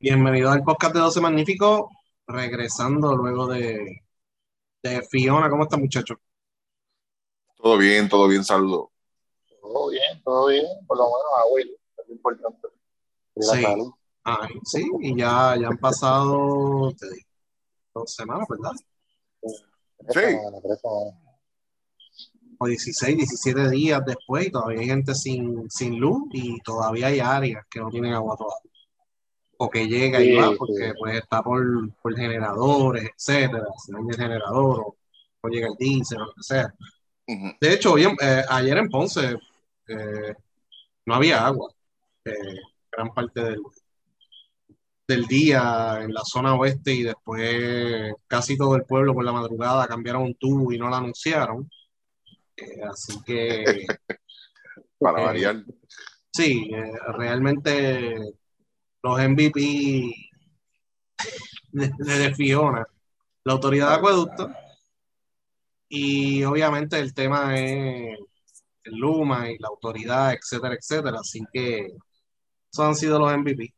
Bienvenido 0.00 0.52
al 0.52 0.62
podcast 0.62 0.94
de 0.94 1.00
12 1.00 1.20
Magnífico, 1.20 1.90
regresando 2.24 3.16
luego 3.16 3.48
de, 3.48 4.04
de 4.80 5.02
Fiona. 5.10 5.50
¿Cómo 5.50 5.64
está, 5.64 5.76
muchacho? 5.76 6.14
Todo 7.56 7.76
bien, 7.78 8.08
todo 8.08 8.28
bien, 8.28 8.44
saludo. 8.44 8.92
Todo 9.60 9.88
bien, 9.88 10.22
todo 10.22 10.46
bien, 10.46 10.66
por 10.86 10.98
lo 10.98 11.02
menos 11.02 11.24
a 11.36 11.52
Will, 11.52 11.76
es 11.96 12.10
importante. 12.10 12.68
Sí. 13.40 13.64
Ay, 14.22 14.50
sí, 14.62 14.88
y 15.00 15.18
ya, 15.18 15.56
ya 15.60 15.66
han 15.66 15.78
pasado 15.78 16.92
te 16.92 17.10
digo, 17.10 17.28
dos 17.94 18.14
semanas, 18.14 18.46
¿verdad? 18.48 18.72
Sí. 20.10 20.38
O 22.56 22.66
16, 22.68 23.16
17 23.16 23.70
días 23.70 24.00
después 24.06 24.46
y 24.46 24.50
todavía 24.52 24.80
hay 24.80 24.86
gente 24.86 25.12
sin, 25.16 25.68
sin 25.68 25.98
luz 25.98 26.22
y 26.30 26.60
todavía 26.60 27.08
hay 27.08 27.18
áreas 27.18 27.66
que 27.68 27.80
no 27.80 27.90
tienen 27.90 28.12
agua 28.12 28.36
todavía 28.36 28.67
o 29.60 29.68
que 29.68 29.86
llega 29.88 30.22
y 30.22 30.34
va, 30.36 30.52
porque 30.56 30.92
pues 30.98 31.16
está 31.16 31.42
por, 31.42 31.92
por, 32.00 32.16
generadores, 32.16 33.10
etcétera, 33.16 33.66
si 33.84 33.90
no 33.90 33.98
hay 33.98 34.16
generador, 34.16 34.80
o, 34.80 34.96
o, 35.40 35.48
llega 35.48 35.66
el 35.66 35.74
diésel, 35.76 36.22
o 36.22 36.26
lo 36.26 36.34
que 36.34 36.42
sea. 36.42 36.72
Uh 37.26 37.32
-huh. 37.34 37.56
De 37.60 37.74
hecho, 37.74 37.92
hoy, 37.92 38.04
eh, 38.04 38.42
ayer 38.48 38.78
en 38.78 38.88
Ponce 38.88 39.36
eh, 39.88 40.34
no 41.06 41.14
había 41.14 41.44
agua, 41.44 41.72
eh, 42.24 42.32
gran 42.92 43.12
parte 43.12 43.42
del, 43.42 43.60
del 45.08 45.26
día 45.26 45.98
en 46.02 46.14
la 46.14 46.22
zona 46.24 46.54
oeste 46.54 46.92
y 46.92 47.02
después 47.02 48.14
casi 48.28 48.56
todo 48.56 48.76
el 48.76 48.84
pueblo 48.84 49.12
por 49.12 49.24
la 49.24 49.32
madrugada 49.32 49.88
cambiaron 49.88 50.22
un 50.22 50.34
tubo 50.34 50.72
y 50.72 50.78
no 50.78 50.88
lo 50.88 50.94
anunciaron. 50.94 51.68
Eh, 52.56 52.82
así 52.88 53.20
que... 53.24 53.86
Para 55.00 55.22
variar. 55.22 55.64
Sí, 56.32 56.70
realmente 57.16 58.34
los 59.02 59.18
MVP 59.18 60.14
de, 61.72 61.90
de, 61.98 62.34
Fiona, 62.34 62.86
la 63.44 63.52
autoridad 63.52 63.90
de 63.90 63.94
acueducto, 63.94 64.50
y 65.88 66.44
obviamente 66.44 66.98
el 66.98 67.14
tema 67.14 67.58
es 67.58 68.18
el 68.84 68.94
Luma 68.96 69.50
y 69.50 69.58
la 69.58 69.68
autoridad, 69.68 70.34
etcétera, 70.34 70.74
etcétera. 70.74 71.18
Así 71.20 71.42
que 71.52 71.94
esos 72.72 72.84
han 72.84 72.94
sido 72.94 73.18
los 73.18 73.36
MVP. 73.36 73.74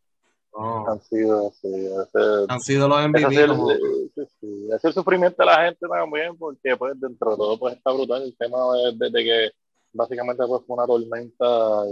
No. 0.52 0.88
Han 0.88 1.00
sido, 1.00 1.52
sí, 1.52 1.68
ese, 1.68 2.46
han 2.48 2.60
sido 2.60 2.88
los 2.88 3.08
MVP. 3.08 3.32
Ese, 3.32 3.46
como... 3.46 3.70
sí, 3.70 4.26
sí, 4.40 4.68
ese 4.74 4.92
sufrimiento 4.92 5.36
de 5.38 5.46
la 5.46 5.64
gente 5.64 5.86
también, 5.86 6.36
porque 6.36 6.76
pues 6.76 7.00
dentro 7.00 7.30
de 7.30 7.36
todo 7.36 7.58
pues 7.58 7.76
está 7.76 7.92
brutal 7.92 8.22
el 8.22 8.36
tema 8.36 8.58
de, 8.76 8.96
de, 8.96 9.10
de 9.10 9.24
que 9.24 9.50
básicamente 9.92 10.44
pues 10.46 10.62
fue 10.66 10.76
una 10.76 10.86
tormenta, 10.86 11.84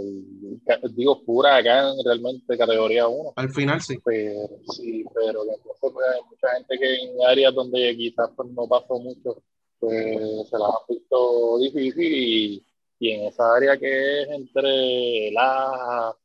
digo, 0.91 1.23
pura 1.23 1.57
acá 1.57 1.91
realmente 2.03 2.57
categoría 2.57 3.07
1. 3.07 3.33
Al 3.35 3.49
final 3.51 3.81
sí. 3.81 3.97
Pero, 4.03 4.49
sí, 4.71 5.03
pero 5.13 5.43
después 5.45 5.77
pues, 5.79 6.07
hay 6.13 6.21
mucha 6.29 6.55
gente 6.55 6.77
que 6.77 6.95
en 6.95 7.25
áreas 7.27 7.53
donde 7.53 7.95
quizás 7.95 8.29
pues, 8.35 8.49
no 8.51 8.67
pasó 8.67 8.99
mucho, 8.99 9.41
pues 9.79 10.49
se 10.49 10.57
las 10.57 10.69
ha 10.69 10.79
visto 10.87 11.57
difícil 11.59 12.13
y, 12.13 12.65
y, 12.99 13.11
en 13.11 13.27
esa 13.27 13.55
área 13.55 13.77
que 13.77 14.23
es 14.23 14.29
entre 14.29 15.31
Laja, 15.31 16.15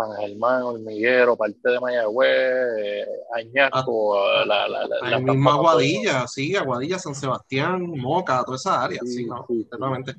San 0.00 0.16
Germán, 0.16 0.62
Hormiguero, 0.62 1.36
parte 1.36 1.70
de 1.70 1.80
Mayagüez, 1.80 3.06
Añasco, 3.34 4.18
ah, 4.18 4.44
la, 4.46 4.68
la, 4.68 4.86
la, 4.86 5.10
la 5.10 5.18
misma 5.18 5.52
Aguadilla, 5.52 6.26
sí, 6.26 6.56
Aguadilla, 6.56 6.98
San 6.98 7.14
Sebastián, 7.14 7.82
Moca, 7.82 8.42
toda 8.44 8.56
esa 8.56 8.82
área, 8.82 9.00
sí, 9.02 9.14
sí, 9.14 9.24
no, 9.26 9.44
sí, 9.48 9.64
totalmente. 9.70 10.14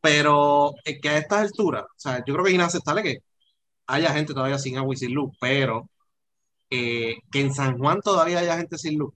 Pero 0.00 0.72
es 0.84 1.00
que 1.00 1.08
a 1.08 1.18
estas 1.18 1.40
alturas, 1.40 1.84
o 1.84 1.98
sea, 1.98 2.18
yo 2.24 2.34
creo 2.34 2.44
que 2.44 2.50
es 2.50 2.54
inaceptable 2.54 3.02
que 3.02 3.18
haya 3.86 4.12
gente 4.12 4.34
todavía 4.34 4.58
sin 4.58 4.78
agua 4.78 4.94
y 4.94 4.98
sin 4.98 5.12
luz, 5.12 5.32
pero 5.40 5.88
eh, 6.70 7.16
que 7.30 7.40
en 7.40 7.54
San 7.54 7.78
Juan 7.78 8.00
todavía 8.00 8.38
haya 8.40 8.56
gente 8.56 8.78
sin 8.78 8.98
luz. 8.98 9.12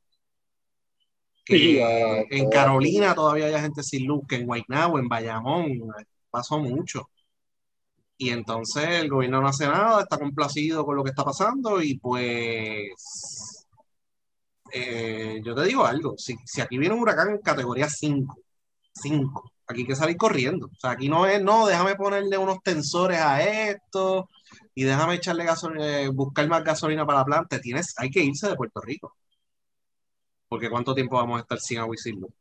Que 1.44 2.26
en 2.30 2.50
Carolina 2.50 3.14
todavía 3.14 3.46
haya 3.46 3.60
gente 3.60 3.82
sin 3.82 4.06
luz, 4.06 4.22
que 4.28 4.36
en 4.36 4.46
Guaynabo, 4.46 4.98
en 4.98 5.08
Bayamón, 5.08 5.80
pasó 6.30 6.58
mucho. 6.58 7.08
Y 8.18 8.30
entonces 8.30 8.84
el 8.88 9.08
gobierno 9.08 9.40
no 9.40 9.48
hace 9.48 9.66
nada, 9.66 10.02
está 10.02 10.18
complacido 10.18 10.84
con 10.84 10.96
lo 10.96 11.04
que 11.04 11.10
está 11.10 11.24
pasando 11.24 11.80
y 11.80 11.98
pues 11.98 13.58
eh, 14.72 15.40
yo 15.44 15.54
te 15.54 15.64
digo 15.64 15.86
algo, 15.86 16.14
si, 16.18 16.36
si, 16.44 16.60
aquí 16.60 16.78
viene 16.78 16.94
un 16.94 17.00
huracán 17.00 17.30
en 17.30 17.38
categoría 17.38 17.88
5, 17.88 18.36
5, 18.92 19.52
aquí 19.68 19.80
hay 19.82 19.86
que 19.86 19.94
salir 19.94 20.16
corriendo. 20.16 20.66
O 20.66 20.80
sea, 20.80 20.90
aquí 20.90 21.08
no 21.08 21.26
es, 21.26 21.42
no, 21.42 21.66
déjame 21.66 21.94
ponerle 21.94 22.36
unos 22.36 22.60
tensores 22.62 23.20
a 23.20 23.42
esto 23.42 24.28
y 24.74 24.84
déjame 24.84 25.14
echarle 25.14 25.44
gasolina, 25.44 26.10
buscar 26.10 26.48
más 26.48 26.64
gasolina 26.64 27.06
para 27.06 27.20
la 27.20 27.24
planta. 27.24 27.60
Tienes, 27.60 27.94
hay 27.98 28.10
que 28.10 28.20
irse 28.20 28.48
de 28.48 28.56
Puerto 28.56 28.80
Rico. 28.80 29.14
Porque 30.48 30.70
¿cuánto 30.70 30.94
tiempo 30.94 31.16
vamos 31.16 31.38
a 31.38 31.42
estar 31.42 31.60
sin 31.60 31.78
agua 31.78 31.94
y 31.94 31.98
sin 31.98 32.20
luz? 32.20 32.32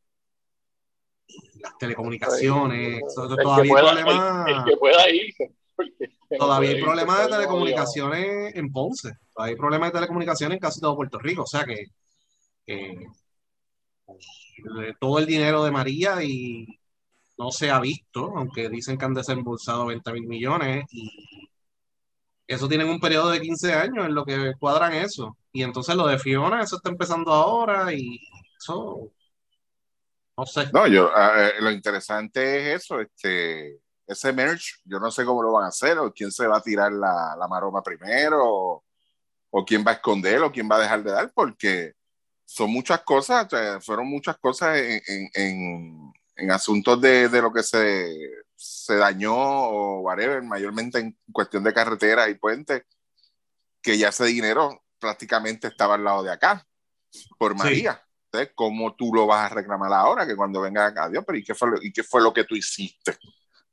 Las 1.59 1.77
telecomunicaciones, 1.77 3.01
el 3.01 3.35
todavía 3.37 3.63
que 3.63 3.69
pueda, 3.69 4.45
el 4.47 4.63
que 4.63 4.77
pueda 4.77 5.09
irse. 5.09 5.51
Todavía 6.37 6.71
hay 6.71 6.81
problemas 6.81 7.21
de 7.21 7.27
telecomunicaciones 7.29 8.55
en 8.55 8.71
Ponce. 8.71 9.13
Todavía 9.33 9.53
hay 9.53 9.57
problemas 9.57 9.89
de 9.89 9.99
telecomunicaciones 9.99 10.55
en 10.55 10.59
casi 10.59 10.81
todo 10.81 10.95
Puerto 10.95 11.19
Rico. 11.19 11.43
O 11.43 11.47
sea 11.47 11.63
que, 11.63 11.85
que 12.65 13.05
todo 14.99 15.19
el 15.19 15.25
dinero 15.25 15.63
de 15.63 15.71
María 15.71 16.23
y 16.23 16.79
no 17.37 17.51
se 17.51 17.69
ha 17.69 17.79
visto, 17.79 18.33
aunque 18.35 18.69
dicen 18.69 18.97
que 18.97 19.05
han 19.05 19.13
desembolsado 19.13 19.85
20 19.85 20.11
mil 20.13 20.27
millones 20.27 20.85
y 20.91 21.49
eso 22.47 22.67
tienen 22.67 22.87
un 22.87 22.99
periodo 22.99 23.29
de 23.29 23.41
15 23.41 23.73
años 23.73 24.05
en 24.05 24.15
lo 24.15 24.25
que 24.25 24.53
cuadran 24.59 24.93
eso. 24.93 25.37
Y 25.51 25.63
entonces 25.63 25.95
lo 25.95 26.07
de 26.07 26.17
Fiona, 26.17 26.61
eso 26.61 26.77
está 26.77 26.89
empezando 26.89 27.31
ahora 27.31 27.93
y 27.93 28.19
eso, 28.57 29.11
no 30.37 30.45
sé. 30.45 30.69
No, 30.71 30.87
yo, 30.87 31.09
uh, 31.09 31.61
lo 31.61 31.71
interesante 31.71 32.73
es 32.73 32.83
eso, 32.83 33.01
este, 33.01 33.79
ese 34.07 34.31
merch, 34.31 34.79
yo 34.85 34.99
no 34.99 35.11
sé 35.11 35.25
cómo 35.25 35.43
lo 35.43 35.51
van 35.51 35.65
a 35.65 35.67
hacer, 35.67 35.99
o 35.99 36.13
quién 36.13 36.31
se 36.31 36.47
va 36.47 36.57
a 36.57 36.61
tirar 36.61 36.91
la, 36.93 37.35
la 37.37 37.47
maroma 37.47 37.83
primero, 37.83 38.39
o, 38.41 38.83
o, 39.49 39.65
quién 39.65 39.83
va 39.85 39.91
a 39.91 39.95
esconder, 39.95 40.41
o 40.41 40.51
quién 40.51 40.69
va 40.71 40.77
a 40.77 40.81
dejar 40.81 41.03
de 41.03 41.11
dar, 41.11 41.31
porque 41.33 41.93
son 42.45 42.71
muchas 42.71 43.01
cosas, 43.01 43.45
o 43.45 43.49
sea, 43.49 43.81
fueron 43.81 44.07
muchas 44.07 44.37
cosas 44.37 44.77
en, 44.77 45.01
en, 45.07 45.29
en, 45.33 46.13
en 46.37 46.51
asuntos 46.51 46.99
de, 47.01 47.27
de, 47.27 47.41
lo 47.41 47.51
que 47.51 47.63
se, 47.63 48.15
se 48.55 48.95
dañó 48.95 49.35
o 49.35 49.99
whatever, 49.99 50.41
mayormente 50.41 50.99
en 50.99 51.17
cuestión 51.33 51.63
de 51.63 51.73
carreteras 51.73 52.29
y 52.29 52.35
puentes, 52.35 52.83
que 53.81 53.97
ya 53.97 54.09
ese 54.09 54.25
dinero 54.25 54.85
prácticamente 54.99 55.67
estaba 55.67 55.95
al 55.95 56.05
lado 56.05 56.23
de 56.23 56.31
acá, 56.31 56.65
por 57.37 57.55
María. 57.55 57.93
Sí. 57.93 57.99
Entonces, 58.25 58.53
¿cómo 58.55 58.95
tú 58.95 59.13
lo 59.13 59.25
vas 59.25 59.51
a 59.51 59.55
reclamar 59.55 59.91
ahora? 59.93 60.27
Que 60.27 60.35
cuando 60.35 60.59
venga 60.59 60.85
acá, 60.85 61.09
Dios, 61.09 61.23
pero 61.25 61.37
¿y 61.37 61.43
qué 61.43 61.55
fue 61.55 61.69
lo, 61.69 61.81
y 61.81 61.93
qué 61.93 62.03
fue 62.03 62.21
lo 62.21 62.33
que 62.33 62.43
tú 62.43 62.55
hiciste 62.55 63.17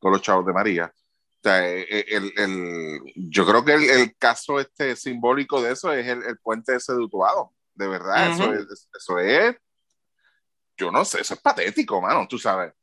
con 0.04 0.12
los 0.12 0.20
chavos 0.20 0.44
de 0.44 0.52
María? 0.52 0.92
O 0.94 1.40
sea, 1.42 1.66
el, 1.66 2.32
el, 2.36 3.00
yo 3.16 3.46
creo 3.46 3.64
que 3.64 3.72
el, 3.72 3.84
el, 3.84 4.16
caso 4.16 4.60
este 4.60 4.96
simbólico 4.96 5.62
de 5.62 5.72
eso 5.72 5.92
es 5.94 6.06
el, 6.06 6.38
puente 6.42 6.76
ese 6.76 6.92
de 6.92 6.98
Utuado. 6.98 7.54
De 7.74 7.88
verdad, 7.88 8.28
uh 8.28 8.32
-huh. 8.32 8.34
eso, 8.34 8.54
es, 8.54 8.88
eso 8.94 9.18
es, 9.18 9.56
yo 10.76 10.90
no 10.90 11.04
sé, 11.06 11.22
eso 11.22 11.32
es 11.32 11.40
patético, 11.40 12.02
mano, 12.02 12.26
tú 12.28 12.38
sabes. 12.38 12.74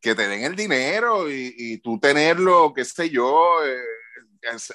Que 0.00 0.14
te 0.14 0.28
den 0.28 0.44
el 0.44 0.54
dinero 0.54 1.28
y, 1.28 1.52
y 1.58 1.78
tú 1.78 1.98
tenerlo, 1.98 2.72
qué 2.72 2.84
sé 2.84 3.10
yo, 3.10 3.64
eh, 3.64 3.82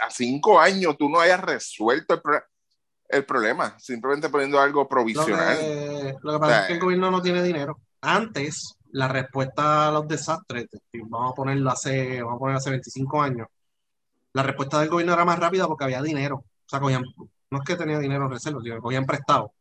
a 0.02 0.10
cinco 0.10 0.60
años 0.60 0.98
tú 0.98 1.10
no 1.10 1.22
hayas 1.22 1.40
resuelto 1.40 2.16
el 2.16 2.22
problema 2.22 2.46
el 3.10 3.26
problema, 3.26 3.78
simplemente 3.80 4.30
poniendo 4.30 4.60
algo 4.60 4.88
provisional. 4.88 5.56
Lo 5.56 5.62
que, 5.62 6.16
lo 6.22 6.34
que 6.34 6.40
pasa 6.40 6.46
o 6.46 6.50
sea, 6.50 6.62
es 6.62 6.68
que 6.68 6.74
el 6.74 6.80
gobierno 6.80 7.12
no 7.12 7.22
tiene 7.22 7.44
dinero. 7.44 7.80
Antes, 8.02 8.76
la 8.94 9.08
respuesta 9.08 9.88
a 9.90 9.92
los 9.92 10.08
desastres, 10.08 10.68
vamos 10.94 11.32
a 11.32 11.36
ponerlo 11.36 11.70
hace, 11.72 12.22
vamos 12.22 12.38
a 12.38 12.40
poner 12.40 12.58
hace 12.58 12.70
25 12.70 13.22
años, 13.22 13.48
la 14.34 14.44
respuesta 14.44 14.80
del 14.80 14.90
gobierno 14.90 15.14
era 15.14 15.26
más 15.26 15.40
rápida 15.40 15.68
porque 15.68 15.86
había 15.86 16.02
dinero. 16.02 16.38
O 16.38 16.70
sea, 16.70 16.80
cogían, 16.80 17.04
no 17.52 17.58
es 17.60 17.64
que 17.66 17.76
tenía 17.76 18.00
dinero 18.00 18.26
en 18.26 18.32
reserva, 18.32 18.62
sino 18.62 18.76
que 18.76 18.82
cogían 18.82 19.06
prestado. 19.06 19.54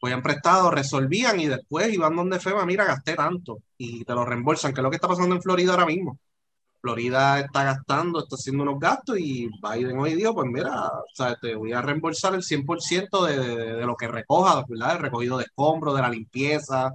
Cogían 0.00 0.22
prestado, 0.22 0.70
resolvían 0.70 1.40
y 1.40 1.46
después 1.46 1.92
iban 1.92 2.16
donde 2.16 2.40
FEMA, 2.40 2.64
mira, 2.66 2.84
gasté 2.84 3.14
tanto 3.14 3.58
y 3.76 4.04
te 4.04 4.14
lo 4.14 4.24
reembolsan, 4.24 4.72
que 4.72 4.80
es 4.80 4.82
lo 4.82 4.90
que 4.90 4.96
está 4.96 5.08
pasando 5.08 5.34
en 5.34 5.42
Florida 5.42 5.72
ahora 5.72 5.86
mismo. 5.86 6.18
Florida 6.80 7.40
está 7.40 7.64
gastando, 7.64 8.20
está 8.20 8.36
haciendo 8.36 8.62
unos 8.62 8.78
gastos 8.80 9.18
y 9.18 9.48
Biden 9.62 9.98
hoy 9.98 10.14
dijo, 10.14 10.34
pues 10.34 10.46
mira, 10.48 10.88
o 10.88 11.04
sea, 11.14 11.36
te 11.36 11.56
voy 11.56 11.72
a 11.72 11.82
reembolsar 11.82 12.34
el 12.34 12.42
100% 12.42 13.26
de, 13.26 13.74
de, 13.76 13.86
lo 13.86 13.96
que 13.96 14.08
recoja, 14.08 14.64
¿verdad? 14.68 14.96
El 14.96 15.02
recogido 15.02 15.38
de 15.38 15.44
escombros, 15.44 15.96
de 15.96 16.02
la 16.02 16.10
limpieza, 16.10 16.92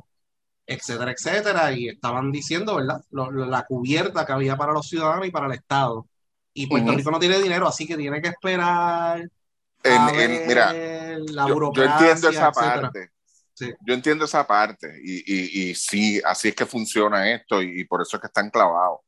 etcétera, 0.65 1.11
etcétera. 1.11 1.71
Y 1.71 1.89
estaban 1.89 2.31
diciendo, 2.31 2.75
¿verdad? 2.75 3.01
Lo, 3.11 3.31
la 3.31 3.65
cubierta 3.65 4.25
que 4.25 4.31
había 4.33 4.55
para 4.55 4.73
los 4.73 4.87
ciudadanos 4.87 5.27
y 5.27 5.31
para 5.31 5.47
el 5.47 5.53
Estado. 5.53 6.07
Y 6.53 6.67
Puerto 6.67 6.91
uh 6.91 6.93
-huh. 6.93 6.97
Rico 6.97 7.11
no 7.11 7.19
tiene 7.19 7.39
dinero, 7.39 7.67
así 7.67 7.87
que 7.87 7.97
tiene 7.97 8.21
que 8.21 8.29
esperar. 8.29 9.27
Mira, 9.83 10.73
la 10.73 11.47
yo, 11.47 11.73
yo, 11.73 11.83
entiendo 11.83 12.29
esa 12.29 12.49
etcétera. 12.49 12.81
parte. 12.81 13.09
Sí. 13.53 13.71
Yo 13.85 13.93
entiendo 13.93 14.25
esa 14.25 14.47
parte 14.47 14.99
y, 15.03 15.17
y, 15.31 15.69
y, 15.69 15.75
sí, 15.75 16.19
así 16.25 16.47
es 16.49 16.55
que 16.55 16.65
funciona 16.65 17.31
esto 17.31 17.61
y, 17.61 17.81
y 17.81 17.83
por 17.85 18.01
eso 18.01 18.17
es 18.17 18.21
que 18.21 18.27
están 18.27 18.49
clavados 18.49 19.01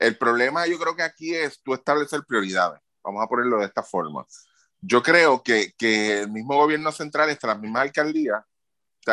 el 0.00 0.16
problema 0.16 0.66
yo 0.66 0.78
creo 0.78 0.96
que 0.96 1.02
aquí 1.02 1.34
es 1.34 1.62
tú 1.62 1.74
establecer 1.74 2.24
prioridades. 2.26 2.80
Vamos 3.04 3.22
a 3.22 3.28
ponerlo 3.28 3.58
de 3.58 3.66
esta 3.66 3.82
forma. 3.82 4.26
yo 4.80 5.02
creo 5.02 5.42
que, 5.42 5.74
que 5.76 6.22
el 6.22 6.30
mismo 6.30 6.56
gobierno 6.56 6.90
central, 6.90 7.28
hasta 7.28 7.48
las 7.48 7.60
mismas 7.60 7.82
alcaldías, 7.82 8.42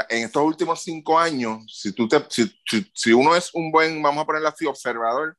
en 0.10 0.26
estos 0.26 0.44
últimos 0.44 0.82
cinco 0.84 1.18
años, 1.18 1.64
si, 1.74 1.92
tú 1.94 2.08
te, 2.08 2.24
si, 2.30 2.52
si, 2.94 3.14
uno 3.14 3.36
es 3.36 3.54
un 3.54 3.72
buen, 3.72 4.02
vamos 4.02 4.24
a 4.24 4.26
ponerlo 4.26 4.50
así, 4.50 4.66
observador, 4.66 5.38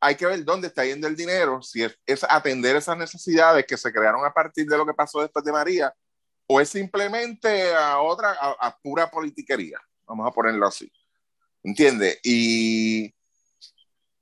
hay 0.00 0.16
que 0.16 0.26
ver 0.26 0.44
dónde 0.44 0.68
está 0.68 0.84
yendo 0.84 1.06
el 1.06 1.16
dinero, 1.16 1.62
si 1.62 1.82
es, 1.82 1.96
es, 2.06 2.24
atender 2.28 2.74
esas 2.74 2.96
necesidades 2.96 3.64
que 3.66 3.76
se 3.76 3.92
crearon 3.92 4.24
a 4.24 4.32
partir 4.32 4.66
de 4.66 4.76
lo 4.76 4.86
que 4.86 4.94
pasó 4.94 5.20
después 5.20 5.44
de 5.44 5.52
María, 5.52 5.94
o 6.46 6.60
es 6.60 6.68
simplemente 6.68 7.74
a 7.74 8.00
otra, 8.00 8.36
a, 8.40 8.76
pura 8.82 9.10
politiquería, 9.10 9.78
vamos 10.06 10.26
a 10.26 10.32
ponerlo 10.32 10.66
así. 10.66 10.90
¿Entiendes? 11.62 12.18
Y, 12.24 13.14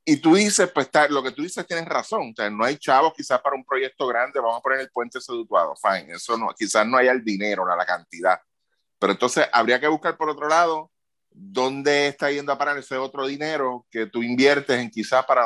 y 0.04 0.16
tú 0.16 0.34
dices, 0.34 0.70
pues 0.74 0.86
está, 0.86 1.08
lo 1.08 1.22
que 1.22 1.30
tú 1.32 1.42
dices 1.42 1.66
tienes 1.66 1.86
razón, 1.86 2.32
o 2.32 2.34
sea, 2.36 2.50
no 2.50 2.64
hay 2.64 2.76
chavos 2.76 3.14
quizás 3.16 3.40
para 3.40 3.56
un 3.56 3.64
proyecto 3.64 4.06
grande, 4.06 4.38
vamos 4.38 4.58
a 4.58 4.62
poner 4.62 4.80
el 4.80 4.90
puente 4.90 5.20
sedutuado, 5.20 5.74
fine, 5.76 6.12
eso 6.14 6.36
no, 6.36 6.48
quizás 6.56 6.86
no 6.86 6.98
haya 6.98 7.12
el 7.12 7.24
dinero, 7.24 7.64
la, 7.64 7.74
la 7.74 7.86
cantidad, 7.86 8.38
pero 9.00 9.14
entonces 9.14 9.48
habría 9.52 9.80
que 9.80 9.88
buscar 9.88 10.16
por 10.16 10.28
otro 10.28 10.46
lado 10.46 10.92
dónde 11.30 12.08
está 12.08 12.30
yendo 12.30 12.52
a 12.52 12.58
parar 12.58 12.76
ese 12.78 12.96
otro 12.96 13.26
dinero 13.26 13.86
que 13.90 14.06
tú 14.06 14.22
inviertes 14.22 14.78
en 14.78 14.90
quizás 14.90 15.24
para 15.24 15.42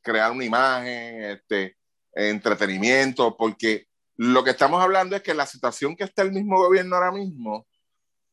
crear 0.00 0.30
una 0.30 0.44
imagen, 0.44 1.24
este, 1.24 1.76
entretenimiento, 2.12 3.36
porque 3.36 3.88
lo 4.16 4.44
que 4.44 4.50
estamos 4.50 4.80
hablando 4.80 5.16
es 5.16 5.22
que 5.22 5.34
la 5.34 5.46
situación 5.46 5.96
que 5.96 6.04
está 6.04 6.22
el 6.22 6.30
mismo 6.30 6.58
gobierno 6.58 6.94
ahora 6.94 7.10
mismo, 7.10 7.66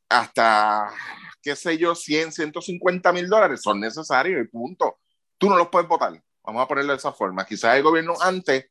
hasta, 0.08 0.94
qué 1.42 1.56
sé 1.56 1.78
yo, 1.78 1.96
100, 1.96 2.32
150 2.32 3.12
mil 3.14 3.28
dólares 3.28 3.62
son 3.64 3.80
necesarios 3.80 4.46
y 4.46 4.48
punto. 4.48 5.00
Tú 5.38 5.50
no 5.50 5.58
los 5.58 5.70
puedes 5.70 5.88
votar. 5.88 6.14
Vamos 6.44 6.62
a 6.62 6.68
ponerlo 6.68 6.94
de 6.94 6.98
esa 6.98 7.12
forma. 7.12 7.46
Quizás 7.46 7.76
el 7.76 7.84
gobierno 7.84 8.14
antes, 8.22 8.70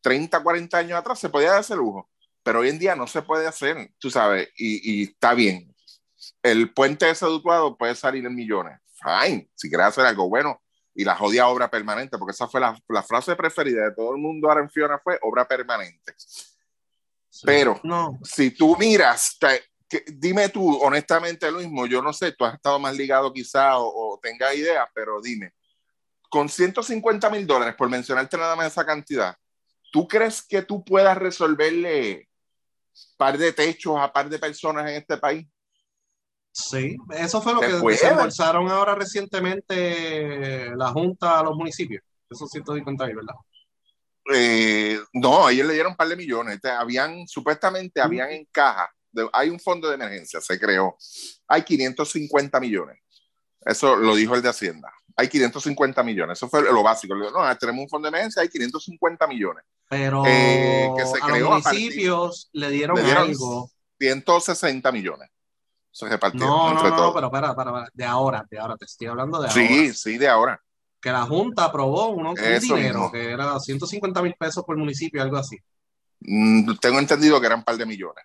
30, 0.00 0.42
40 0.42 0.78
años 0.78 0.98
atrás, 0.98 1.18
se 1.18 1.28
podía 1.28 1.50
dar 1.50 1.60
ese 1.60 1.74
lujo 1.74 2.08
pero 2.48 2.60
hoy 2.60 2.70
en 2.70 2.78
día 2.78 2.96
no 2.96 3.06
se 3.06 3.20
puede 3.20 3.46
hacer, 3.46 3.92
tú 3.98 4.08
sabes, 4.08 4.48
y, 4.56 5.02
y 5.02 5.02
está 5.02 5.34
bien. 5.34 5.70
El 6.42 6.72
puente 6.72 7.04
de 7.04 7.14
sedutuado 7.14 7.76
puede 7.76 7.94
salir 7.94 8.24
en 8.24 8.34
millones, 8.34 8.80
fine, 9.02 9.50
si 9.54 9.68
quieres 9.68 9.88
hacer 9.88 10.06
algo 10.06 10.30
bueno, 10.30 10.62
y 10.94 11.04
la 11.04 11.14
jodida 11.14 11.46
obra 11.48 11.70
permanente, 11.70 12.16
porque 12.16 12.30
esa 12.32 12.48
fue 12.48 12.62
la, 12.62 12.74
la 12.88 13.02
frase 13.02 13.36
preferida 13.36 13.84
de 13.84 13.94
todo 13.94 14.12
el 14.14 14.16
mundo 14.22 14.48
ahora 14.48 14.62
en 14.62 14.70
Fiona 14.70 14.98
fue 14.98 15.18
obra 15.20 15.46
permanente. 15.46 16.14
Pero 17.44 17.78
no. 17.84 18.18
si 18.24 18.50
tú 18.52 18.78
miras, 18.78 19.36
que, 19.86 20.04
dime 20.06 20.48
tú 20.48 20.74
honestamente 20.82 21.52
lo 21.52 21.58
mismo, 21.58 21.84
yo 21.84 22.00
no 22.00 22.14
sé, 22.14 22.32
tú 22.32 22.46
has 22.46 22.54
estado 22.54 22.78
más 22.78 22.96
ligado 22.96 23.30
quizá 23.30 23.76
o, 23.76 24.14
o 24.14 24.18
tengas 24.20 24.56
idea, 24.56 24.88
pero 24.94 25.20
dime, 25.20 25.52
con 26.30 26.48
150 26.48 27.28
mil 27.28 27.46
dólares, 27.46 27.74
por 27.76 27.90
mencionarte 27.90 28.38
nada 28.38 28.56
más 28.56 28.68
esa 28.68 28.86
cantidad, 28.86 29.36
¿tú 29.92 30.08
crees 30.08 30.40
que 30.40 30.62
tú 30.62 30.82
puedas 30.82 31.18
resolverle 31.18 32.27
par 33.16 33.36
de 33.36 33.52
techos 33.52 33.98
a 33.98 34.12
par 34.12 34.28
de 34.28 34.38
personas 34.38 34.88
en 34.90 34.96
este 34.96 35.16
país. 35.18 35.46
Sí, 36.50 36.96
eso 37.10 37.40
fue 37.40 37.54
lo 37.54 37.60
que 37.60 37.68
desembolsaron 37.68 38.68
ahora 38.68 38.94
recientemente 38.94 40.74
la 40.74 40.88
Junta 40.88 41.38
a 41.38 41.42
los 41.44 41.56
municipios. 41.56 42.02
Eso 42.28 42.46
sí 42.46 42.58
te 42.58 42.64
doy 42.64 42.82
cuenta 42.82 43.04
ahí, 43.04 43.14
¿verdad? 43.14 43.34
Eh, 44.34 44.98
no, 45.12 45.48
ellos 45.48 45.66
le 45.66 45.74
dieron 45.74 45.92
un 45.92 45.96
par 45.96 46.08
de 46.08 46.16
millones. 46.16 46.56
Este, 46.56 46.70
habían, 46.70 47.26
supuestamente 47.26 48.00
habían 48.00 48.30
en 48.30 48.46
caja, 48.50 48.90
hay 49.32 49.50
un 49.50 49.58
fondo 49.58 49.88
de 49.88 49.94
emergencia, 49.94 50.40
se 50.40 50.58
creó. 50.58 50.96
Hay 51.46 51.62
550 51.62 52.60
millones. 52.60 52.98
Eso 53.60 53.96
lo 53.96 54.14
dijo 54.14 54.34
el 54.34 54.42
de 54.42 54.48
Hacienda. 54.48 54.92
Hay 55.18 55.26
550 55.28 56.00
millones. 56.04 56.38
Eso 56.38 56.48
fue 56.48 56.62
lo 56.62 56.80
básico. 56.80 57.12
No, 57.16 57.58
tenemos 57.58 57.82
un 57.82 57.88
fondo 57.88 58.06
de 58.06 58.10
emergencia, 58.10 58.40
hay 58.40 58.48
550 58.48 59.26
millones. 59.26 59.64
Pero 59.88 60.22
eh, 60.24 60.88
que 60.96 61.06
se 61.06 61.18
a 61.20 61.38
los 61.38 61.64
municipios 61.64 62.48
le, 62.52 62.70
dieron 62.70 62.96
le, 62.96 63.02
dieron 63.02 63.24
algo. 63.24 63.68
160 63.98 64.92
millones. 64.92 65.28
Se 65.90 66.08
repartió 66.08 66.38
no, 66.38 66.72
no, 66.72 66.82
no, 66.88 67.12
pero 67.12 67.32
para, 67.32 67.52
para, 67.56 67.88
de 67.92 68.04
ahora, 68.04 68.46
de 68.48 68.60
ahora, 68.60 68.76
te 68.76 68.84
estoy 68.84 69.08
hablando 69.08 69.42
de 69.42 69.50
sí, 69.50 69.60
ahora. 69.60 69.74
Sí, 69.74 69.94
sí, 69.94 70.18
de 70.18 70.28
ahora. 70.28 70.62
Que 71.00 71.10
la 71.10 71.22
Junta 71.22 71.64
aprobó 71.64 72.10
un, 72.10 72.34
dinero, 72.60 73.10
que 73.10 73.32
era 73.32 73.58
150 73.58 74.22
mil 74.22 74.34
pesos 74.38 74.64
por 74.64 74.76
municipio, 74.76 75.20
algo 75.20 75.36
así. 75.36 75.56
Mm, 76.20 76.76
tengo 76.76 77.00
entendido 77.00 77.40
que 77.40 77.46
eran 77.46 77.58
un 77.58 77.64
par 77.64 77.76
de 77.76 77.86
millones. 77.86 78.24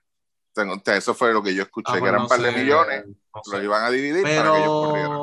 Tengo, 0.54 0.80
eso 0.86 1.16
fue 1.16 1.34
lo 1.34 1.42
que 1.42 1.56
yo 1.56 1.64
escuché, 1.64 1.94
ah, 1.94 2.00
que 2.00 2.08
eran 2.08 2.22
un 2.22 2.28
par 2.28 2.40
de 2.40 2.52
millones, 2.52 3.06
lo 3.52 3.64
iban 3.64 3.84
a 3.84 3.90
dividir 3.90 4.22
pero 4.22 4.44
para 4.44 4.54
que 4.54 4.60
ellos 4.60 4.86
corrieran. 4.86 5.20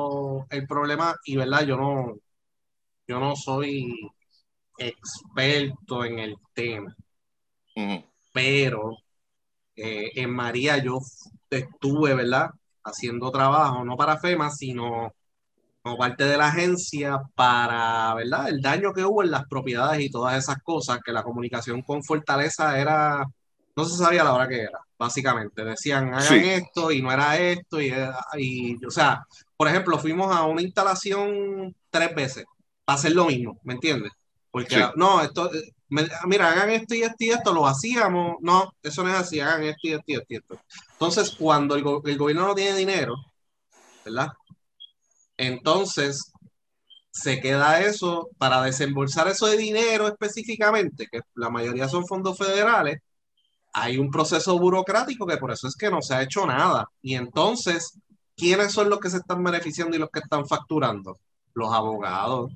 El 0.48 0.66
problema, 0.66 1.14
y 1.24 1.36
verdad, 1.36 1.64
yo 1.66 1.76
no, 1.76 2.16
yo 3.06 3.20
no 3.20 3.36
soy 3.36 3.92
experto 4.78 6.04
en 6.04 6.18
el 6.18 6.36
tema. 6.54 6.96
Pero 8.32 8.96
eh, 9.76 10.10
en 10.14 10.30
María 10.30 10.78
yo 10.78 11.00
estuve, 11.48 12.14
¿verdad? 12.14 12.50
Haciendo 12.84 13.30
trabajo, 13.30 13.84
no 13.84 13.96
para 13.96 14.18
FEMA, 14.18 14.50
sino 14.50 15.12
como 15.82 15.96
parte 15.96 16.24
de 16.24 16.36
la 16.36 16.48
agencia 16.48 17.20
para, 17.34 18.14
¿verdad? 18.14 18.48
El 18.48 18.60
daño 18.60 18.92
que 18.92 19.04
hubo 19.04 19.22
en 19.22 19.30
las 19.30 19.46
propiedades 19.46 20.00
y 20.00 20.10
todas 20.10 20.36
esas 20.36 20.62
cosas, 20.62 21.00
que 21.04 21.12
la 21.12 21.22
comunicación 21.22 21.82
con 21.82 22.02
Fortaleza 22.04 22.78
era, 22.78 23.24
no 23.76 23.84
se 23.84 23.96
sabía 23.96 24.24
la 24.24 24.34
hora 24.34 24.48
que 24.48 24.62
era, 24.62 24.78
básicamente. 24.98 25.64
Decían, 25.64 26.12
hagan 26.14 26.44
esto 26.44 26.90
y 26.90 27.00
no 27.00 27.10
era 27.10 27.38
esto, 27.38 27.80
y, 27.80 27.92
y, 28.36 28.84
o 28.84 28.90
sea, 28.90 29.24
por 29.60 29.68
ejemplo, 29.68 29.98
fuimos 29.98 30.34
a 30.34 30.44
una 30.44 30.62
instalación 30.62 31.76
tres 31.90 32.14
veces 32.14 32.46
para 32.82 32.98
hacer 32.98 33.12
lo 33.12 33.26
mismo, 33.26 33.60
¿me 33.62 33.74
entiendes? 33.74 34.10
Porque 34.50 34.82
no, 34.96 35.20
esto, 35.20 35.54
eh, 35.54 35.70
mira, 36.24 36.50
hagan 36.50 36.70
esto 36.70 36.94
y 36.94 37.02
esto 37.02 37.16
y 37.18 37.28
esto, 37.28 37.52
lo 37.52 37.66
hacíamos. 37.66 38.36
No, 38.40 38.72
eso 38.82 39.02
no 39.02 39.10
es 39.10 39.16
así, 39.16 39.38
hagan 39.38 39.64
esto 39.64 39.80
y 39.82 39.92
esto 39.92 40.04
y 40.06 40.36
esto. 40.36 40.58
Entonces, 40.92 41.36
cuando 41.38 41.74
el, 41.74 41.84
el 42.06 42.16
gobierno 42.16 42.46
no 42.46 42.54
tiene 42.54 42.74
dinero, 42.74 43.16
¿verdad? 44.02 44.28
Entonces, 45.36 46.32
se 47.10 47.38
queda 47.42 47.82
eso 47.82 48.30
para 48.38 48.62
desembolsar 48.62 49.28
eso 49.28 49.46
de 49.46 49.58
dinero 49.58 50.08
específicamente, 50.08 51.06
que 51.12 51.20
la 51.34 51.50
mayoría 51.50 51.86
son 51.86 52.06
fondos 52.06 52.38
federales, 52.38 53.00
hay 53.74 53.98
un 53.98 54.10
proceso 54.10 54.58
burocrático 54.58 55.26
que 55.26 55.36
por 55.36 55.52
eso 55.52 55.68
es 55.68 55.76
que 55.76 55.90
no 55.90 56.00
se 56.00 56.14
ha 56.14 56.22
hecho 56.22 56.46
nada. 56.46 56.88
Y 57.02 57.14
entonces, 57.14 58.00
¿quiénes 58.40 58.72
son 58.72 58.90
los 58.90 59.00
que 59.00 59.10
se 59.10 59.18
están 59.18 59.44
beneficiando 59.44 59.96
y 59.96 60.00
los 60.00 60.10
que 60.10 60.20
están 60.20 60.46
facturando? 60.46 61.18
Los 61.54 61.72
abogados, 61.72 62.52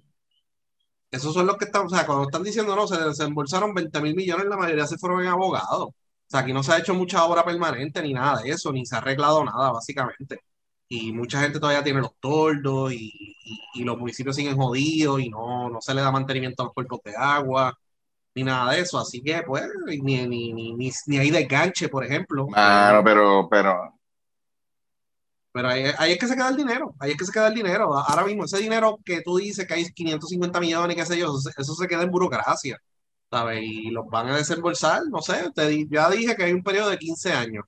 esos 1.14 1.32
son 1.32 1.46
los 1.46 1.56
que 1.56 1.66
están, 1.66 1.86
o 1.86 1.88
sea, 1.88 2.04
cuando 2.06 2.24
están 2.24 2.42
diciendo, 2.42 2.74
no, 2.74 2.88
se 2.88 2.98
desembolsaron 2.98 3.72
20 3.72 4.00
mil 4.00 4.16
millones, 4.16 4.46
la 4.46 4.56
mayoría 4.56 4.86
se 4.86 4.98
fueron 4.98 5.22
en 5.22 5.28
abogados. 5.28 5.88
O 5.88 5.94
sea, 6.26 6.40
aquí 6.40 6.52
no 6.52 6.62
se 6.62 6.72
ha 6.72 6.78
hecho 6.78 6.94
mucha 6.94 7.24
obra 7.24 7.44
permanente 7.44 8.02
ni 8.02 8.12
nada 8.12 8.42
de 8.42 8.50
eso, 8.50 8.72
ni 8.72 8.84
se 8.84 8.96
ha 8.96 8.98
arreglado 8.98 9.44
nada, 9.44 9.70
básicamente. 9.70 10.40
Y 10.88 11.12
mucha 11.12 11.40
gente 11.40 11.60
todavía 11.60 11.84
tiene 11.84 12.00
los 12.00 12.16
tordos 12.18 12.92
y, 12.92 13.12
los 13.76 13.98
municipios 13.98 14.36
siguen 14.36 14.56
jodidos 14.56 15.20
y 15.20 15.28
no, 15.30 15.70
no 15.70 15.80
se 15.80 15.94
le 15.94 16.00
da 16.00 16.10
mantenimiento 16.10 16.62
a 16.62 16.66
los 16.66 16.74
cuerpos 16.74 17.00
de 17.04 17.14
agua, 17.16 17.76
ni 18.34 18.42
nada 18.44 18.72
de 18.72 18.80
eso. 18.80 18.98
Así 18.98 19.22
que, 19.22 19.42
pues, 19.46 19.64
ni, 19.86 20.26
ni, 20.26 20.52
ni, 20.52 20.74
ni, 20.74 21.18
hay 21.18 21.30
desganche, 21.30 21.88
por 21.88 22.04
ejemplo. 22.04 22.46
Claro, 22.48 23.04
pero, 23.04 23.48
pero, 23.48 23.93
pero 25.54 25.68
ahí, 25.68 25.84
es 25.84 26.18
que 26.18 26.26
se 26.26 26.34
queda 26.34 26.48
el 26.48 26.56
dinero, 26.56 26.96
ahí 26.98 27.12
es 27.12 27.16
que 27.16 27.24
se 27.26 27.32
queda 27.32 27.46
el 27.46 27.54
dinero. 27.54 27.96
Ahora 27.96 28.24
mismo, 28.26 28.44
ese 28.44 28.58
dinero 28.58 28.98
que 29.04 29.22
tú 29.22 29.36
dices 29.38 29.66
que 29.68 29.74
hay 29.74 29.84
550 29.92 30.58
millones, 30.60 30.96
qué 30.96 31.06
sé 31.06 31.16
yo, 31.16 31.32
eso, 31.56 31.74
se 31.76 31.86
queda 31.88 32.02
en 32.02 32.10
burocracia, 32.10 32.80
¿sabes? 33.30 33.60
Y 33.62 33.90
los 33.90 34.06
van 34.08 34.28
a 34.30 34.36
desembolsar, 34.36 35.02
no 35.08 35.22
sé, 35.22 35.50
te, 35.54 35.86
ya 35.88 36.10
dije 36.10 36.36
que 36.36 36.44
hay 36.44 36.52
un 36.52 36.64
periodo 36.64 36.90
de 36.90 36.98
15 36.98 37.32
años. 37.32 37.64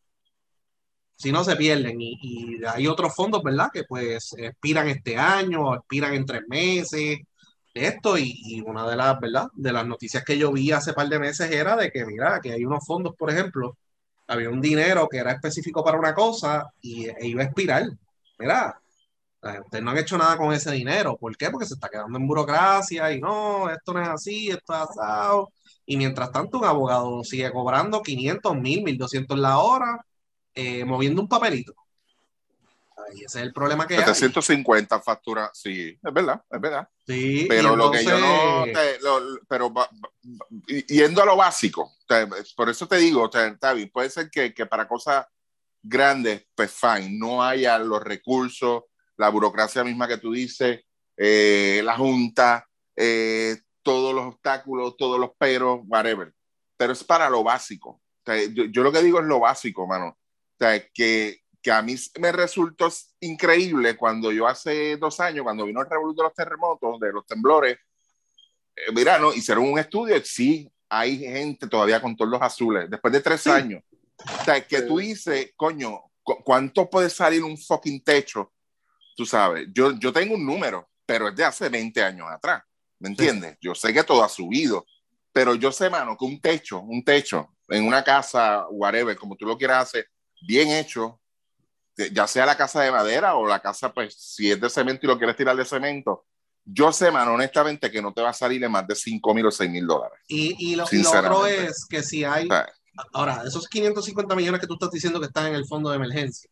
Si 1.16 1.32
no, 1.32 1.44
se 1.44 1.56
pierden. 1.56 2.00
Y, 2.00 2.18
y 2.20 2.64
hay 2.64 2.86
otros 2.88 3.14
fondos, 3.14 3.42
¿verdad? 3.42 3.70
Que 3.72 3.84
pues 3.84 4.34
expiran 4.36 4.88
este 4.88 5.16
año, 5.16 5.74
expiran 5.74 6.14
en 6.14 6.26
tres 6.26 6.42
meses, 6.48 7.18
esto. 7.74 8.18
Y, 8.18 8.34
y 8.44 8.60
una 8.62 8.88
de 8.88 8.96
las, 8.96 9.20
¿verdad? 9.20 9.46
De 9.54 9.72
las 9.72 9.86
noticias 9.86 10.24
que 10.24 10.38
yo 10.38 10.52
vi 10.52 10.72
hace 10.72 10.92
par 10.92 11.08
de 11.08 11.18
meses 11.18 11.50
era 11.50 11.76
de 11.76 11.90
que, 11.90 12.04
mira, 12.04 12.40
que 12.42 12.52
hay 12.52 12.64
unos 12.64 12.84
fondos, 12.86 13.14
por 13.16 13.30
ejemplo, 13.30 13.78
había 14.26 14.50
un 14.50 14.60
dinero 14.60 15.08
que 15.08 15.18
era 15.18 15.32
específico 15.32 15.84
para 15.84 15.98
una 15.98 16.14
cosa 16.14 16.70
y 16.80 17.06
e 17.08 17.26
iba 17.26 17.42
a 17.42 17.46
expirar. 17.46 17.84
Mira, 18.38 18.80
ustedes 19.64 19.84
no 19.84 19.90
han 19.90 19.98
hecho 19.98 20.18
nada 20.18 20.36
con 20.36 20.52
ese 20.52 20.70
dinero. 20.72 21.16
¿Por 21.16 21.36
qué? 21.36 21.50
Porque 21.50 21.66
se 21.66 21.74
está 21.74 21.88
quedando 21.88 22.18
en 22.18 22.26
burocracia 22.26 23.12
y 23.12 23.20
no, 23.20 23.70
esto 23.70 23.92
no 23.92 24.02
es 24.02 24.08
así, 24.08 24.48
esto 24.48 24.74
es 24.74 24.80
asado. 24.80 25.52
Y 25.86 25.96
mientras 25.96 26.32
tanto, 26.32 26.58
un 26.58 26.64
abogado 26.64 27.22
sigue 27.22 27.50
cobrando 27.52 28.02
500, 28.02 28.56
1000, 28.56 28.82
1200 28.82 29.38
la 29.38 29.58
hora, 29.58 30.04
eh, 30.54 30.84
moviendo 30.84 31.22
un 31.22 31.28
papelito. 31.28 31.74
Y 33.14 33.24
ese 33.24 33.38
es 33.38 33.44
el 33.44 33.52
problema 33.52 33.86
que 33.86 33.96
750 33.96 35.00
facturas, 35.00 35.50
sí, 35.52 35.96
es 36.02 36.12
verdad, 36.12 36.42
es 36.50 36.60
verdad. 36.60 36.88
Sí, 37.06 37.46
pero 37.48 37.76
lo 37.76 37.90
que 37.90 38.04
yo 38.04 38.18
no, 38.18 38.64
pero 39.48 39.72
yendo 40.88 41.22
a 41.22 41.26
lo 41.26 41.36
básico, 41.36 41.92
por 42.56 42.68
eso 42.68 42.86
te 42.86 42.96
digo, 42.96 43.28
Tavi, 43.30 43.86
puede 43.86 44.10
ser 44.10 44.30
que, 44.30 44.54
que, 44.54 44.66
para 44.66 44.86
cosas 44.88 45.26
grandes, 45.82 46.46
pues 46.54 46.70
fine, 46.70 47.18
no 47.18 47.42
haya 47.42 47.78
los 47.78 48.02
recursos, 48.02 48.84
la 49.16 49.28
burocracia 49.28 49.84
misma 49.84 50.08
que 50.08 50.18
tú 50.18 50.32
dices, 50.32 50.80
eh, 51.16 51.80
la 51.84 51.96
junta, 51.96 52.66
eh, 52.94 53.56
todos 53.82 54.14
los 54.14 54.26
obstáculos, 54.26 54.96
todos 54.96 55.18
los 55.18 55.30
peros, 55.38 55.80
whatever. 55.86 56.32
pero 56.76 56.92
es 56.92 57.04
para 57.04 57.30
lo 57.30 57.42
básico. 57.42 58.00
yo, 58.52 58.82
lo 58.82 58.92
que 58.92 59.02
digo 59.02 59.20
es 59.20 59.26
lo 59.26 59.40
básico, 59.40 59.86
mano. 59.86 60.08
O 60.08 60.56
sea, 60.58 60.84
que, 60.92 61.40
que 61.62 61.70
a 61.70 61.82
mí 61.82 61.94
me 62.20 62.32
resultó 62.32 62.88
increíble 63.20 63.96
cuando 63.96 64.32
yo 64.32 64.46
hace 64.46 64.96
dos 64.96 65.20
años, 65.20 65.44
cuando 65.44 65.64
vino 65.64 65.80
el 65.80 65.90
revoluto 65.90 66.22
de 66.22 66.28
los 66.28 66.34
terremotos, 66.34 67.00
de 67.00 67.12
los 67.12 67.26
temblores, 67.26 67.78
eh, 68.76 68.92
mira, 68.92 69.18
¿no? 69.18 69.32
hicieron 69.32 69.64
un 69.64 69.78
estudio, 69.78 70.20
sí, 70.24 70.70
hay 70.88 71.18
gente 71.18 71.66
todavía 71.66 72.00
con 72.00 72.16
todos 72.16 72.30
los 72.30 72.42
azules, 72.42 72.88
después 72.88 73.12
de 73.12 73.20
tres 73.20 73.46
años. 73.46 73.82
O 74.18 74.44
sea, 74.44 74.66
que 74.66 74.82
tú 74.82 74.98
dices, 74.98 75.52
coño, 75.56 76.02
¿cuánto 76.22 76.88
puede 76.88 77.10
salir 77.10 77.42
un 77.42 77.58
fucking 77.58 78.02
techo? 78.02 78.52
Tú 79.16 79.26
sabes, 79.26 79.68
yo, 79.72 79.92
yo 79.98 80.12
tengo 80.12 80.34
un 80.34 80.44
número, 80.44 80.88
pero 81.04 81.28
es 81.28 81.36
de 81.36 81.44
hace 81.44 81.68
20 81.68 82.02
años 82.02 82.26
atrás, 82.30 82.62
¿me 82.98 83.08
entiendes? 83.08 83.56
Yo 83.60 83.74
sé 83.74 83.92
que 83.92 84.04
todo 84.04 84.22
ha 84.22 84.28
subido, 84.28 84.86
pero 85.32 85.54
yo 85.54 85.72
sé, 85.72 85.90
mano, 85.90 86.16
que 86.16 86.24
un 86.24 86.40
techo, 86.40 86.80
un 86.80 87.04
techo 87.04 87.48
en 87.68 87.84
una 87.84 88.02
casa, 88.02 88.66
whatever, 88.70 89.16
como 89.16 89.36
tú 89.36 89.46
lo 89.46 89.56
quieras 89.56 89.84
hacer, 89.84 90.08
bien 90.40 90.70
hecho, 90.70 91.20
ya 92.12 92.26
sea 92.26 92.46
la 92.46 92.56
casa 92.56 92.82
de 92.82 92.90
madera 92.90 93.36
o 93.36 93.46
la 93.46 93.60
casa, 93.60 93.92
pues, 93.92 94.14
si 94.14 94.50
es 94.50 94.60
de 94.60 94.68
cemento 94.68 95.06
y 95.06 95.08
lo 95.08 95.18
quieres 95.18 95.36
tirar 95.36 95.56
de 95.56 95.64
cemento, 95.64 96.26
yo 96.68 96.92
sé, 96.92 97.12
mano, 97.12 97.34
honestamente, 97.34 97.90
que 97.90 98.02
no 98.02 98.12
te 98.12 98.20
va 98.22 98.30
a 98.30 98.34
salir 98.34 98.60
de 98.60 98.68
más 98.68 98.86
de 98.86 98.96
5 98.96 99.34
mil 99.34 99.46
o 99.46 99.50
6 99.50 99.70
mil 99.70 99.86
dólares. 99.86 100.18
Y, 100.26 100.72
y, 100.72 100.74
lo, 100.74 100.84
otro 100.84 101.46
es 101.46 101.86
que 101.88 102.02
si 102.02 102.24
hay, 102.24 102.48
ahora, 103.12 103.44
esos 103.46 103.68
550 103.68 104.34
millones 104.34 104.60
que 104.60 104.66
tú 104.66 104.74
estás 104.74 104.90
diciendo 104.90 105.20
que 105.20 105.26
están 105.26 105.46
en 105.46 105.54
el 105.54 105.66
fondo 105.66 105.90
de 105.90 105.96
emergencia, 105.96 106.50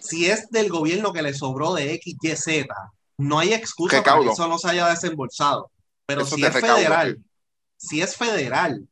si 0.00 0.26
es 0.26 0.48
del 0.50 0.70
gobierno 0.70 1.12
que 1.12 1.20
le 1.20 1.34
sobró 1.34 1.74
de 1.74 1.92
X, 1.94 2.16
Y, 2.22 2.36
Z, 2.36 2.74
no 3.18 3.38
hay 3.38 3.52
excusa 3.52 4.02
para 4.02 4.20
que 4.20 4.30
eso 4.30 4.48
no 4.48 4.58
se 4.58 4.70
haya 4.70 4.88
desembolsado. 4.88 5.70
Pero 6.06 6.24
si 6.24 6.44
es 6.44 6.52
federal, 6.52 7.18
si 7.76 8.00
es 8.00 8.16
federal 8.16 8.86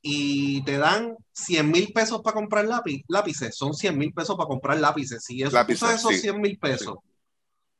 y 0.00 0.62
te 0.62 0.78
dan 0.78 1.16
100 1.32 1.70
mil 1.70 1.92
pesos 1.92 2.22
para 2.22 2.34
comprar 2.34 2.66
lápices, 3.08 3.56
son 3.56 3.74
100 3.74 3.98
mil 3.98 4.12
pesos 4.12 4.36
para 4.36 4.48
comprar 4.48 4.78
lápices. 4.78 5.24
Si 5.24 5.42
eso, 5.42 5.58
usas 5.68 6.00
esos 6.00 6.20
100 6.20 6.40
mil 6.40 6.58
pesos, 6.58 6.96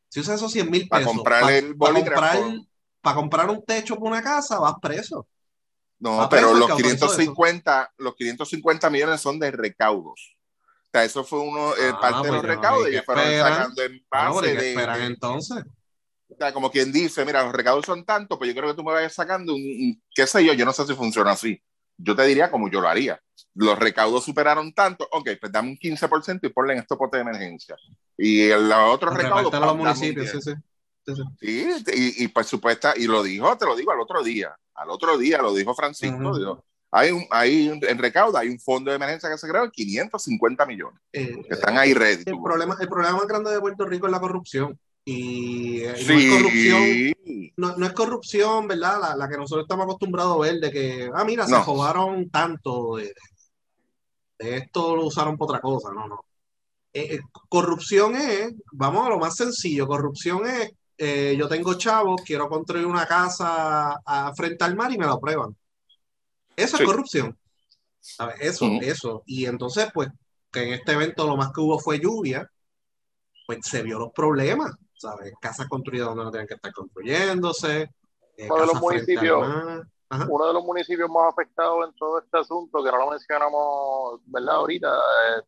si 0.09 0.21
usas 0.21 0.37
esos 0.37 0.53
100 0.53 0.71
mil 0.71 0.89
pesos 0.89 1.05
para 1.05 1.17
comprar, 1.17 1.53
el 1.53 1.77
para, 1.77 3.15
comprar, 3.15 3.51
un 3.51 3.65
techo 3.65 3.97
para 3.97 4.11
una 4.11 4.23
casa, 4.23 4.59
vas 4.59 4.75
preso. 4.81 5.27
No, 5.99 6.29
pero 6.31 6.55
los 6.55 6.75
550, 6.75 7.95
los 7.99 8.15
550 8.15 8.91
millones 8.91 9.21
son 9.21 9.39
de 9.39 9.51
recaudos. 9.51 10.37
O 10.89 10.91
sea, 10.91 11.05
eso 11.05 11.25
fue 11.25 11.41
uno, 11.41 11.75
eh, 11.75 11.91
ah, 11.93 12.01
parte 12.01 12.29
de 12.29 12.33
los 12.33 12.41
pues, 12.41 12.57
recaudos 12.57 12.89
y 12.91 12.99
fueron 12.99 13.25
sacando 13.25 13.83
en 13.83 14.07
base 14.11 14.55
de, 14.55 14.69
esperan 14.71 15.03
entonces? 15.03 15.65
O 16.31 16.37
sea, 16.37 16.53
como 16.53 16.71
quien 16.71 16.93
dice, 16.93 17.25
mira, 17.25 17.43
los 17.43 17.53
recaudos 17.53 17.85
son 17.85 18.05
tantos, 18.05 18.39
pues 18.39 18.49
yo 18.49 18.59
creo 18.59 18.71
que 18.71 18.77
tú 18.77 18.85
me 18.85 18.93
vayas 18.93 19.13
sacando 19.13 19.55
un, 19.55 20.03
qué 20.15 20.27
sé 20.27 20.45
yo, 20.45 20.53
yo 20.55 20.65
no 20.65 20.73
sé 20.73 20.87
si 20.87 20.95
funciona 20.95 21.33
así. 21.33 21.61
Yo 21.97 22.15
te 22.15 22.25
diría 22.25 22.51
como 22.51 22.71
yo 22.71 22.81
lo 22.81 22.89
haría. 22.89 23.21
Los 23.59 23.77
recaudos 23.77 24.25
superaron 24.25 24.73
tanto, 24.73 25.09
ok, 25.11 25.31
pues 25.41 25.51
dame 25.51 25.71
un 25.71 25.77
15% 25.77 26.39
y 26.45 26.49
ponle 26.51 26.75
en 26.75 26.79
estos 26.79 26.97
potes 26.97 27.19
de 27.19 27.23
emergencia. 27.23 27.77
Y 28.17 28.51
los 28.51 28.95
otros 28.95 29.15
recaudos... 29.15 29.53
los 29.53 29.77
municipios, 29.77 30.31
sí, 30.31 30.41
sí. 30.41 30.53
Sí, 31.41 31.67
y, 31.93 32.25
y 32.25 32.29
por 32.29 32.45
supuesto, 32.45 32.91
y 32.95 33.07
lo 33.07 33.23
dijo, 33.23 33.57
te 33.57 33.65
lo 33.65 33.75
digo 33.75 33.91
al 33.91 34.01
otro 34.01 34.23
día, 34.23 34.55
al 34.75 34.91
otro 34.91 35.19
día 35.19 35.43
lo 35.43 35.55
dijo 35.55 35.75
Francisco, 35.75 36.63
hay, 36.91 37.11
un, 37.11 37.25
hay 37.31 37.69
en 37.69 37.99
recauda, 37.99 38.41
hay 38.41 38.49
un 38.49 38.61
fondo 38.61 38.91
de 38.91 38.97
emergencia 38.97 39.29
que 39.29 39.39
se 39.39 39.49
creó 39.49 39.65
de 39.65 39.71
550 39.71 40.67
millones, 40.67 41.01
eh, 41.13 41.43
que 41.49 41.55
están 41.55 41.79
ahí 41.79 41.95
ready. 41.95 42.23
El 42.27 42.41
problema, 42.41 42.77
el 42.79 42.89
problema 42.89 43.17
más 43.17 43.27
grande 43.27 43.51
de 43.51 43.61
Puerto 43.61 43.87
Rico 43.87 44.07
es 44.07 44.13
la 44.13 44.21
corrupción. 44.21 44.79
Y, 45.05 45.83
no 45.85 46.15
es 46.15 46.31
corrupción, 46.31 47.13
no, 47.57 47.87
es 47.87 47.93
corrupción, 47.93 48.69
¿verdad? 48.69 49.01
La, 49.01 49.17
la, 49.17 49.29
que 49.29 49.39
nosotros 49.39 49.65
estamos 49.65 49.85
acostumbrados 49.85 50.37
a 50.37 50.41
ver 50.41 50.61
de 50.61 50.71
que, 50.71 51.11
ah, 51.15 51.25
mira, 51.25 51.47
se 51.47 51.59
robaron 51.63 52.29
tanto, 52.29 52.97
de, 52.97 53.15
esto 54.39 54.97
lo 54.97 55.07
usaron 55.07 55.37
para 55.37 55.47
otra 55.47 55.61
cosa, 55.61 55.91
no, 55.93 56.07
no. 56.09 56.25
Eh, 56.93 57.17
eh, 57.17 57.21
corrupción 57.49 58.17
es, 58.17 58.55
vamos 58.73 59.07
a 59.07 59.11
lo 59.11 59.19
más 59.19 59.37
sencillo, 59.37 59.87
corrupción 59.87 60.47
es 60.47 60.73
eh, 61.01 61.37
yo 61.39 61.49
tengo 61.49 61.75
chavos, 61.75 62.23
quiero 62.25 62.49
construir 62.49 62.85
una 62.85 63.07
casa 63.07 64.01
a, 64.05 64.35
frente 64.35 64.65
al 64.65 64.75
mar 64.75 64.93
y 64.93 64.99
me 64.99 65.07
lo 65.07 65.13
aprueban. 65.13 65.57
Eso 66.57 66.77
es 66.77 66.85
corrupción. 66.85 67.39
Eso, 68.41 68.67
eso. 68.81 69.23
Y 69.25 69.47
entonces, 69.47 69.89
pues, 69.95 70.09
que 70.51 70.65
en 70.65 70.73
este 70.75 70.93
evento 70.93 71.25
lo 71.25 71.37
más 71.37 71.53
que 71.53 71.61
hubo 71.61 71.79
fue 71.79 72.01
lluvia, 72.01 72.51
pues 73.47 73.61
se 73.63 73.83
vio 73.83 74.01
los 74.01 74.13
problemas, 74.13 74.73
¿sabes? 74.95 75.35
Casas 75.41 75.69
construidas 75.69 76.09
donde 76.09 76.25
no 76.25 76.31
tienen 76.33 76.49
que 76.49 76.55
estar 76.55 76.73
construyéndose. 76.73 77.83
Eh, 78.37 78.49
uno, 78.51 78.61
de 78.61 78.67
los 78.67 78.81
municipios, 78.81 79.87
uno 80.11 80.47
de 80.47 80.53
los 80.55 80.65
municipios 80.65 81.11
más 81.11 81.33
afectados 81.33 81.87
en 81.87 81.95
todo 81.97 82.19
este 82.19 82.39
asunto, 82.39 82.83
que 82.83 82.91
no 82.91 82.99
lo 82.99 83.11
mencionamos, 83.11 84.21
¿verdad? 84.27 84.55
Ahorita, 84.57 84.89
eh, 84.89 85.43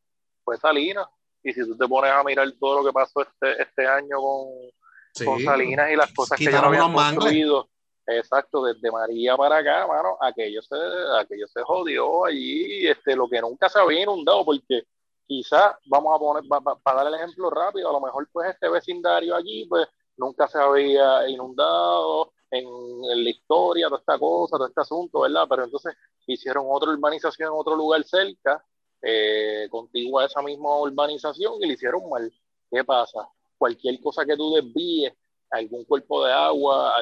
fue 0.44 0.56
Salinas. 0.58 1.06
Y 1.42 1.52
si 1.52 1.60
tú 1.64 1.76
te 1.76 1.88
pones 1.88 2.10
a 2.12 2.22
mirar 2.22 2.50
todo 2.60 2.80
lo 2.80 2.84
que 2.84 2.92
pasó 2.92 3.22
este, 3.22 3.62
este 3.62 3.86
año 3.86 4.18
con, 4.18 5.26
con 5.26 5.40
Salinas 5.42 5.90
y 5.90 5.96
las 5.96 6.12
cosas 6.12 6.38
que 6.38 6.44
ya 6.44 6.60
no 6.60 6.68
habían 6.68 6.92
construido. 6.92 7.68
Exacto, 8.06 8.64
desde 8.64 8.90
María 8.90 9.36
para 9.36 9.58
acá, 9.58 9.86
mano, 9.86 10.16
aquello 10.20 10.60
se, 10.62 10.74
aquello 11.20 11.46
se 11.46 11.62
jodió 11.62 12.24
allí, 12.24 12.88
este, 12.88 13.14
lo 13.14 13.28
que 13.28 13.40
nunca 13.40 13.68
se 13.68 13.78
había 13.78 14.02
inundado, 14.02 14.44
porque 14.44 14.82
quizás, 15.26 15.76
vamos 15.84 16.16
a 16.16 16.18
poner, 16.18 16.42
para 16.82 17.04
dar 17.04 17.06
el 17.06 17.14
ejemplo 17.14 17.50
rápido, 17.50 17.88
a 17.88 17.92
lo 17.92 18.00
mejor 18.00 18.28
pues 18.32 18.50
este 18.50 18.68
vecindario 18.68 19.36
allí, 19.36 19.64
pues 19.66 19.86
nunca 20.16 20.48
se 20.48 20.58
había 20.58 21.28
inundado 21.28 22.32
en, 22.50 23.24
la 23.24 23.30
historia, 23.30 23.88
toda 23.88 24.00
esta 24.00 24.18
cosa, 24.18 24.56
todo 24.56 24.66
este 24.66 24.80
asunto, 24.80 25.20
¿verdad? 25.20 25.46
Pero 25.48 25.64
entonces 25.64 25.94
hicieron 26.26 26.66
otra 26.68 26.90
urbanización 26.90 27.48
en 27.48 27.58
otro 27.58 27.76
lugar 27.76 28.02
cerca, 28.04 28.64
eh, 29.02 29.68
contigua 29.70 30.22
a 30.22 30.26
esa 30.26 30.42
misma 30.42 30.78
urbanización, 30.80 31.54
y 31.62 31.66
le 31.66 31.74
hicieron 31.74 32.08
mal. 32.08 32.32
¿Qué 32.70 32.84
pasa? 32.84 33.28
cualquier 33.60 34.00
cosa 34.00 34.24
que 34.24 34.38
tú 34.38 34.54
desvíes, 34.54 35.12
algún 35.50 35.84
cuerpo 35.84 36.24
de 36.24 36.32
agua, 36.32 36.96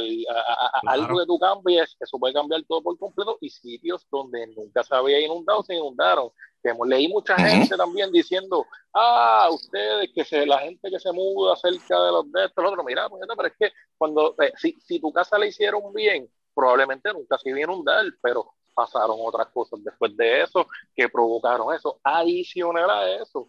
algo 0.87 1.19
que 1.19 1.27
tú 1.27 1.39
cambies, 1.39 1.97
eso 2.01 2.19
puede 2.19 2.35
cambiar 2.35 2.63
todo 2.65 2.83
por 2.83 2.99
completo 2.99 3.39
y 3.41 3.51
sitios 3.51 4.07
donde 4.11 4.47
nunca 4.49 4.83
se 4.83 4.95
había 4.95 5.21
inundado 5.21 5.63
se 5.63 5.75
inundaron. 5.75 6.31
Que 6.63 6.73
leí 6.87 7.07
mucha 7.07 7.37
gente 7.37 7.77
también 7.77 8.11
diciendo, 8.11 8.67
ah, 8.93 9.49
ustedes, 9.53 10.11
que 10.13 10.25
se, 10.25 10.45
la 10.45 10.59
gente 10.59 10.91
que 10.91 10.99
se 10.99 11.13
muda 11.13 11.55
cerca 11.55 12.03
de 12.03 12.11
los 12.11 12.33
de 12.33 12.47
estos, 12.47 12.65
los 12.65 12.73
otros, 12.73 12.85
mira, 12.85 13.09
pues, 13.09 13.23
pero 13.37 13.49
es 13.49 13.55
que 13.57 13.73
cuando, 13.97 14.35
eh, 14.43 14.53
si, 14.57 14.73
si 14.81 14.99
tu 14.99 15.13
casa 15.13 15.39
la 15.39 15.47
hicieron 15.47 15.93
bien, 15.93 16.29
probablemente 16.55 17.13
nunca 17.13 17.39
se 17.39 17.51
iba 17.51 17.59
a 17.59 17.63
inundar, 17.63 18.05
pero 18.21 18.55
pasaron 18.75 19.17
otras 19.25 19.49
cosas 19.49 19.83
después 19.83 20.17
de 20.17 20.43
eso 20.43 20.67
que 20.95 21.09
provocaron 21.09 21.75
eso. 21.75 22.01
Adicional 22.03 22.91
a 22.91 23.11
eso, 23.23 23.49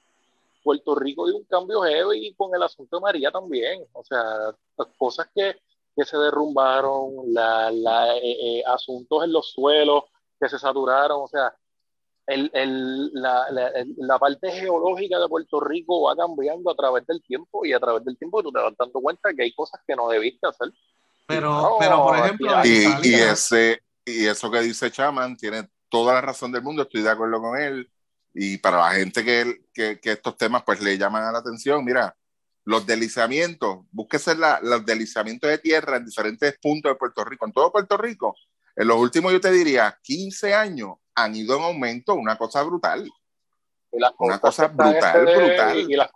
Puerto 0.63 0.95
Rico 0.95 1.27
dio 1.27 1.37
un 1.37 1.45
cambio 1.45 1.81
heavy 1.81 2.33
con 2.35 2.53
el 2.53 2.63
asunto 2.63 2.97
de 2.97 3.01
María 3.01 3.31
también. 3.31 3.83
O 3.93 4.03
sea, 4.03 4.23
las 4.77 4.87
cosas 4.97 5.27
que, 5.33 5.57
que 5.95 6.05
se 6.05 6.17
derrumbaron, 6.17 7.33
la, 7.33 7.71
la 7.71 8.15
eh, 8.17 8.59
eh, 8.59 8.63
asuntos 8.65 9.23
en 9.23 9.33
los 9.33 9.51
suelos 9.51 10.03
que 10.39 10.49
se 10.49 10.57
saturaron, 10.57 11.21
o 11.21 11.27
sea, 11.27 11.53
el, 12.27 12.49
el, 12.53 13.11
la, 13.13 13.47
la, 13.97 14.19
parte 14.19 14.51
geológica 14.51 15.19
de 15.19 15.27
Puerto 15.27 15.59
Rico 15.59 16.03
va 16.03 16.15
cambiando 16.15 16.69
a 16.69 16.75
través 16.75 17.05
del 17.07 17.23
tiempo 17.23 17.65
y 17.65 17.73
a 17.73 17.79
través 17.79 18.05
del 18.05 18.17
tiempo 18.17 18.43
tú 18.43 18.51
te 18.51 18.61
vas 18.61 18.73
dando 18.77 19.01
cuenta 19.01 19.33
que 19.33 19.43
hay 19.43 19.53
cosas 19.53 19.81
que 19.85 19.95
no 19.95 20.07
debiste 20.07 20.47
hacer. 20.47 20.71
Pero, 21.25 21.77
pero 21.79 22.03
por 22.03 22.17
ejemplo, 22.17 22.51
y, 22.63 22.85
y, 23.03 23.13
ese, 23.15 23.81
y 24.05 24.27
eso 24.27 24.51
que 24.51 24.61
dice 24.61 24.91
Chaman 24.91 25.35
tiene 25.37 25.67
toda 25.89 26.13
la 26.13 26.21
razón 26.21 26.51
del 26.51 26.61
mundo, 26.61 26.83
estoy 26.83 27.01
de 27.01 27.09
acuerdo 27.09 27.41
con 27.41 27.59
él 27.59 27.89
y 28.33 28.57
para 28.57 28.77
la 28.77 28.91
gente 28.91 29.23
que, 29.23 29.65
que, 29.73 29.99
que, 29.99 30.11
estos 30.11 30.37
temas 30.37 30.63
pues 30.63 30.81
le 30.81 30.97
llaman 30.97 31.33
la 31.33 31.39
atención, 31.39 31.83
mira, 31.83 32.15
los 32.65 32.85
deslizamientos, 32.85 33.79
búsquese 33.91 34.35
la, 34.35 34.59
los 34.61 34.85
deslizamientos 34.85 35.49
de 35.49 35.57
tierra 35.57 35.97
en 35.97 36.05
diferentes 36.05 36.57
puntos 36.59 36.91
de 36.91 36.95
Puerto 36.95 37.23
Rico, 37.23 37.45
en 37.45 37.51
todo 37.51 37.71
Puerto 37.71 37.97
Rico, 37.97 38.35
en 38.75 38.87
los 38.87 38.97
últimos 38.97 39.31
yo 39.31 39.41
te 39.41 39.51
diría 39.51 39.97
15 40.03 40.53
años 40.53 40.93
han 41.15 41.35
ido 41.35 41.57
en 41.57 41.63
aumento, 41.63 42.13
una 42.13 42.37
cosa 42.37 42.63
brutal. 42.63 43.09
una 44.19 44.39
cosa 44.39 44.67
brutal, 44.67 45.27
este 45.27 45.47
brutal. 45.47 45.79
Y, 45.79 45.95
las 45.95 46.11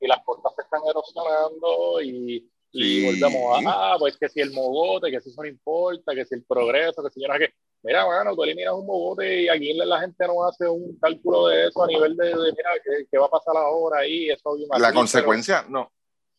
y 0.00 0.06
las 0.06 0.24
costas 0.24 0.52
se 0.56 0.62
están 0.62 0.80
erosionando 0.88 2.00
y, 2.00 2.50
y 2.72 3.04
volvemos 3.04 3.66
a, 3.66 3.92
ah, 3.92 3.96
pues 3.98 4.16
que 4.16 4.28
si 4.28 4.40
el 4.40 4.52
mogote, 4.52 5.10
que 5.10 5.20
si 5.20 5.30
eso 5.30 5.42
no 5.42 5.48
importa, 5.48 6.14
que 6.14 6.24
si 6.24 6.36
el 6.36 6.44
progreso, 6.44 7.02
que 7.02 7.10
si 7.10 7.20
yo 7.20 7.28
no 7.28 7.38
que 7.38 7.52
mira, 7.82 8.04
bueno, 8.04 8.34
tú 8.34 8.44
eliminas 8.44 8.74
un 8.74 8.86
bobote 8.86 9.42
y 9.42 9.48
aquí 9.48 9.72
la 9.74 10.00
gente 10.00 10.26
no 10.26 10.44
hace 10.44 10.68
un 10.68 10.98
cálculo 11.00 11.48
de 11.48 11.68
eso 11.68 11.82
a 11.82 11.86
nivel 11.86 12.16
de, 12.16 12.34
mira, 12.34 12.70
¿qué, 13.10 13.18
va 13.18 13.26
a 13.26 13.30
pasar 13.30 13.56
ahora 13.56 14.00
ahí? 14.00 14.30
Eso 14.30 14.56
la 14.78 14.92
consecuencia, 14.92 15.64
no. 15.68 15.90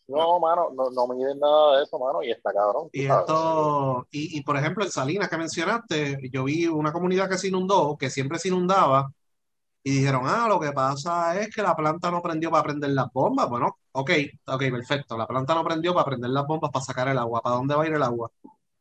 No, 0.08 0.40
mano, 0.42 0.70
no, 0.76 0.90
no 0.90 1.08
miden 1.08 1.40
nada 1.40 1.78
de 1.78 1.84
eso, 1.84 1.98
mano, 1.98 2.22
y 2.22 2.32
está 2.32 2.52
cabrón. 2.52 2.90
Y 2.92 3.06
esto, 3.06 4.06
y, 4.12 4.38
y, 4.38 4.42
por 4.42 4.58
ejemplo, 4.58 4.84
en 4.84 4.92
Salinas 4.92 5.30
que 5.30 5.38
mencionaste, 5.38 6.20
yo 6.34 6.44
vi 6.44 6.68
una 6.68 6.92
comunidad 6.92 7.30
que 7.30 7.38
se 7.38 7.48
inundó, 7.48 7.96
que 7.98 8.10
siempre 8.10 8.38
se 8.38 8.50
inundaba, 8.50 9.10
y 9.84 10.00
dijeron, 10.00 10.24
ah, 10.26 10.48
lo 10.48 10.60
que 10.60 10.72
pasa 10.72 11.40
es 11.40 11.54
que 11.54 11.62
la 11.64 11.76
planta 11.76 12.12
no 12.12 12.22
prendió 12.22 12.52
para 12.52 12.64
prender 12.64 12.92
las 12.92 13.12
bombas. 13.12 13.50
Bueno, 13.50 13.80
ok, 13.94 14.12
ok, 14.46 14.60
perfecto. 14.72 15.18
La 15.18 15.26
planta 15.26 15.56
no 15.56 15.64
prendió 15.64 15.94
para 15.94 16.06
prender 16.06 16.30
las 16.30 16.46
bombas 16.46 16.72
para 16.72 16.86
sacar 16.86 17.08
el 17.08 17.18
agua. 17.18 17.42
¿Para 17.42 17.56
dónde 17.56 17.76
va 17.76 17.84
a 17.84 17.88
ir 17.88 17.94
el 17.94 18.04
agua? 18.04 18.32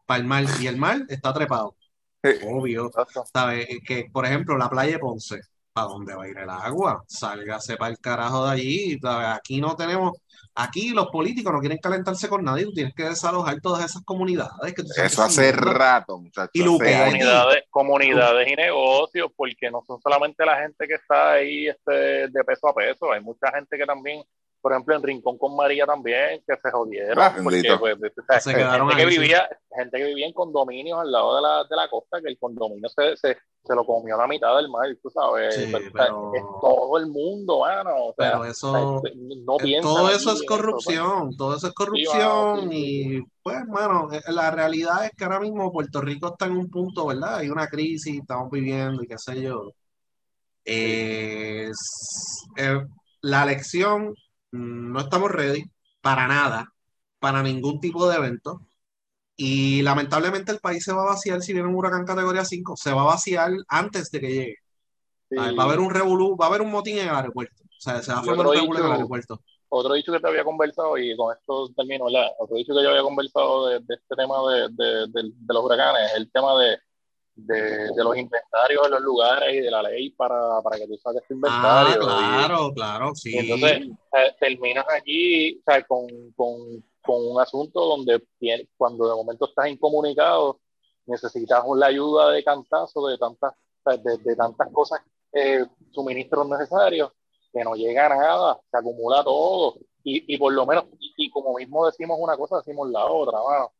Para 0.04 0.20
el 0.20 0.26
mar. 0.26 0.44
Y 0.60 0.66
el 0.66 0.76
mar 0.76 0.98
está 1.08 1.32
trepado. 1.32 1.74
Obvio. 2.22 2.90
¿Sabes? 3.32 3.66
Que, 3.86 4.08
por 4.12 4.26
ejemplo, 4.26 4.56
la 4.56 4.68
playa 4.68 4.92
de 4.92 4.98
Ponce, 4.98 5.40
¿para 5.72 5.88
dónde 5.88 6.14
va 6.14 6.24
a 6.24 6.28
ir 6.28 6.38
el 6.38 6.50
agua? 6.50 7.02
Sálgase 7.06 7.76
para 7.76 7.92
el 7.92 7.98
carajo 7.98 8.46
de 8.46 8.52
allí. 8.52 9.00
Aquí 9.04 9.60
no 9.60 9.74
tenemos, 9.76 10.12
aquí 10.54 10.90
los 10.90 11.08
políticos 11.08 11.52
no 11.52 11.60
quieren 11.60 11.78
calentarse 11.78 12.28
con 12.28 12.44
nadie, 12.44 12.64
tú 12.64 12.72
tienes 12.72 12.94
que 12.94 13.04
desalojar 13.04 13.60
todas 13.60 13.84
esas 13.84 14.02
comunidades. 14.04 14.74
Que 14.74 14.82
Eso 15.02 15.22
hace 15.22 15.52
rato, 15.52 16.18
muchachos. 16.18 16.50
Y 16.52 16.64
comunidades, 16.64 17.64
comunidades 17.70 18.48
y 18.48 18.56
negocios, 18.56 19.30
porque 19.34 19.70
no 19.70 19.82
son 19.86 20.00
solamente 20.00 20.44
la 20.44 20.60
gente 20.60 20.86
que 20.86 20.94
está 20.94 21.32
ahí 21.32 21.68
este, 21.68 22.28
de 22.28 22.44
peso 22.44 22.68
a 22.68 22.74
peso, 22.74 23.12
hay 23.12 23.20
mucha 23.20 23.50
gente 23.52 23.78
que 23.78 23.86
también 23.86 24.22
por 24.60 24.72
ejemplo, 24.72 24.94
en 24.94 25.02
Rincón 25.02 25.38
con 25.38 25.56
María 25.56 25.86
también, 25.86 26.42
que 26.46 26.54
se 26.56 26.70
jodieron. 26.70 27.18
Ah, 27.18 27.34
porque, 27.42 27.62
pues, 27.78 28.12
se 28.42 28.52
gente, 28.52 28.96
que 28.96 29.06
vivía, 29.06 29.48
gente 29.74 29.98
que 29.98 30.04
vivía 30.04 30.26
en 30.26 30.32
condominios 30.34 30.98
al 31.00 31.10
lado 31.10 31.36
de 31.36 31.42
la, 31.42 31.64
de 31.64 31.76
la 31.76 31.88
costa, 31.88 32.20
que 32.20 32.28
el 32.28 32.38
condominio 32.38 32.88
se, 32.90 33.16
se, 33.16 33.38
se 33.64 33.74
lo 33.74 33.86
comió 33.86 34.18
la 34.18 34.26
mitad 34.26 34.56
del 34.56 34.68
mar, 34.68 34.86
tú 35.02 35.08
sabes. 35.10 35.54
Pues, 35.70 35.84
es 35.84 35.92
todo 36.60 36.98
el 36.98 37.06
mundo, 37.06 37.60
mano. 37.60 38.14
pero 38.16 38.44
eso, 38.44 39.02
no 39.44 39.56
eh, 39.64 39.78
todo 39.80 40.10
eso 40.10 40.32
es 40.32 40.42
corrupción, 40.46 41.28
pues. 41.28 41.36
todo 41.38 41.56
eso 41.56 41.66
es 41.68 41.74
corrupción. 41.74 42.68
y 42.70 43.20
pues, 43.42 43.66
mano, 43.66 44.12
eh, 44.12 44.20
la 44.28 44.50
realidad 44.50 45.06
es 45.06 45.12
que 45.16 45.24
ahora 45.24 45.40
mismo 45.40 45.72
Puerto 45.72 46.02
Rico 46.02 46.28
está 46.28 46.46
en 46.46 46.56
un 46.58 46.70
punto, 46.70 47.06
¿verdad? 47.06 47.36
Hay 47.36 47.48
una 47.48 47.66
crisis, 47.66 48.20
estamos 48.20 48.50
viviendo 48.50 49.02
y 49.02 49.06
qué 49.06 49.16
sé 49.16 49.40
yo. 49.40 49.72
Es, 50.64 52.46
eh, 52.58 52.80
la 53.22 53.42
elección 53.44 54.14
no 54.52 55.00
estamos 55.00 55.30
ready 55.30 55.64
para 56.00 56.26
nada, 56.26 56.72
para 57.18 57.42
ningún 57.42 57.80
tipo 57.80 58.08
de 58.08 58.16
evento. 58.16 58.60
Y 59.36 59.82
lamentablemente 59.82 60.52
el 60.52 60.58
país 60.58 60.84
se 60.84 60.92
va 60.92 61.02
a 61.02 61.10
vaciar 61.12 61.40
si 61.40 61.52
viene 61.52 61.68
un 61.68 61.74
huracán 61.74 62.04
categoría 62.04 62.44
5. 62.44 62.76
Se 62.76 62.92
va 62.92 63.02
a 63.02 63.06
vaciar 63.06 63.52
antes 63.68 64.10
de 64.10 64.20
que 64.20 64.28
llegue. 64.28 64.56
Va 65.38 65.62
a 65.62 65.66
haber 65.66 65.78
un 65.78 65.90
revolú, 65.90 66.36
va 66.36 66.46
a 66.46 66.48
haber 66.48 66.60
un 66.60 66.70
motín 66.70 66.98
en 66.98 67.08
el 67.08 67.14
aeropuerto. 67.14 67.62
O 67.64 67.80
sea, 67.80 68.02
se 68.02 68.12
va 68.12 68.18
a 68.18 68.22
formar 68.22 68.46
un 68.46 68.54
revolú 68.54 68.78
en 68.78 68.86
el 68.86 68.92
aeropuerto. 68.92 69.40
Otro 69.72 69.94
dicho 69.94 70.12
que 70.12 70.18
te 70.18 70.26
había 70.26 70.42
conversado, 70.42 70.98
y 70.98 71.16
con 71.16 71.34
esto 71.34 71.70
termino, 71.76 72.06
¿verdad? 72.06 72.26
Otro 72.40 72.56
dicho 72.56 72.74
que 72.74 72.82
yo 72.82 72.90
había 72.90 73.02
conversado 73.02 73.68
de, 73.68 73.76
este 73.76 74.16
tema 74.16 74.34
de, 74.50 75.06
de, 75.06 75.32
los 75.46 75.64
huracanes, 75.64 76.10
el 76.16 76.30
tema 76.32 76.58
de, 76.60 76.76
de, 77.46 77.88
los 77.96 78.16
inventarios 78.16 78.84
en 78.84 78.90
los 78.90 79.00
lugares 79.00 79.54
y 79.54 79.60
de 79.60 79.70
la 79.70 79.82
ley 79.82 80.10
para, 80.10 80.60
para 80.62 80.76
que 80.76 80.86
tú 80.86 80.96
saques 80.96 81.22
tu 81.26 81.34
inventario. 81.34 82.02
Ah, 82.02 82.46
claro, 82.46 82.72
claro, 82.74 83.14
sí. 83.14 83.36
entonces 83.36 83.88
eh, 84.12 84.34
terminas 84.38 84.84
aquí 84.88 85.58
o 85.58 85.62
sea, 85.64 85.82
con, 85.84 86.06
con, 86.36 86.84
con, 87.02 87.26
un 87.26 87.40
asunto 87.40 87.80
donde 87.80 88.22
cuando 88.76 89.08
de 89.08 89.14
momento 89.14 89.48
estás 89.48 89.68
incomunicado, 89.68 90.60
necesitas 91.06 91.64
la 91.76 91.86
ayuda 91.86 92.30
de 92.30 92.44
cantazo 92.44 93.06
de 93.08 93.18
tantas, 93.18 93.54
de, 93.84 94.18
de 94.18 94.36
tantas 94.36 94.68
cosas, 94.72 95.00
eh, 95.32 95.64
suministros 95.90 96.48
necesarios, 96.48 97.12
que 97.52 97.64
no 97.64 97.74
llega 97.74 98.06
a 98.06 98.08
nada, 98.10 98.60
se 98.70 98.78
acumula 98.78 99.24
todo. 99.24 99.76
Y, 100.02 100.34
y 100.34 100.38
por 100.38 100.52
lo 100.52 100.64
menos, 100.66 100.84
y, 100.98 101.30
como 101.30 101.54
mismo 101.54 101.86
decimos 101.86 102.16
una 102.20 102.36
cosa, 102.36 102.58
decimos 102.58 102.88
la 102.90 103.04
otra, 103.06 103.40
O 103.42 103.72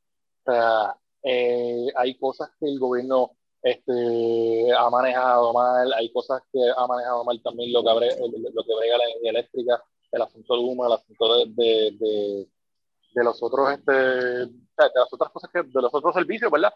sea, 0.44 0.96
eh, 1.22 1.86
hay 1.96 2.14
cosas 2.18 2.50
que 2.58 2.66
el 2.66 2.78
gobierno 2.78 3.32
este, 3.62 4.72
ha 4.72 4.88
manejado 4.90 5.52
mal, 5.52 5.92
hay 5.92 6.12
cosas 6.12 6.42
que 6.52 6.58
ha 6.76 6.86
manejado 6.86 7.24
mal 7.24 7.40
también 7.42 7.72
lo 7.72 7.82
que, 7.82 7.90
abre, 7.90 8.08
lo 8.18 8.64
que 8.64 8.74
brega 8.74 8.98
la 8.98 9.04
energía 9.04 9.30
eléctrica, 9.30 9.82
el 10.12 10.22
asunto 10.22 10.54
de 10.54 10.60
humo, 10.60 10.86
el 10.86 10.92
asunto 10.92 11.36
de, 11.36 11.44
de, 11.54 12.46
de, 13.14 13.24
los 13.24 13.42
otros, 13.42 13.72
este, 13.72 13.92
de 13.92 14.50
las 14.76 15.12
otras 15.12 15.30
cosas 15.30 15.50
que, 15.52 15.62
de 15.62 15.82
los 15.82 15.94
otros 15.94 16.14
servicios, 16.14 16.50
¿verdad? 16.50 16.72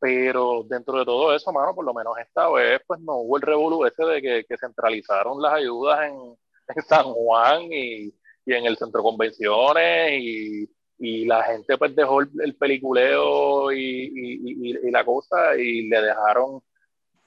Pero 0.00 0.64
dentro 0.68 0.98
de 0.98 1.04
todo 1.04 1.34
eso, 1.34 1.52
mano, 1.52 1.74
por 1.74 1.84
lo 1.84 1.94
menos 1.94 2.18
esta 2.18 2.50
vez, 2.50 2.80
pues 2.86 3.00
no 3.00 3.16
hubo 3.18 3.36
el 3.36 3.42
revolú 3.42 3.86
ese 3.86 4.04
de 4.04 4.20
que, 4.20 4.44
que 4.44 4.58
centralizaron 4.58 5.40
las 5.40 5.54
ayudas 5.54 6.10
en, 6.10 6.36
en 6.76 6.82
San 6.82 7.04
Juan 7.04 7.62
y, 7.72 8.12
y 8.46 8.52
en 8.52 8.66
el 8.66 8.76
centro 8.76 9.02
convenciones 9.02 10.20
y 10.20 10.68
y 10.98 11.26
la 11.26 11.42
gente 11.44 11.76
pues 11.76 11.94
dejó 11.94 12.20
el, 12.20 12.54
peliculeo 12.56 13.72
y, 13.72 14.10
y, 14.14 14.90
la 14.90 15.04
cosa 15.04 15.56
y 15.56 15.88
le 15.88 16.00
dejaron 16.00 16.60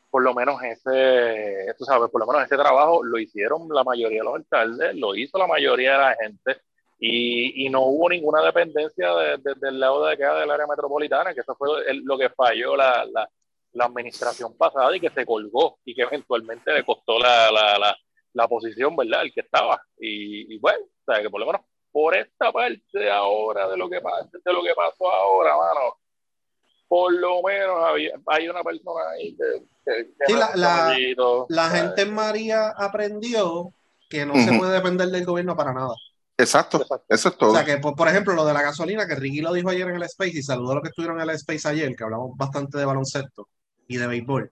por 0.10 0.24
lo 0.24 0.34
menos 0.34 0.62
ese, 0.64 1.74
tú 1.78 1.84
sabes, 1.84 2.10
por 2.10 2.22
lo 2.22 2.28
menos 2.28 2.46
ese 2.46 2.56
trabajo 2.56 3.04
lo 3.04 3.20
hicieron 3.20 3.68
la 3.70 3.84
mayoría 3.84 4.20
de 4.20 4.26
los 4.26 4.36
alcaldes, 4.36 4.96
lo 4.96 5.16
hizo 5.16 5.38
la 5.38 5.48
mayoría 5.48 5.94
de 5.94 5.98
la 5.98 6.16
gente 6.16 6.62
y, 7.00 7.70
no 7.70 7.82
hubo 7.82 8.10
ninguna 8.10 8.42
dependencia 8.42 9.10
del 9.62 9.80
lado 9.80 10.06
de 10.06 10.14
acá 10.14 10.40
del 10.40 10.50
área 10.50 10.66
metropolitana, 10.66 11.34
que 11.34 11.42
eso 11.42 11.56
fue 11.56 11.70
lo 12.04 12.18
que 12.18 12.30
falló 12.30 12.76
la, 12.76 13.06
la, 13.06 13.30
administración 13.86 14.58
pasada 14.58 14.96
y 14.96 15.00
que 15.00 15.12
se 15.12 15.24
colgó 15.26 15.78
y 15.86 15.94
que 15.94 16.02
eventualmente 16.02 16.74
le 16.74 16.84
costó 16.84 17.20
la, 17.20 17.52
la, 18.34 18.48
posición, 18.48 18.96
¿verdad? 18.96 19.22
El 19.22 19.34
que 19.34 19.42
estaba. 19.42 19.80
Y, 20.00 20.56
y 20.56 20.58
bueno, 20.58 20.80
o 20.86 21.04
sea, 21.06 21.22
que 21.22 21.30
por 21.30 21.40
lo 21.40 21.46
menos 21.46 21.62
por 21.98 22.16
esta 22.16 22.52
parte 22.52 23.10
ahora 23.10 23.68
de 23.70 23.76
lo 23.76 23.90
que 23.90 23.96
de 23.96 24.54
lo 24.54 24.62
que 24.62 24.76
pasó 24.76 25.10
ahora, 25.10 25.58
mano, 25.58 25.98
por 26.88 27.12
lo 27.12 27.42
menos 27.42 27.76
hay 28.28 28.48
una 28.48 28.62
persona 28.62 29.10
ahí 29.16 29.36
que, 29.36 30.06
sí, 30.28 30.34
la, 30.34 30.96
la, 31.50 31.70
gente 31.72 32.04
en 32.04 32.14
María 32.14 32.70
aprendió 32.70 33.74
que 34.12 34.28
no 34.28 34.36
se 34.36 34.56
puede 34.60 34.74
depender 34.74 35.08
del 35.08 35.26
gobierno 35.26 35.58
para 35.58 35.74
nada. 35.74 35.96
Exacto, 36.38 36.86
eso 37.10 37.30
es 37.30 37.36
todo. 37.36 37.54
O 37.54 37.56
sea, 37.56 37.66
que 37.66 37.80
por, 37.80 38.08
ejemplo, 38.08 38.36
lo 38.36 38.46
de 38.46 38.54
la 38.54 38.62
gasolina, 38.62 39.08
que 39.08 39.16
Ricky 39.16 39.42
lo 39.42 39.52
dijo 39.52 39.72
ayer 39.72 39.88
en 39.88 39.96
el 39.96 40.04
Space 40.04 40.38
y 40.38 40.44
saludó 40.44 40.74
a 40.74 40.76
los 40.76 40.84
que 40.84 40.90
estuvieron 40.90 41.20
en 41.20 41.28
el 41.28 41.36
Space 41.36 41.68
ayer, 41.68 41.96
que 41.96 42.04
hablamos 42.04 42.38
bastante 42.38 42.78
de 42.78 42.86
baloncesto 42.86 43.50
y 43.88 43.98
de 43.98 44.06
béisbol. 44.06 44.52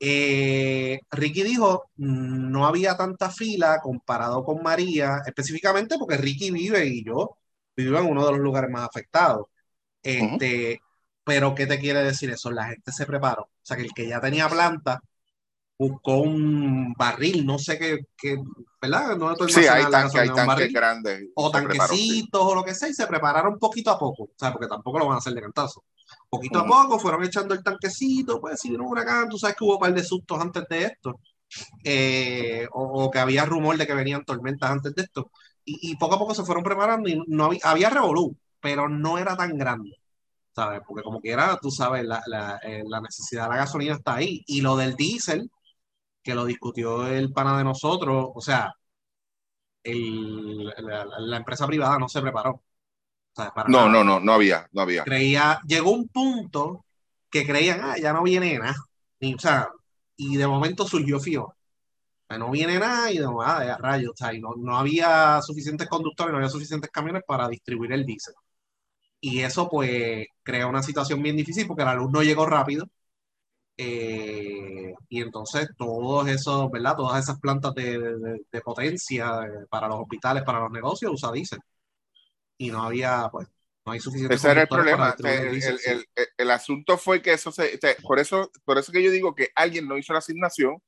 Eh, 0.00 1.00
Ricky 1.10 1.42
dijo, 1.42 1.90
no 1.96 2.66
había 2.66 2.96
tanta 2.96 3.30
fila 3.30 3.80
comparado 3.82 4.44
con 4.44 4.62
María, 4.62 5.22
específicamente 5.26 5.96
porque 5.98 6.16
Ricky 6.16 6.50
vive 6.50 6.86
y 6.86 7.04
yo 7.04 7.36
vivo 7.76 7.98
en 7.98 8.06
uno 8.06 8.24
de 8.24 8.32
los 8.32 8.40
lugares 8.40 8.70
más 8.70 8.88
afectados. 8.88 9.46
Este, 10.02 10.80
Pero, 11.24 11.54
¿qué 11.54 11.66
te 11.66 11.78
quiere 11.78 12.02
decir 12.02 12.30
eso? 12.30 12.50
La 12.50 12.68
gente 12.68 12.92
se 12.92 13.06
preparó. 13.06 13.42
O 13.42 13.50
sea, 13.62 13.76
que 13.76 13.84
el 13.84 13.92
que 13.92 14.08
ya 14.08 14.20
tenía 14.20 14.48
planta 14.48 15.00
buscó 15.78 16.16
un 16.18 16.92
barril, 16.94 17.46
no 17.46 17.58
sé 17.58 17.78
qué, 17.78 18.36
¿verdad? 18.82 19.16
No 19.16 19.34
sí, 19.46 19.66
hay, 19.66 19.88
tanque, 19.90 20.18
hay 20.18 20.28
tanques 20.30 20.72
grandes. 20.72 21.28
O 21.34 21.50
tanquecitos 21.50 22.40
o 22.42 22.54
lo 22.54 22.64
que 22.64 22.74
sea, 22.74 22.88
y 22.88 22.94
se 22.94 23.06
prepararon 23.06 23.58
poquito 23.58 23.90
a 23.92 23.98
poco, 23.98 24.24
o 24.24 24.30
sea, 24.36 24.52
porque 24.52 24.66
tampoco 24.66 24.98
lo 24.98 25.06
van 25.06 25.14
a 25.14 25.18
hacer 25.18 25.34
de 25.34 25.42
cantazo. 25.42 25.84
Poquito 26.28 26.58
a 26.58 26.66
poco 26.66 26.98
fueron 26.98 27.24
echando 27.24 27.54
el 27.54 27.62
tanquecito, 27.62 28.40
pues 28.40 28.60
si 28.60 28.70
vino 28.70 28.84
un 28.84 28.90
huracán, 28.90 29.28
tú 29.28 29.38
sabes 29.38 29.56
que 29.56 29.64
hubo 29.64 29.74
un 29.74 29.80
par 29.80 29.94
de 29.94 30.04
sustos 30.04 30.40
antes 30.40 30.64
de 30.68 30.84
esto, 30.84 31.20
eh, 31.84 32.66
o, 32.72 33.10
que 33.10 33.18
había 33.18 33.46
rumor 33.46 33.78
de 33.78 33.86
que 33.86 33.94
venían 33.94 34.24
tormentas 34.24 34.70
antes 34.70 34.94
de 34.94 35.02
esto, 35.02 35.30
y, 35.64 35.96
poco 35.96 36.14
a 36.16 36.18
poco 36.18 36.34
se 36.34 36.44
fueron 36.44 36.64
preparando 36.64 37.08
y 37.08 37.22
no 37.26 37.46
había, 37.46 37.60
había 37.64 37.90
revolú, 37.90 38.36
pero 38.60 38.88
no 38.88 39.18
era 39.18 39.36
tan 39.36 39.56
grande, 39.58 39.92
¿sabes? 40.54 40.80
Porque 40.86 41.02
como 41.02 41.20
quiera, 41.20 41.58
tú 41.60 41.70
sabes, 41.70 42.04
la, 42.04 42.22
la, 42.26 42.58
eh, 42.62 42.84
la 42.86 43.00
necesidad 43.00 43.44
de 43.44 43.50
la 43.50 43.56
gasolina 43.58 43.94
está 43.94 44.16
ahí, 44.16 44.42
y 44.46 44.60
lo 44.62 44.76
del 44.76 44.96
diésel, 44.96 45.50
que 46.22 46.34
lo 46.34 46.44
discutió 46.46 47.06
el 47.08 47.32
pana 47.32 47.58
de 47.58 47.64
nosotros, 47.64 48.28
o 48.34 48.40
sea, 48.40 48.74
el, 49.82 50.66
la, 50.66 51.36
empresa 51.36 51.66
privada 51.66 51.98
no 51.98 52.08
se 52.08 52.20
preparó 52.20 52.62
no, 53.68 53.88
no, 53.88 54.04
no, 54.04 54.20
no 54.20 54.32
había, 54.32 54.68
no 54.72 54.82
había. 54.82 55.04
Creía, 55.04 55.60
llegó 55.66 55.92
un 55.92 56.08
punto 56.08 56.84
que 57.30 57.46
creían, 57.46 57.80
ah, 57.82 57.96
ya 57.98 58.12
no 58.12 58.22
viene 58.22 58.58
nada. 58.58 58.76
Y, 59.20 59.34
o 59.34 59.38
sea, 59.38 59.68
y 60.16 60.36
de 60.36 60.46
momento 60.46 60.86
surgió 60.86 61.20
FIO. 61.20 61.54
no 62.38 62.50
viene 62.50 62.78
nada 62.78 63.10
y 63.12 63.18
de, 63.18 63.26
ah, 63.44 63.60
de 63.60 63.76
rayos, 63.76 64.12
o 64.12 64.16
sea, 64.16 64.32
y 64.34 64.40
no, 64.40 64.54
no, 64.56 64.76
había 64.76 65.40
suficientes 65.42 65.88
conductores, 65.88 66.32
no 66.32 66.38
había 66.38 66.50
suficientes 66.50 66.90
camiones 66.90 67.22
para 67.26 67.48
distribuir 67.48 67.92
el 67.92 68.04
diésel. 68.06 68.34
Y 69.20 69.40
eso 69.40 69.68
pues 69.68 70.26
crea 70.42 70.66
una 70.66 70.82
situación 70.82 71.22
bien 71.22 71.36
difícil 71.36 71.66
porque 71.66 71.84
la 71.84 71.94
luz 71.94 72.10
no 72.10 72.22
llegó 72.22 72.46
rápido. 72.46 72.88
Eh, 73.80 74.92
y 75.08 75.22
entonces 75.22 75.68
todos 75.76 76.28
esos, 76.28 76.70
¿verdad? 76.70 76.96
Todas 76.96 77.22
esas 77.22 77.38
plantas 77.40 77.74
de, 77.74 77.98
de 78.50 78.60
potencia 78.62 79.42
eh, 79.44 79.66
para 79.70 79.88
los 79.88 80.00
hospitales, 80.00 80.42
para 80.44 80.60
los 80.60 80.70
negocios, 80.72 81.12
usa 81.12 81.32
diésel 81.32 81.60
y 82.58 82.70
no 82.70 82.82
había, 82.82 83.28
pues, 83.30 83.48
no 83.86 83.92
hay 83.92 84.00
suficiente. 84.00 84.34
Ese 84.34 84.50
era 84.50 84.62
el 84.62 84.68
problema. 84.68 85.14
El, 85.18 85.62
el, 85.86 86.06
el, 86.36 86.50
asunto 86.50 86.98
fue 86.98 87.22
que 87.22 87.32
eso 87.32 87.50
se, 87.50 87.78
por 88.02 88.18
eso, 88.18 88.50
por 88.64 88.76
eso 88.76 88.92
que 88.92 89.02
yo 89.02 89.10
digo 89.10 89.34
que 89.34 89.50
alguien 89.54 89.88
no 89.88 89.96
hizo 89.96 90.12
la 90.12 90.18
asignación 90.18 90.82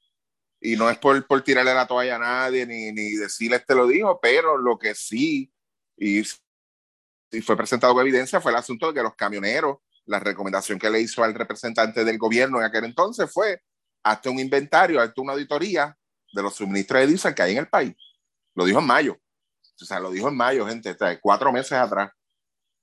y 0.61 0.77
no 0.77 0.91
es 0.91 0.99
por, 0.99 1.27
por 1.27 1.43
tirarle 1.43 1.73
la 1.73 1.87
toalla 1.87 2.17
a 2.17 2.19
nadie 2.19 2.67
ni, 2.67 2.93
ni 2.93 3.13
decirle 3.13 3.57
este 3.57 3.75
lo 3.75 3.87
dijo, 3.87 4.21
pero 4.21 4.59
lo 4.59 4.79
que 4.79 4.95
sí 4.95 5.51
y, 5.97 6.21
y 6.21 7.41
fue 7.41 7.57
presentado 7.57 7.95
con 7.95 8.03
evidencia 8.03 8.41
fue 8.41 8.53
el 8.53 8.59
asunto 8.59 8.89
de 8.89 8.95
que 8.95 9.03
los 9.03 9.15
camioneros, 9.15 9.79
la 10.05 10.19
recomendación 10.19 10.79
que 10.79 10.91
le 10.91 11.01
hizo 11.01 11.23
al 11.25 11.35
representante 11.35 12.05
del 12.05 12.19
gobierno 12.19 12.59
en 12.59 12.65
aquel 12.65 12.85
entonces 12.85 13.33
fue 13.33 13.63
hazte 14.03 14.29
un 14.29 14.39
inventario, 14.39 15.01
hazte 15.01 15.21
una 15.21 15.33
auditoría 15.33 15.97
de 16.33 16.43
los 16.43 16.55
suministros 16.55 17.01
de 17.01 17.07
diésel 17.07 17.35
que 17.35 17.43
hay 17.43 17.53
en 17.53 17.59
el 17.59 17.69
país. 17.69 17.95
Lo 18.55 18.65
dijo 18.65 18.79
en 18.81 18.87
mayo. 18.87 19.19
O 19.83 19.85
sea, 19.87 20.01
lo 20.01 20.11
dijo 20.11 20.29
en 20.29 20.37
mayo, 20.37 20.67
gente, 20.67 20.97
cuatro 21.21 21.53
meses 21.53 21.73
atrás. 21.73 22.11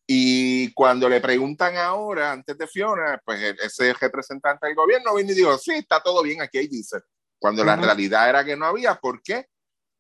Y 0.10 0.72
cuando 0.74 1.10
le 1.10 1.20
preguntan 1.20 1.76
ahora, 1.76 2.32
antes 2.32 2.58
de 2.58 2.66
Fiona, 2.66 3.22
pues 3.26 3.42
e-, 3.42 3.56
ese 3.62 3.94
representante 3.94 4.66
del 4.66 4.76
gobierno 4.76 5.14
vino 5.16 5.32
y 5.32 5.36
dijo, 5.36 5.58
sí, 5.58 5.74
está 5.74 6.02
todo 6.02 6.24
bien, 6.24 6.42
aquí 6.42 6.58
hay 6.58 6.68
diésel. 6.68 7.02
Cuando 7.40 7.64
la 7.64 7.76
realidad 7.76 8.30
era 8.30 8.44
que 8.44 8.56
no 8.56 8.66
había, 8.66 8.96
¿por 8.96 9.22
qué? 9.22 9.48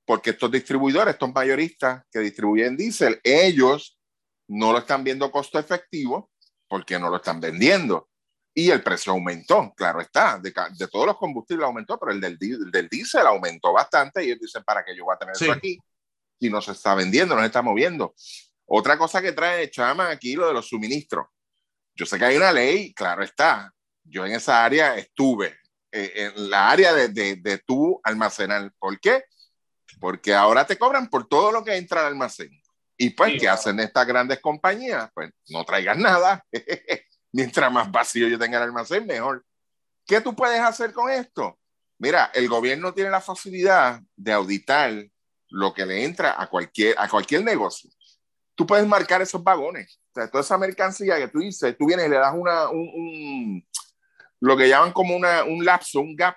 Porque 0.05 0.31
estos 0.31 0.49
distribuidores, 0.49 1.13
estos 1.13 1.31
mayoristas 1.33 2.03
que 2.09 2.19
distribuyen 2.19 2.77
diésel, 2.77 3.19
ellos 3.23 3.99
no 4.47 4.71
lo 4.71 4.79
están 4.79 5.03
viendo 5.03 5.29
costo 5.29 5.59
efectivo 5.59 6.31
porque 6.67 6.97
no 6.97 7.09
lo 7.09 7.17
están 7.17 7.39
vendiendo. 7.39 8.09
Y 8.55 8.71
el 8.71 8.81
precio 8.81 9.11
aumentó, 9.11 9.71
claro 9.75 10.01
está, 10.01 10.39
de, 10.39 10.51
de 10.79 10.87
todos 10.87 11.05
los 11.05 11.17
combustibles 11.17 11.65
aumentó, 11.65 11.99
pero 11.99 12.11
el 12.11 12.19
del, 12.19 12.39
del 12.39 12.89
diésel 12.89 13.27
aumentó 13.27 13.71
bastante 13.71 14.23
y 14.23 14.29
ellos 14.29 14.39
dicen, 14.41 14.63
¿para 14.63 14.83
qué 14.83 14.95
yo 14.95 15.05
voy 15.05 15.13
a 15.13 15.19
tener 15.19 15.35
eso 15.35 15.51
aquí? 15.51 15.77
Y 16.39 16.49
no 16.49 16.61
se 16.61 16.71
está 16.71 16.95
vendiendo, 16.95 17.35
no 17.35 17.41
se 17.41 17.47
está 17.47 17.61
moviendo. 17.61 18.13
Otra 18.65 18.97
cosa 18.97 19.21
que 19.21 19.31
trae 19.31 19.69
Chama 19.71 20.09
aquí, 20.09 20.35
lo 20.35 20.47
de 20.47 20.53
los 20.53 20.67
suministros. 20.67 21.27
Yo 21.95 22.05
sé 22.05 22.19
que 22.19 22.25
hay 22.25 22.37
una 22.37 22.51
ley, 22.51 22.93
claro 22.93 23.23
está. 23.23 23.73
Yo 24.03 24.25
en 24.25 24.33
esa 24.33 24.63
área 24.63 24.95
estuve, 24.95 25.57
eh, 25.91 26.11
en 26.15 26.49
la 26.49 26.69
área 26.69 26.93
de, 26.93 27.09
de, 27.09 27.37
de 27.37 27.57
tu 27.59 27.99
almacenar. 28.03 28.71
¿Por 28.77 28.99
qué? 28.99 29.23
Porque 29.99 30.33
ahora 30.33 30.65
te 30.65 30.77
cobran 30.77 31.09
por 31.09 31.27
todo 31.27 31.51
lo 31.51 31.63
que 31.63 31.75
entra 31.75 32.01
al 32.01 32.07
almacén. 32.07 32.51
Y 32.97 33.11
pues, 33.11 33.39
¿qué 33.39 33.47
hacen 33.47 33.79
estas 33.79 34.07
grandes 34.07 34.39
compañías? 34.39 35.09
Pues 35.13 35.31
no 35.49 35.63
traigas 35.63 35.97
nada. 35.97 36.43
Mientras 37.31 37.71
más 37.71 37.91
vacío 37.91 38.27
yo 38.27 38.39
tenga 38.39 38.57
el 38.57 38.63
almacén, 38.63 39.05
mejor. 39.05 39.45
¿Qué 40.05 40.19
tú 40.21 40.35
puedes 40.35 40.59
hacer 40.59 40.93
con 40.93 41.11
esto? 41.11 41.59
Mira, 41.99 42.31
el 42.33 42.47
gobierno 42.47 42.93
tiene 42.93 43.11
la 43.11 43.21
facilidad 43.21 44.01
de 44.15 44.33
auditar 44.33 45.07
lo 45.49 45.73
que 45.73 45.85
le 45.85 46.03
entra 46.03 46.41
a 46.41 46.47
cualquier, 46.47 46.95
a 46.97 47.07
cualquier 47.09 47.43
negocio 47.43 47.89
tú 48.57 48.65
puedes 48.65 48.87
marcar 48.87 49.21
esos 49.21 49.41
vagones. 49.41 50.01
O 50.09 50.13
sea, 50.15 50.29
toda 50.29 50.41
esa 50.41 50.57
mercancía 50.57 51.17
que 51.17 51.27
tú 51.27 51.39
dices, 51.39 51.77
tú 51.77 51.85
vienes 51.85 52.07
y 52.07 52.09
le 52.09 52.17
das 52.17 52.33
una, 52.35 52.69
un, 52.69 53.63
lo 54.41 54.57
que 54.57 54.67
llaman 54.67 54.91
como 54.91 55.15
una, 55.15 55.43
un 55.43 55.63
lapso, 55.63 56.01
un 56.01 56.15
gap 56.15 56.35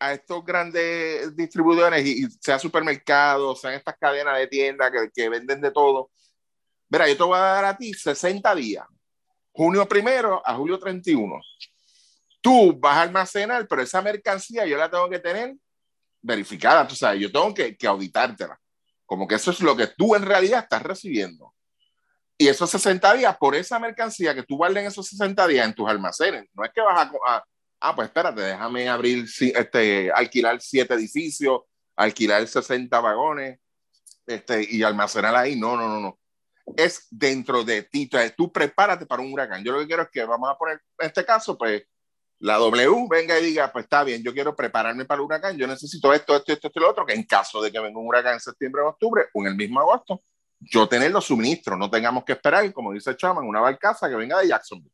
a 0.00 0.12
estos 0.12 0.44
grandes 0.44 1.34
distribuidores, 1.36 2.04
y, 2.04 2.28
sea 2.40 2.58
supermercados, 2.58 3.60
sean 3.60 3.74
estas 3.74 3.96
cadenas 3.98 4.36
de 4.36 4.48
tiendas 4.48 4.90
que, 4.90 5.10
que, 5.14 5.28
venden 5.28 5.60
de 5.60 5.70
todo. 5.70 6.10
Mira, 6.88 7.08
yo 7.08 7.16
te 7.16 7.22
voy 7.22 7.38
a 7.38 7.42
dar 7.42 7.64
a 7.64 7.76
ti 7.76 7.94
60 7.94 8.54
días, 8.56 8.84
junio 9.52 9.86
primero 9.88 10.42
a 10.44 10.56
julio 10.56 10.78
31. 10.78 11.40
Tú 12.40 12.76
vas 12.78 12.96
a 12.96 13.02
almacenar, 13.02 13.66
pero 13.68 13.82
esa 13.82 14.02
mercancía 14.02 14.66
yo 14.66 14.76
la 14.76 14.90
tengo 14.90 15.08
que 15.08 15.20
tener 15.20 15.54
verificada, 16.28 16.86
tú 16.86 16.94
sabes, 16.94 17.20
yo 17.20 17.32
tengo 17.32 17.52
que, 17.54 17.76
que 17.76 17.86
auditártela. 17.86 18.60
Como 19.06 19.26
que 19.26 19.36
eso 19.36 19.50
es 19.50 19.60
lo 19.60 19.74
que 19.74 19.86
tú 19.86 20.14
en 20.14 20.22
realidad 20.22 20.60
estás 20.62 20.82
recibiendo. 20.82 21.54
Y 22.36 22.46
esos 22.46 22.70
60 22.70 23.14
días, 23.14 23.36
por 23.38 23.56
esa 23.56 23.78
mercancía 23.78 24.34
que 24.34 24.42
tú 24.42 24.58
guardes 24.58 24.78
en 24.82 24.86
esos 24.86 25.08
60 25.08 25.46
días 25.48 25.66
en 25.66 25.74
tus 25.74 25.88
almacenes, 25.88 26.44
no 26.52 26.64
es 26.64 26.70
que 26.72 26.82
vas 26.82 27.10
a, 27.26 27.44
ah, 27.80 27.96
pues 27.96 28.08
espérate, 28.08 28.42
déjame 28.42 28.88
abrir, 28.88 29.24
este, 29.40 30.12
alquilar 30.12 30.60
siete 30.60 30.94
edificios, 30.94 31.62
alquilar 31.96 32.46
60 32.46 33.00
vagones 33.00 33.58
este, 34.26 34.66
y 34.70 34.82
almacenar 34.82 35.34
ahí. 35.34 35.58
No, 35.58 35.76
no, 35.76 35.88
no, 35.88 36.00
no. 36.00 36.18
Es 36.76 37.06
dentro 37.10 37.64
de 37.64 37.84
ti. 37.84 38.10
Tú 38.36 38.52
prepárate 38.52 39.06
para 39.06 39.22
un 39.22 39.32
huracán. 39.32 39.64
Yo 39.64 39.72
lo 39.72 39.80
que 39.80 39.86
quiero 39.86 40.02
es 40.02 40.10
que 40.10 40.22
vamos 40.24 40.50
a 40.50 40.56
poner, 40.56 40.82
en 40.98 41.06
este 41.06 41.24
caso, 41.24 41.56
pues 41.56 41.82
la 42.40 42.56
W 42.56 43.06
venga 43.10 43.38
y 43.38 43.46
diga, 43.46 43.72
pues 43.72 43.84
está 43.84 44.04
bien, 44.04 44.22
yo 44.22 44.32
quiero 44.32 44.54
prepararme 44.54 45.04
para 45.04 45.20
el 45.20 45.26
huracán, 45.26 45.56
yo 45.56 45.66
necesito 45.66 46.12
esto, 46.12 46.36
esto, 46.36 46.52
esto, 46.52 46.68
esto 46.68 46.78
y 46.78 46.82
lo 46.82 46.90
otro, 46.90 47.04
que 47.04 47.14
en 47.14 47.24
caso 47.24 47.60
de 47.60 47.72
que 47.72 47.80
venga 47.80 47.98
un 47.98 48.06
huracán 48.06 48.34
en 48.34 48.40
septiembre 48.40 48.82
o 48.82 48.90
octubre 48.90 49.24
o 49.32 49.42
en 49.42 49.48
el 49.48 49.56
mismo 49.56 49.80
agosto, 49.80 50.22
yo 50.60 50.88
tener 50.88 51.10
los 51.10 51.24
suministros, 51.24 51.78
no 51.78 51.90
tengamos 51.90 52.24
que 52.24 52.32
esperar, 52.32 52.72
como 52.72 52.92
dice 52.92 53.16
Chaman, 53.16 53.44
una 53.44 53.60
barcaza 53.60 54.08
que 54.08 54.16
venga 54.16 54.38
de 54.38 54.48
Jacksonville. 54.48 54.92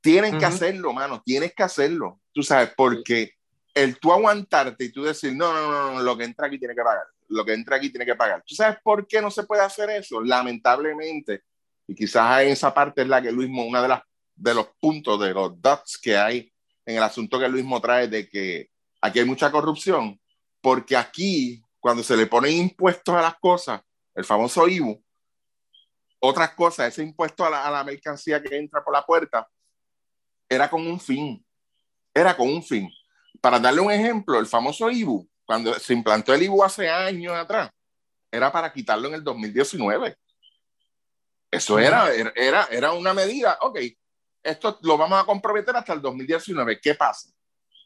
Tienen 0.00 0.38
que 0.38 0.44
hacerlo, 0.44 0.92
mano, 0.92 1.22
tienes 1.24 1.54
que 1.54 1.62
hacerlo, 1.62 2.20
tú 2.32 2.42
sabes, 2.42 2.72
porque 2.76 3.32
el 3.72 3.98
tú 3.98 4.12
aguantarte 4.12 4.84
y 4.84 4.92
tú 4.92 5.02
decir, 5.02 5.34
no, 5.34 5.52
no, 5.52 5.70
no, 5.70 5.92
no, 5.94 6.02
lo 6.02 6.16
que 6.16 6.24
entra 6.24 6.46
aquí 6.46 6.58
tiene 6.58 6.74
que 6.74 6.82
pagar, 6.82 7.06
lo 7.28 7.44
que 7.44 7.54
entra 7.54 7.76
aquí 7.76 7.90
tiene 7.90 8.04
que 8.04 8.14
pagar. 8.14 8.42
¿Tú 8.46 8.54
sabes 8.54 8.78
por 8.82 9.06
qué 9.06 9.22
no 9.22 9.30
se 9.30 9.44
puede 9.44 9.62
hacer 9.62 9.90
eso? 9.90 10.20
Lamentablemente, 10.20 11.42
y 11.86 11.94
quizás 11.94 12.42
en 12.42 12.48
esa 12.50 12.72
parte 12.72 13.02
es 13.02 13.08
la 13.08 13.22
que 13.22 13.32
Luis, 13.32 13.50
una 13.50 13.82
de 13.82 13.88
las 13.88 14.02
de 14.34 14.54
los 14.54 14.68
puntos, 14.80 15.20
de 15.20 15.32
los 15.32 15.60
dots 15.60 15.98
que 15.98 16.16
hay 16.16 16.52
en 16.86 16.96
el 16.96 17.02
asunto 17.02 17.38
que 17.38 17.48
Luis 17.48 17.64
trae 17.80 18.08
de 18.08 18.28
que 18.28 18.70
aquí 19.00 19.18
hay 19.18 19.24
mucha 19.24 19.50
corrupción, 19.50 20.20
porque 20.60 20.96
aquí, 20.96 21.62
cuando 21.80 22.02
se 22.02 22.16
le 22.16 22.26
ponen 22.26 22.52
impuestos 22.52 23.14
a 23.14 23.22
las 23.22 23.36
cosas, 23.38 23.80
el 24.14 24.24
famoso 24.24 24.68
IBU, 24.68 25.02
otras 26.20 26.54
cosas, 26.54 26.88
ese 26.88 27.02
impuesto 27.02 27.44
a 27.44 27.50
la, 27.50 27.66
a 27.66 27.70
la 27.70 27.84
mercancía 27.84 28.42
que 28.42 28.56
entra 28.56 28.82
por 28.82 28.94
la 28.94 29.04
puerta, 29.04 29.48
era 30.48 30.68
con 30.68 30.86
un 30.86 31.00
fin, 31.00 31.44
era 32.12 32.36
con 32.36 32.48
un 32.48 32.62
fin. 32.62 32.90
Para 33.40 33.58
darle 33.58 33.80
un 33.80 33.90
ejemplo, 33.90 34.38
el 34.38 34.46
famoso 34.46 34.90
IBU, 34.90 35.28
cuando 35.44 35.74
se 35.74 35.92
implantó 35.92 36.32
el 36.32 36.42
IBU 36.42 36.62
hace 36.62 36.88
años 36.88 37.34
atrás, 37.34 37.70
era 38.30 38.50
para 38.50 38.72
quitarlo 38.72 39.08
en 39.08 39.14
el 39.14 39.24
2019. 39.24 40.16
Eso 41.50 41.78
era, 41.78 42.12
era, 42.12 42.64
era 42.70 42.92
una 42.92 43.14
medida, 43.14 43.58
ok, 43.60 43.78
esto 44.44 44.78
lo 44.82 44.98
vamos 44.98 45.20
a 45.20 45.24
comprometer 45.24 45.74
hasta 45.74 45.94
el 45.94 46.02
2019. 46.02 46.78
¿Qué 46.80 46.94
pasa? 46.94 47.30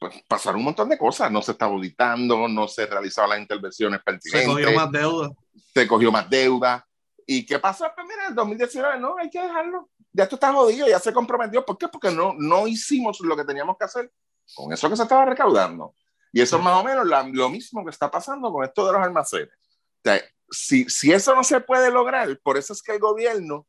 Pues 0.00 0.22
pasaron 0.26 0.58
un 0.58 0.66
montón 0.66 0.88
de 0.88 0.98
cosas. 0.98 1.30
No 1.30 1.40
se 1.40 1.52
estaba 1.52 1.72
auditando, 1.72 2.48
no 2.48 2.68
se 2.68 2.86
realizaban 2.86 3.30
las 3.30 3.40
intervenciones 3.40 4.00
pertinentes. 4.02 4.42
Se 4.42 4.46
cogió 4.46 4.72
más 4.72 4.92
deuda. 4.92 5.30
Se 5.74 5.88
cogió 5.88 6.12
más 6.12 6.28
deuda. 6.28 6.86
¿Y 7.24 7.46
qué 7.46 7.58
pasa? 7.58 7.92
Pues 7.94 8.06
mira, 8.06 8.28
el 8.28 8.34
2019 8.34 8.98
no, 8.98 9.16
hay 9.18 9.30
que 9.30 9.40
dejarlo. 9.40 9.88
Ya 10.12 10.24
esto 10.24 10.36
está 10.36 10.52
jodido, 10.52 10.88
ya 10.88 10.98
se 10.98 11.12
comprometió. 11.12 11.64
¿Por 11.64 11.78
qué? 11.78 11.86
Porque 11.88 12.10
no, 12.10 12.34
no 12.36 12.66
hicimos 12.66 13.20
lo 13.20 13.36
que 13.36 13.44
teníamos 13.44 13.76
que 13.78 13.84
hacer 13.84 14.10
con 14.54 14.72
eso 14.72 14.88
que 14.88 14.96
se 14.96 15.02
estaba 15.02 15.24
recaudando. 15.24 15.94
Y 16.32 16.40
eso 16.40 16.56
es 16.56 16.62
más 16.62 16.80
o 16.80 16.84
menos 16.84 17.06
lo 17.32 17.48
mismo 17.48 17.84
que 17.84 17.90
está 17.90 18.10
pasando 18.10 18.50
con 18.52 18.64
esto 18.64 18.86
de 18.86 18.92
los 18.92 19.02
almacenes. 19.02 19.50
O 19.50 20.00
sea, 20.02 20.22
si, 20.50 20.88
si 20.88 21.12
eso 21.12 21.34
no 21.34 21.44
se 21.44 21.60
puede 21.60 21.90
lograr, 21.90 22.38
por 22.42 22.56
eso 22.56 22.72
es 22.72 22.82
que 22.82 22.92
el 22.92 22.98
gobierno 22.98 23.66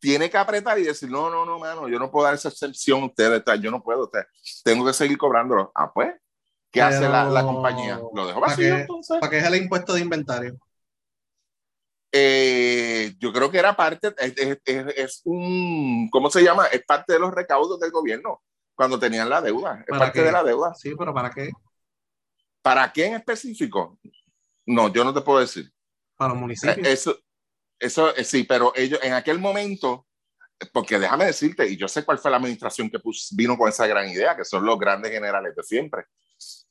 tiene 0.00 0.30
que 0.30 0.38
apretar 0.38 0.78
y 0.78 0.84
decir, 0.84 1.10
no, 1.10 1.30
no, 1.30 1.44
no, 1.44 1.58
mano, 1.58 1.88
yo 1.88 1.98
no 1.98 2.10
puedo 2.10 2.24
dar 2.24 2.34
esa 2.34 2.48
excepción 2.48 3.02
a 3.02 3.06
ustedes, 3.06 3.42
yo 3.60 3.70
no 3.70 3.82
puedo, 3.82 4.10
tengo 4.64 4.86
que 4.86 4.92
seguir 4.92 5.18
cobrándolo. 5.18 5.70
Ah, 5.74 5.92
pues, 5.92 6.14
¿qué 6.70 6.82
hace 6.82 7.08
la, 7.08 7.24
la, 7.24 7.42
compañía? 7.42 8.00
Lo 8.14 8.26
dejo 8.26 8.40
vacío, 8.40 8.70
¿Para 8.70 8.80
entonces. 8.80 9.18
¿Para 9.20 9.30
qué 9.30 9.38
es 9.38 9.44
el 9.44 9.56
impuesto 9.56 9.92
de 9.92 10.00
inventario? 10.00 10.58
Eh, 12.12 13.14
yo 13.18 13.32
creo 13.32 13.50
que 13.50 13.58
era 13.58 13.76
parte, 13.76 14.12
es, 14.18 14.34
es, 14.36 14.58
es, 14.96 15.20
un, 15.24 16.08
¿cómo 16.10 16.30
se 16.30 16.42
llama? 16.42 16.66
Es 16.66 16.82
parte 16.84 17.12
de 17.12 17.20
los 17.20 17.32
recaudos 17.32 17.78
del 17.78 17.92
gobierno 17.92 18.42
cuando 18.74 18.98
tenían 18.98 19.28
la 19.28 19.42
deuda. 19.42 19.84
Es 19.86 19.96
parte 19.96 20.20
qué? 20.20 20.24
de 20.24 20.32
la 20.32 20.42
deuda. 20.42 20.74
Sí, 20.74 20.94
pero 20.98 21.12
¿para 21.12 21.30
qué? 21.30 21.50
¿Para 22.62 22.90
qué 22.92 23.06
en 23.06 23.14
específico? 23.14 23.98
No, 24.66 24.92
yo 24.92 25.04
no 25.04 25.12
te 25.12 25.20
puedo 25.20 25.40
decir. 25.40 25.70
Para 26.16 26.32
los 26.32 26.40
municipios. 26.40 26.78
Eh, 26.78 26.92
eso, 26.92 27.16
eso 27.80 28.14
eh, 28.14 28.24
sí, 28.24 28.44
pero 28.44 28.72
ellos 28.76 29.00
en 29.02 29.14
aquel 29.14 29.38
momento, 29.38 30.06
porque 30.72 30.98
déjame 30.98 31.24
decirte, 31.24 31.66
y 31.66 31.76
yo 31.76 31.88
sé 31.88 32.04
cuál 32.04 32.18
fue 32.18 32.30
la 32.30 32.36
administración 32.36 32.90
que 32.90 32.98
vino 33.32 33.56
con 33.56 33.68
esa 33.68 33.86
gran 33.86 34.08
idea, 34.08 34.36
que 34.36 34.44
son 34.44 34.64
los 34.64 34.78
grandes 34.78 35.10
generales 35.10 35.56
de 35.56 35.62
siempre, 35.62 36.04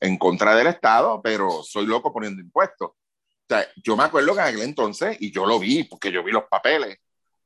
en 0.00 0.16
contra 0.16 0.54
del 0.54 0.68
Estado, 0.68 1.20
pero 1.22 1.62
soy 1.62 1.86
loco 1.86 2.12
poniendo 2.12 2.40
impuestos. 2.40 2.90
O 2.90 3.46
sea, 3.48 3.66
yo 3.82 3.96
me 3.96 4.04
acuerdo 4.04 4.34
que 4.34 4.40
en 4.40 4.46
aquel 4.46 4.62
entonces, 4.62 5.16
y 5.20 5.32
yo 5.32 5.44
lo 5.44 5.58
vi, 5.58 5.84
porque 5.84 6.12
yo 6.12 6.22
vi 6.22 6.30
los 6.30 6.44
papeles, 6.44 6.98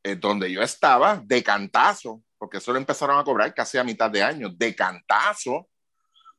eh, 0.03 0.17
donde 0.17 0.53
yo 0.53 0.61
estaba 0.63 1.17
de 1.25 1.43
cantazo, 1.43 2.23
porque 2.37 2.59
eso 2.59 2.73
lo 2.73 2.79
empezaron 2.79 3.19
a 3.19 3.25
cobrar 3.25 3.55
casi 3.55 3.79
a 3.79 3.85
mitad 3.85 4.11
de 4.11 4.23
año, 4.23 4.51
de 4.51 4.77
cantazo, 4.77 5.67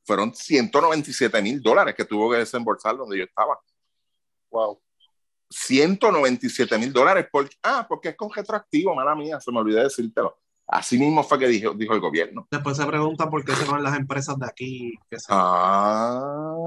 fueron 0.03 0.35
197 0.35 1.41
mil 1.41 1.61
dólares 1.61 1.95
que 1.95 2.05
tuvo 2.05 2.29
que 2.29 2.37
desembolsar 2.37 2.95
donde 2.95 3.17
yo 3.17 3.23
estaba. 3.23 3.59
Wow. 4.51 4.79
197 5.55 6.77
mil 6.77 6.91
dólares. 6.91 7.27
Por, 7.31 7.49
ah, 7.63 7.85
porque 7.87 8.09
es 8.09 8.15
con 8.15 8.29
retroactivo, 8.29 8.93
mala 8.93 9.15
mía, 9.15 9.39
se 9.39 9.51
me 9.51 9.59
olvidó 9.59 9.81
decírtelo. 9.81 10.37
Así 10.67 10.97
mismo 10.97 11.23
fue 11.23 11.37
que 11.39 11.47
dijo, 11.47 11.73
dijo 11.75 11.93
el 11.93 11.99
gobierno. 11.99 12.47
Después 12.49 12.75
se 12.75 12.85
pregunta 12.85 13.29
por 13.29 13.45
qué 13.45 13.53
se 13.53 13.65
van 13.65 13.83
las 13.83 13.95
empresas 13.95 14.37
de 14.37 14.47
aquí, 14.47 14.93
que 15.09 15.19
se, 15.19 15.27
ah. 15.29 16.57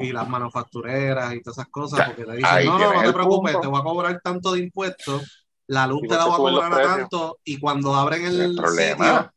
y, 0.00 0.06
y, 0.06 0.12
las 0.12 0.28
manufactureras 0.28 1.34
y 1.34 1.42
todas 1.42 1.58
esas 1.58 1.68
cosas, 1.68 2.06
porque 2.06 2.24
te 2.24 2.36
dicen, 2.36 2.66
no, 2.66 2.78
no, 2.78 2.94
no 2.94 3.02
te 3.02 3.12
preocupes, 3.12 3.52
punto. 3.54 3.60
te 3.60 3.66
voy 3.66 3.80
a 3.80 3.84
cobrar 3.84 4.20
tanto 4.22 4.52
de 4.52 4.60
impuestos, 4.60 5.46
la 5.66 5.86
luz 5.86 6.02
te 6.02 6.14
la 6.14 6.26
voy 6.26 6.34
a 6.34 6.36
cobrar 6.36 6.72
a 6.74 6.96
tanto, 6.96 7.40
y 7.42 7.58
cuando 7.58 7.94
abren 7.94 8.24
el, 8.24 8.40
el 8.40 8.56
sitio, 8.56 9.32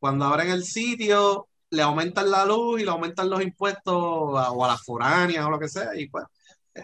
cuando 0.00 0.24
abren 0.24 0.50
el 0.50 0.64
sitio, 0.64 1.48
le 1.70 1.82
aumentan 1.82 2.30
la 2.30 2.44
luz 2.44 2.80
y 2.80 2.84
le 2.84 2.90
aumentan 2.90 3.30
los 3.30 3.40
impuestos 3.42 3.94
a, 3.94 4.50
o 4.50 4.64
a 4.64 4.68
las 4.68 4.82
foráneas 4.82 5.46
o 5.46 5.50
lo 5.50 5.58
que 5.60 5.68
sea, 5.68 5.96
y 5.96 6.08
pues 6.08 6.24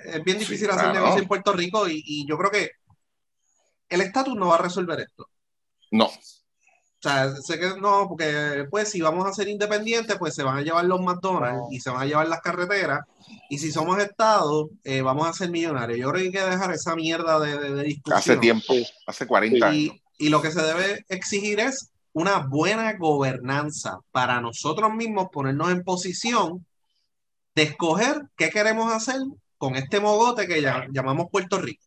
es 0.04 0.24
bien 0.24 0.38
difícil 0.38 0.66
sí, 0.66 0.72
hacer 0.72 0.90
claro. 0.90 1.00
negocio 1.00 1.22
en 1.22 1.28
Puerto 1.28 1.52
Rico 1.52 1.88
y, 1.88 2.02
y, 2.04 2.26
yo 2.26 2.36
creo 2.38 2.50
que 2.50 2.70
el 3.88 4.00
estatus 4.00 4.34
no 4.34 4.48
va 4.48 4.56
a 4.56 4.62
resolver 4.62 5.00
esto. 5.00 5.28
No. 5.90 6.06
O 6.06 7.02
sea, 7.02 7.34
sé 7.34 7.58
que 7.58 7.80
no, 7.80 8.06
porque 8.08 8.66
pues 8.70 8.88
si 8.90 9.00
vamos 9.00 9.26
a 9.26 9.32
ser 9.32 9.48
independientes, 9.48 10.16
pues 10.18 10.34
se 10.34 10.44
van 10.44 10.58
a 10.58 10.62
llevar 10.62 10.84
los 10.84 11.00
McDonald's 11.00 11.58
no. 11.58 11.68
y 11.70 11.80
se 11.80 11.90
van 11.90 12.02
a 12.02 12.06
llevar 12.06 12.28
las 12.28 12.40
carreteras. 12.40 13.00
Y 13.50 13.58
si 13.58 13.72
somos 13.72 13.98
Estado, 13.98 14.70
eh, 14.84 15.02
vamos 15.02 15.26
a 15.26 15.32
ser 15.32 15.50
millonarios. 15.50 15.98
Yo 15.98 16.10
creo 16.10 16.20
que 16.20 16.26
hay 16.26 16.44
que 16.44 16.50
dejar 16.50 16.72
esa 16.72 16.94
mierda 16.94 17.40
de, 17.40 17.58
de, 17.58 17.74
de 17.74 17.82
discusión. 17.82 18.18
Hace 18.18 18.36
tiempo, 18.36 18.74
hace 19.06 19.26
40 19.26 19.56
y, 19.56 19.62
años. 19.62 19.96
Y 20.16 20.28
lo 20.28 20.40
que 20.40 20.52
se 20.52 20.62
debe 20.62 21.04
exigir 21.08 21.58
es 21.58 21.90
una 22.12 22.38
buena 22.38 22.96
gobernanza 22.96 23.98
para 24.10 24.40
nosotros 24.40 24.94
mismos 24.94 25.28
ponernos 25.32 25.70
en 25.70 25.82
posición 25.82 26.64
de 27.54 27.64
escoger 27.64 28.28
qué 28.36 28.50
queremos 28.50 28.92
hacer 28.92 29.16
con 29.62 29.76
este 29.76 30.00
mogote 30.00 30.48
que 30.48 30.60
llamamos 30.60 31.28
Puerto 31.30 31.56
Rico. 31.56 31.84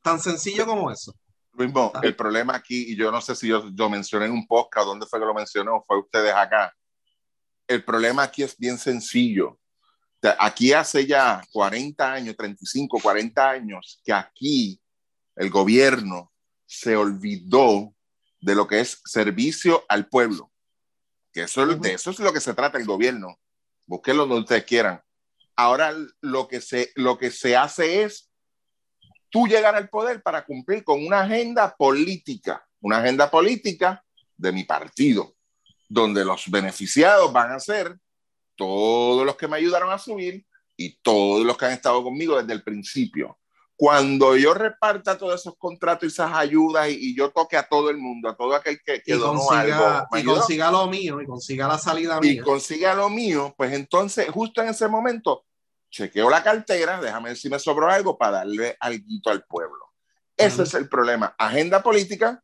Tan 0.00 0.18
sencillo 0.18 0.64
como 0.64 0.90
eso. 0.90 1.14
Mismo, 1.52 1.92
el 2.02 2.16
problema 2.16 2.56
aquí, 2.56 2.90
y 2.90 2.96
yo 2.96 3.10
no 3.12 3.20
sé 3.20 3.36
si 3.36 3.48
yo, 3.48 3.68
yo 3.74 3.90
mencioné 3.90 4.24
en 4.24 4.32
un 4.32 4.46
podcast, 4.46 4.86
¿dónde 4.86 5.04
fue 5.04 5.20
que 5.20 5.26
lo 5.26 5.34
mencionó? 5.34 5.84
Fue 5.86 5.98
ustedes 5.98 6.32
acá. 6.32 6.74
El 7.68 7.84
problema 7.84 8.22
aquí 8.22 8.42
es 8.42 8.56
bien 8.56 8.78
sencillo. 8.78 9.60
Aquí 10.38 10.72
hace 10.72 11.06
ya 11.06 11.42
40 11.52 12.14
años, 12.14 12.34
35, 12.34 12.98
40 13.02 13.50
años, 13.50 14.00
que 14.02 14.14
aquí 14.14 14.80
el 15.36 15.50
gobierno 15.50 16.32
se 16.64 16.96
olvidó 16.96 17.94
de 18.40 18.54
lo 18.54 18.66
que 18.66 18.80
es 18.80 19.02
servicio 19.04 19.84
al 19.86 20.08
pueblo. 20.08 20.50
Que 21.30 21.42
eso, 21.42 21.66
de 21.66 21.92
eso 21.92 22.10
es 22.10 22.18
lo 22.20 22.32
que 22.32 22.40
se 22.40 22.54
trata 22.54 22.78
el 22.78 22.86
gobierno. 22.86 23.38
Búsquenlo 23.86 24.24
donde 24.24 24.44
ustedes 24.44 24.64
quieran. 24.64 25.02
Ahora 25.56 25.94
lo 26.20 26.48
que 26.48 26.60
se, 26.60 26.92
lo 26.96 27.18
que 27.18 27.30
se 27.30 27.56
hace 27.56 28.02
es 28.02 28.30
tú 29.30 29.46
llegar 29.46 29.74
al 29.74 29.88
poder 29.88 30.22
para 30.22 30.44
cumplir 30.44 30.84
con 30.84 31.04
una 31.04 31.22
agenda 31.22 31.74
política, 31.76 32.66
una 32.80 32.98
agenda 32.98 33.30
política 33.30 34.04
de 34.36 34.52
mi 34.52 34.64
partido, 34.64 35.34
donde 35.88 36.24
los 36.24 36.50
beneficiados 36.50 37.32
van 37.32 37.52
a 37.52 37.60
ser 37.60 37.98
todos 38.56 39.24
los 39.24 39.36
que 39.36 39.48
me 39.48 39.56
ayudaron 39.56 39.90
a 39.90 39.98
subir 39.98 40.46
y 40.76 40.96
todos 41.00 41.44
los 41.44 41.56
que 41.56 41.66
han 41.66 41.72
estado 41.72 42.02
conmigo 42.02 42.40
desde 42.40 42.52
el 42.52 42.62
principio. 42.62 43.38
Cuando 43.82 44.36
yo 44.36 44.54
reparta 44.54 45.18
todos 45.18 45.40
esos 45.40 45.56
contratos 45.58 46.04
y 46.04 46.06
esas 46.06 46.32
ayudas 46.32 46.88
y, 46.88 47.16
yo 47.16 47.32
toque 47.32 47.56
a 47.56 47.64
todo 47.64 47.90
el 47.90 47.98
mundo, 47.98 48.28
a 48.28 48.36
todo 48.36 48.54
aquel 48.54 48.80
que, 48.80 49.02
que 49.02 49.18
consiga, 49.18 50.06
y 50.16 50.22
consiga 50.22 50.70
lo 50.70 50.86
mío, 50.86 51.20
y 51.20 51.26
consiga 51.26 51.66
la 51.66 51.76
salida 51.78 52.20
mía. 52.20 52.30
Y 52.30 52.38
consiga 52.38 52.94
lo 52.94 53.10
mío, 53.10 53.52
pues 53.56 53.72
entonces, 53.72 54.30
justo 54.30 54.62
en 54.62 54.68
ese 54.68 54.86
momento, 54.86 55.46
chequeo 55.90 56.30
la 56.30 56.44
cartera, 56.44 57.00
déjame 57.00 57.30
ver 57.30 57.36
si 57.36 57.50
me 57.50 57.58
sobró 57.58 57.90
algo 57.90 58.16
para 58.16 58.38
darle 58.38 58.76
algo 58.78 59.04
al 59.24 59.42
pueblo. 59.46 59.92
Ese 60.36 60.62
es 60.62 60.74
el 60.74 60.88
problema. 60.88 61.34
Agenda 61.36 61.82
política 61.82 62.40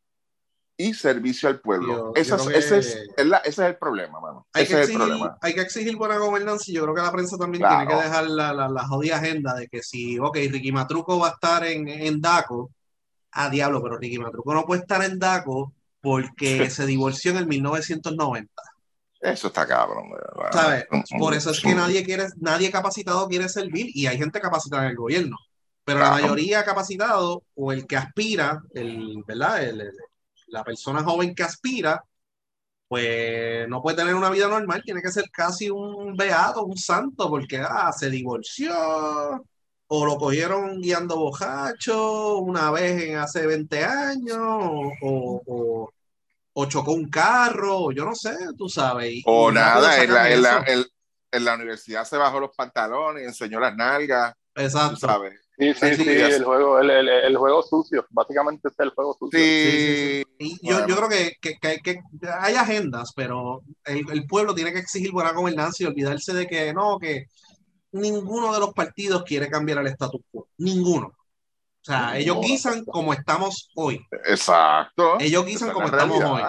y 0.80 0.94
servicio 0.94 1.48
al 1.48 1.60
pueblo. 1.60 2.12
ese, 2.14 2.36
es, 2.36 2.70
ese, 2.70 3.08
es, 3.44 3.58
el 3.58 3.76
problema, 3.76 4.20
mano. 4.20 4.46
Hay, 4.52 4.62
ese 4.62 4.74
que 4.74 4.80
exigir, 4.82 5.00
es 5.00 5.06
el 5.06 5.12
problema. 5.12 5.38
hay 5.42 5.54
que 5.54 5.60
exigir 5.60 5.96
buena 5.96 6.18
gobernanza 6.18 6.64
y 6.68 6.74
yo 6.74 6.84
creo 6.84 6.94
que 6.94 7.02
la 7.02 7.10
prensa 7.10 7.36
también 7.36 7.66
tiene 7.66 7.88
que 7.88 7.94
dejar 7.96 8.30
la, 8.30 8.52
la, 8.52 8.86
jodida 8.86 9.16
agenda 9.16 9.54
de 9.54 9.66
que 9.66 9.82
si, 9.82 10.20
ok, 10.20 10.36
Ricky 10.36 10.70
Matruco 10.70 11.18
va 11.18 11.30
a 11.30 11.32
estar 11.32 11.66
en, 11.66 11.88
en 11.88 12.20
DACO, 12.20 12.70
a 13.32 13.50
diablo, 13.50 13.82
pero 13.82 13.98
Ricky 13.98 14.20
Matruco 14.20 14.54
no 14.54 14.64
puede 14.64 14.82
estar 14.82 15.02
en 15.02 15.18
DACO 15.18 15.74
porque 16.00 16.70
se 16.70 16.86
divorció 16.86 17.32
en 17.32 17.38
el 17.38 17.48
1990. 17.48 18.62
Eso 19.20 19.48
está 19.48 19.66
cabrón. 19.66 20.10
¿Sabes? 20.52 20.86
Por 21.18 21.34
eso 21.34 21.50
es 21.50 21.60
que 21.60 21.74
nadie 21.74 22.04
quiere, 22.04 22.28
nadie 22.36 22.70
capacitado 22.70 23.26
quiere 23.26 23.48
servir 23.48 23.90
y 23.92 24.06
hay 24.06 24.16
gente 24.16 24.40
capacitada 24.40 24.84
en 24.84 24.90
el 24.90 24.96
gobierno. 24.96 25.36
Pero 25.84 25.98
la 25.98 26.10
mayoría 26.10 26.64
capacitado 26.64 27.42
o 27.56 27.72
el 27.72 27.86
que 27.86 27.96
aspira, 27.96 28.62
el, 28.74 29.24
¿verdad? 29.26 29.64
El, 29.64 29.90
la 30.50 30.64
persona 30.64 31.02
joven 31.02 31.34
que 31.34 31.42
aspira, 31.42 32.02
pues 32.88 33.68
no 33.68 33.82
puede 33.82 33.98
tener 33.98 34.14
una 34.14 34.30
vida 34.30 34.48
normal, 34.48 34.82
tiene 34.82 35.02
que 35.02 35.12
ser 35.12 35.30
casi 35.30 35.68
un 35.68 36.16
beato, 36.16 36.64
un 36.64 36.76
santo, 36.76 37.28
porque 37.28 37.58
ah, 37.58 37.92
se 37.92 38.08
divorció, 38.08 38.74
o 39.88 40.06
lo 40.06 40.16
cogieron 40.16 40.80
guiando 40.80 41.16
bojacho 41.16 42.38
una 42.38 42.70
vez 42.70 43.02
en 43.02 43.16
hace 43.16 43.46
20 43.46 43.84
años, 43.84 44.38
o, 45.02 45.90
o, 46.54 46.66
chocó 46.66 46.92
un 46.92 47.08
carro, 47.08 47.92
yo 47.92 48.04
no 48.04 48.14
sé, 48.14 48.34
tú 48.56 48.68
sabes. 48.68 49.22
o 49.26 49.52
nada, 49.52 50.02
en 50.02 50.12
la, 50.42 50.64
en, 51.30 51.44
la, 51.44 51.54
universidad 51.54 52.04
se 52.04 52.16
bajó 52.16 52.40
los 52.40 52.54
pantalones, 52.56 53.24
enseñó 53.24 53.60
las 53.60 53.76
nalgas. 53.76 54.34
Exacto. 54.54 54.96
sabes. 54.96 55.47
Sí, 55.58 55.74
sí, 55.74 55.94
sí, 55.96 56.08
el 56.08 56.44
juego, 56.44 56.78
el, 56.78 56.88
el, 56.88 57.08
el, 57.08 57.36
juego 57.36 57.62
sucio, 57.64 58.06
básicamente 58.10 58.68
es 58.68 58.78
el 58.78 58.90
juego 58.90 59.16
sucio. 59.18 59.40
Sí, 59.40 60.24
yo, 60.62 60.86
yo, 60.86 60.96
creo 60.96 61.08
que, 61.08 61.32
que, 61.40 61.78
que, 61.80 62.00
hay 62.38 62.54
agendas, 62.54 63.12
pero 63.16 63.62
el, 63.84 64.08
el, 64.08 64.24
pueblo 64.26 64.54
tiene 64.54 64.72
que 64.72 64.78
exigir 64.78 65.10
buena 65.10 65.32
gobernanza 65.32 65.82
y 65.82 65.86
olvidarse 65.86 66.32
de 66.32 66.46
que 66.46 66.72
no, 66.72 66.98
que 67.00 67.26
ninguno 67.90 68.52
de 68.52 68.60
los 68.60 68.72
partidos 68.72 69.24
quiere 69.24 69.50
cambiar 69.50 69.78
el 69.78 69.88
status 69.88 70.20
quo, 70.30 70.48
ninguno. 70.58 71.08
O 71.08 71.84
sea, 71.84 72.16
ellos 72.16 72.38
guisan 72.40 72.84
como 72.84 73.12
estamos 73.12 73.70
hoy. 73.74 74.00
Exacto. 74.26 75.18
Ellos 75.18 75.44
guisan 75.44 75.72
como 75.72 75.86
estamos 75.86 76.22
hoy. 76.22 76.42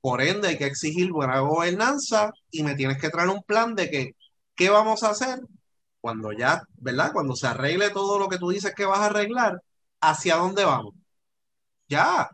Por 0.00 0.22
ende, 0.22 0.48
hay 0.48 0.56
que 0.56 0.66
exigir 0.66 1.10
buena 1.10 1.40
gobernanza 1.40 2.32
y 2.50 2.62
me 2.62 2.76
tienes 2.76 2.98
que 2.98 3.10
traer 3.10 3.28
un 3.28 3.42
plan 3.42 3.74
de 3.74 3.90
que, 3.90 4.12
¿qué 4.54 4.70
vamos 4.70 5.02
a 5.02 5.10
hacer 5.10 5.40
cuando 6.00 6.32
ya, 6.32 6.62
¿verdad? 6.76 7.12
Cuando 7.12 7.34
se 7.34 7.46
arregle 7.46 7.90
todo 7.90 8.18
lo 8.18 8.28
que 8.28 8.38
tú 8.38 8.50
dices 8.50 8.74
que 8.74 8.84
vas 8.84 9.00
a 9.00 9.06
arreglar, 9.06 9.60
¿hacia 10.00 10.36
dónde 10.36 10.64
vamos? 10.64 10.94
Ya, 11.88 12.28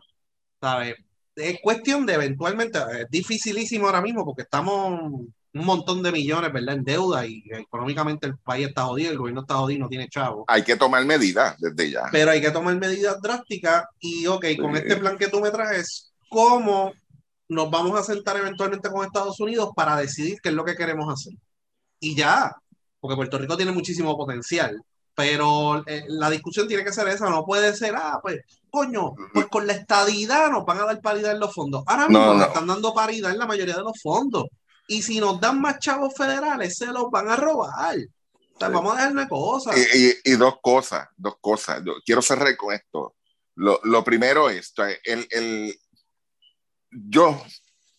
¿sabes? 0.61 0.95
Es 1.35 1.59
cuestión 1.61 2.05
de 2.05 2.13
eventualmente, 2.13 2.79
es 2.99 3.09
dificilísimo 3.09 3.87
ahora 3.87 4.01
mismo 4.01 4.23
porque 4.23 4.43
estamos 4.43 5.27
un 5.55 5.65
montón 5.65 6.03
de 6.03 6.11
millones, 6.11 6.51
¿verdad? 6.51 6.75
En 6.75 6.83
deuda 6.83 7.25
y 7.25 7.43
económicamente 7.49 8.27
el 8.27 8.37
país 8.37 8.67
está 8.67 8.83
jodido, 8.83 9.11
el 9.11 9.17
gobierno 9.17 9.41
está 9.41 9.55
jodido, 9.55 9.79
no 9.81 9.89
tiene 9.89 10.09
chavo. 10.09 10.43
Hay 10.47 10.63
que 10.63 10.75
tomar 10.75 11.05
medidas 11.05 11.55
desde 11.59 11.91
ya. 11.91 12.03
Pero 12.11 12.31
hay 12.31 12.41
que 12.41 12.51
tomar 12.51 12.75
medidas 12.75 13.21
drásticas 13.21 13.85
y, 13.99 14.27
ok, 14.27 14.45
con 14.59 14.75
este 14.75 14.97
plan 14.97 15.17
que 15.17 15.29
tú 15.29 15.39
me 15.39 15.51
traes, 15.51 16.11
¿cómo 16.29 16.91
nos 17.47 17.71
vamos 17.71 17.97
a 17.97 18.03
sentar 18.03 18.35
eventualmente 18.35 18.89
con 18.89 19.05
Estados 19.05 19.39
Unidos 19.39 19.69
para 19.73 19.95
decidir 19.95 20.39
qué 20.43 20.49
es 20.49 20.55
lo 20.55 20.65
que 20.65 20.75
queremos 20.75 21.11
hacer? 21.11 21.33
Y 22.01 22.15
ya, 22.15 22.53
porque 23.05 23.17
Puerto 23.17 23.37
Rico 23.37 23.55
tiene 23.55 23.71
muchísimo 23.71 24.17
potencial, 24.17 24.81
pero 25.13 25.83
eh, 25.87 26.05
la 26.07 26.29
discusión 26.31 26.67
tiene 26.67 26.83
que 26.83 26.91
ser 26.91 27.07
esa, 27.07 27.29
no 27.29 27.45
puede 27.45 27.75
ser, 27.75 27.95
ah, 27.95 28.19
pues, 28.21 28.41
coño, 28.71 29.13
pues 29.31 29.45
con 29.45 29.67
la 29.67 29.73
estadidad 29.73 30.49
nos 30.49 30.65
van 30.65 30.79
a 30.79 30.85
dar 30.85 31.01
paridad 31.01 31.33
en 31.33 31.39
los 31.39 31.53
fondos. 31.53 31.83
Ahora 31.85 32.07
mismo 32.07 32.33
nos 32.33 32.47
están 32.47 32.65
dando 32.65 32.93
paridad 32.93 33.31
en 33.31 33.37
la 33.37 33.45
mayoría 33.45 33.75
de 33.75 33.83
los 33.83 34.01
fondos. 34.01 34.45
Y 34.87 35.03
si 35.03 35.19
nos 35.19 35.39
dan 35.39 35.61
más 35.61 35.79
chavos 35.79 36.15
federales, 36.15 36.75
se 36.75 36.87
los 36.87 37.11
van 37.11 37.29
a 37.29 37.35
robar. 37.35 37.97
O 37.97 38.59
sea, 38.59 38.69
vamos 38.69 38.93
a 38.93 38.95
dejar 38.95 39.11
una 39.11 39.27
cosa. 39.27 39.71
Y, 39.93 40.31
dos 40.31 40.55
cosas, 40.61 41.07
dos 41.15 41.35
cosas. 41.39 41.81
quiero 42.03 42.21
cerrar 42.21 42.57
con 42.57 42.73
esto. 42.73 43.15
Lo, 43.55 43.79
lo 43.83 44.03
primero 44.03 44.49
es, 44.49 44.73
el, 45.05 45.27
el, 45.29 45.79
yo 46.89 47.41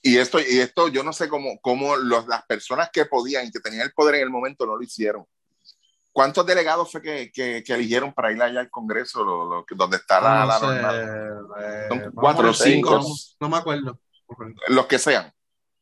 y 0.06 0.18
esto, 0.18 0.38
y 0.38 0.60
esto 0.60 0.88
yo 0.88 1.02
no 1.02 1.12
sé 1.12 1.28
cómo, 1.28 1.58
cómo 1.60 1.96
los, 1.96 2.26
las 2.28 2.44
personas 2.46 2.90
que 2.92 3.06
podían, 3.06 3.50
que 3.50 3.60
tenían 3.60 3.82
el 3.82 3.92
poder 3.92 4.16
en 4.16 4.22
el 4.22 4.30
momento, 4.30 4.64
no 4.64 4.76
lo 4.76 4.82
hicieron. 4.82 5.26
¿Cuántos 6.12 6.46
delegados 6.46 6.90
fue 6.92 7.02
que, 7.02 7.30
que, 7.32 7.62
que 7.62 7.74
eligieron 7.74 8.14
para 8.14 8.32
ir 8.32 8.40
allá 8.40 8.60
al 8.60 8.70
Congreso, 8.70 9.24
lo, 9.24 9.44
lo, 9.44 9.66
donde 9.68 9.96
está 9.98 10.20
la, 10.20 10.46
no 10.46 10.60
sé, 10.60 12.04
eh, 12.04 12.10
cuatro 12.14 12.50
o 12.50 12.54
cinco. 12.54 13.04
No, 13.40 13.48
me 13.48 13.56
acuerdo. 13.58 13.98
Los 14.68 14.86
que 14.86 14.98
sean, 14.98 15.30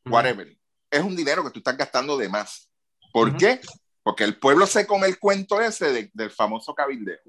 whatever. 0.07 0.57
Es 0.91 1.03
un 1.03 1.15
dinero 1.15 1.45
que 1.45 1.51
tú 1.51 1.61
estás 1.61 1.77
gastando 1.77 2.17
de 2.17 2.29
más. 2.29 2.69
¿Por 3.13 3.37
qué? 3.37 3.61
Porque 4.03 4.25
el 4.25 4.39
pueblo 4.39 4.67
se 4.67 4.87
come 4.87 5.07
el 5.07 5.19
cuento 5.19 5.61
ese 5.61 6.11
del 6.13 6.31
famoso 6.31 6.75
cabildeo. 6.75 7.21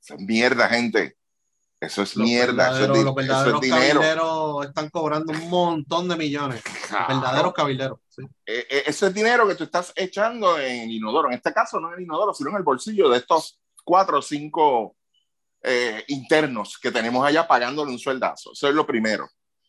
Esa 0.00 0.16
mierda, 0.16 0.68
gente. 0.68 1.16
Eso 1.82 2.02
es 2.02 2.16
mierda, 2.16 2.70
eso 2.70 2.94
es, 2.94 3.02
los 3.02 3.12
verdaderos 3.12 3.60
cabilderos 3.60 4.66
están 4.66 4.88
cobrando 4.88 5.32
un 5.32 5.50
montón 5.50 6.08
de 6.08 6.14
millones. 6.14 6.62
verdaderos 7.08 7.52
cabilderos. 7.52 7.98
Sí. 8.08 8.22
E, 8.46 8.66
e, 8.70 8.82
ese 8.86 9.08
es 9.08 9.14
dinero 9.14 9.48
que 9.48 9.56
tú 9.56 9.64
estás 9.64 9.92
echando 9.96 10.60
en 10.60 10.92
inodoro. 10.92 11.26
En 11.26 11.34
este 11.34 11.52
caso 11.52 11.80
no 11.80 11.92
en 11.92 12.02
inodoro, 12.02 12.32
sino 12.34 12.50
en 12.50 12.56
el 12.58 12.62
bolsillo 12.62 13.08
de 13.08 13.18
estos 13.18 13.60
cuatro 13.82 14.20
o 14.20 14.22
cinco 14.22 14.94
eh, 15.60 16.04
internos 16.06 16.78
que 16.78 16.92
tenemos 16.92 17.26
allá 17.26 17.48
pagándole 17.48 17.90
un 17.90 17.98
sueldazo. 17.98 18.52
Eso 18.52 18.68
es 18.68 18.74
lo 18.76 18.86
primero. 18.86 19.28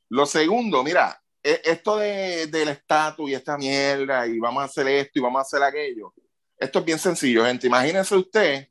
Lo 0.09 0.27
segundo, 0.27 0.83
mira, 0.83 1.19
e, 1.41 1.61
esto 1.63 1.97
de, 1.97 2.45
del 2.45 2.69
estatus 2.69 3.27
y 3.27 3.33
esta 3.33 3.57
mierda, 3.57 4.27
y 4.27 4.37
vamos 4.37 4.61
a 4.61 4.65
hacer 4.65 4.87
esto 4.87 5.17
y 5.17 5.21
vamos 5.23 5.39
a 5.39 5.41
hacer 5.41 5.63
aquello. 5.63 6.13
Esto 6.55 6.77
es 6.77 6.85
bien 6.85 6.99
sencillo, 6.99 7.43
gente. 7.43 7.65
Imagínense 7.65 8.15
usted 8.15 8.67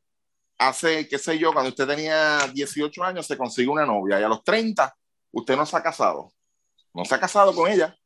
hace, 0.69 1.09
qué 1.09 1.19
sé 1.19 1.39
yo, 1.39 1.53
cuando 1.53 1.71
usted 1.71 1.87
tenía 1.87 2.39
18 2.53 3.05
años, 3.05 3.27
se 3.27 3.37
consigue 3.37 3.69
una 3.69 3.87
novia 3.87 4.21
y 4.21 4.23
a 4.23 4.29
los 4.29 4.43
30 4.45 4.95
usted 5.33 5.57
no 5.57 5.67
se 5.67 5.77
ha 5.77 5.83
casado. 5.83 6.33
No 6.95 7.05
se 7.05 7.15
ha 7.15 7.21
casado 7.21 7.55
con 7.55 7.71
ella. 7.71 7.97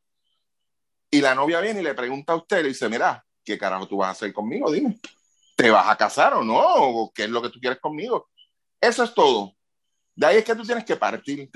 Y 1.09 1.21
la 1.21 1.35
novia 1.35 1.61
viene 1.61 1.81
y 1.81 1.83
le 1.83 1.93
pregunta 1.93 2.33
a 2.33 2.37
usted, 2.37 2.61
le 2.61 2.69
dice, 2.69 2.89
mira, 2.89 3.23
¿qué 3.43 3.57
carajo 3.57 3.87
tú 3.87 3.97
vas 3.97 4.09
a 4.09 4.11
hacer 4.11 4.33
conmigo? 4.33 4.71
Dime, 4.71 4.99
¿te 5.55 5.69
vas 5.69 5.87
a 5.89 5.95
casar 5.95 6.33
o 6.33 6.43
no? 6.43 6.59
¿O 6.59 7.11
qué 7.13 7.23
es 7.25 7.29
lo 7.29 7.41
que 7.41 7.49
tú 7.49 7.59
quieres 7.59 7.79
conmigo? 7.79 8.29
Eso 8.79 9.03
es 9.03 9.13
todo. 9.13 9.53
De 10.15 10.25
ahí 10.25 10.37
es 10.37 10.43
que 10.43 10.55
tú 10.55 10.63
tienes 10.63 10.83
que 10.83 10.95
partir. 10.95 11.49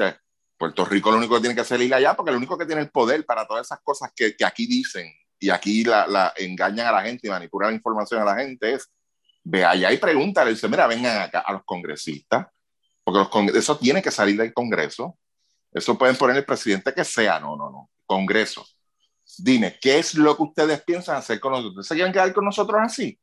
Puerto 0.57 0.85
Rico 0.85 1.11
lo 1.11 1.17
único 1.17 1.35
que 1.35 1.41
tiene 1.41 1.55
que 1.55 1.61
hacer 1.61 1.81
es 1.81 1.87
ir 1.87 1.93
allá, 1.93 2.15
porque 2.15 2.31
lo 2.31 2.37
único 2.37 2.57
que 2.57 2.65
tiene 2.65 2.81
el 2.81 2.91
poder 2.91 3.25
para 3.25 3.47
todas 3.47 3.65
esas 3.65 3.79
cosas 3.81 4.11
que, 4.15 4.35
aquí 4.45 4.67
dicen 4.67 5.11
y 5.39 5.49
aquí 5.49 5.83
la, 5.83 6.05
la, 6.05 6.33
engañan 6.37 6.87
a 6.87 6.91
la 6.91 7.01
gente 7.01 7.27
y 7.27 7.31
manipulan 7.31 7.71
la 7.71 7.75
información 7.75 8.21
a 8.21 8.25
la 8.25 8.35
gente 8.35 8.73
es 8.73 8.91
ve 9.43 9.65
allá 9.65 9.91
y 9.91 9.97
pregúntale, 9.97 10.51
dice, 10.51 10.67
mira, 10.67 10.87
vengan 10.87 11.21
acá 11.21 11.39
a 11.39 11.53
los 11.53 11.63
congresistas, 11.65 12.47
porque 13.03 13.19
los 13.19 13.55
eso 13.55 13.77
tiene 13.77 14.01
que 14.01 14.11
salir 14.11 14.37
del 14.37 14.53
Congreso, 14.53 15.17
Eso 15.73 15.97
pueden 15.97 16.17
poner 16.17 16.35
el 16.37 16.45
presidente 16.45 16.93
que 16.93 17.05
sea, 17.05 17.39
no, 17.39 17.55
no, 17.55 17.69
no. 17.69 17.89
Congreso. 18.05 18.65
Dime, 19.37 19.77
¿qué 19.81 19.99
es 19.99 20.15
lo 20.15 20.35
que 20.35 20.43
ustedes 20.43 20.81
piensan 20.83 21.15
hacer 21.15 21.39
con 21.39 21.53
nosotros? 21.53 21.87
¿Se 21.87 21.95
quieren 21.95 22.11
quedar 22.11 22.33
con 22.33 22.43
nosotros 22.43 22.81
así? 22.83 23.17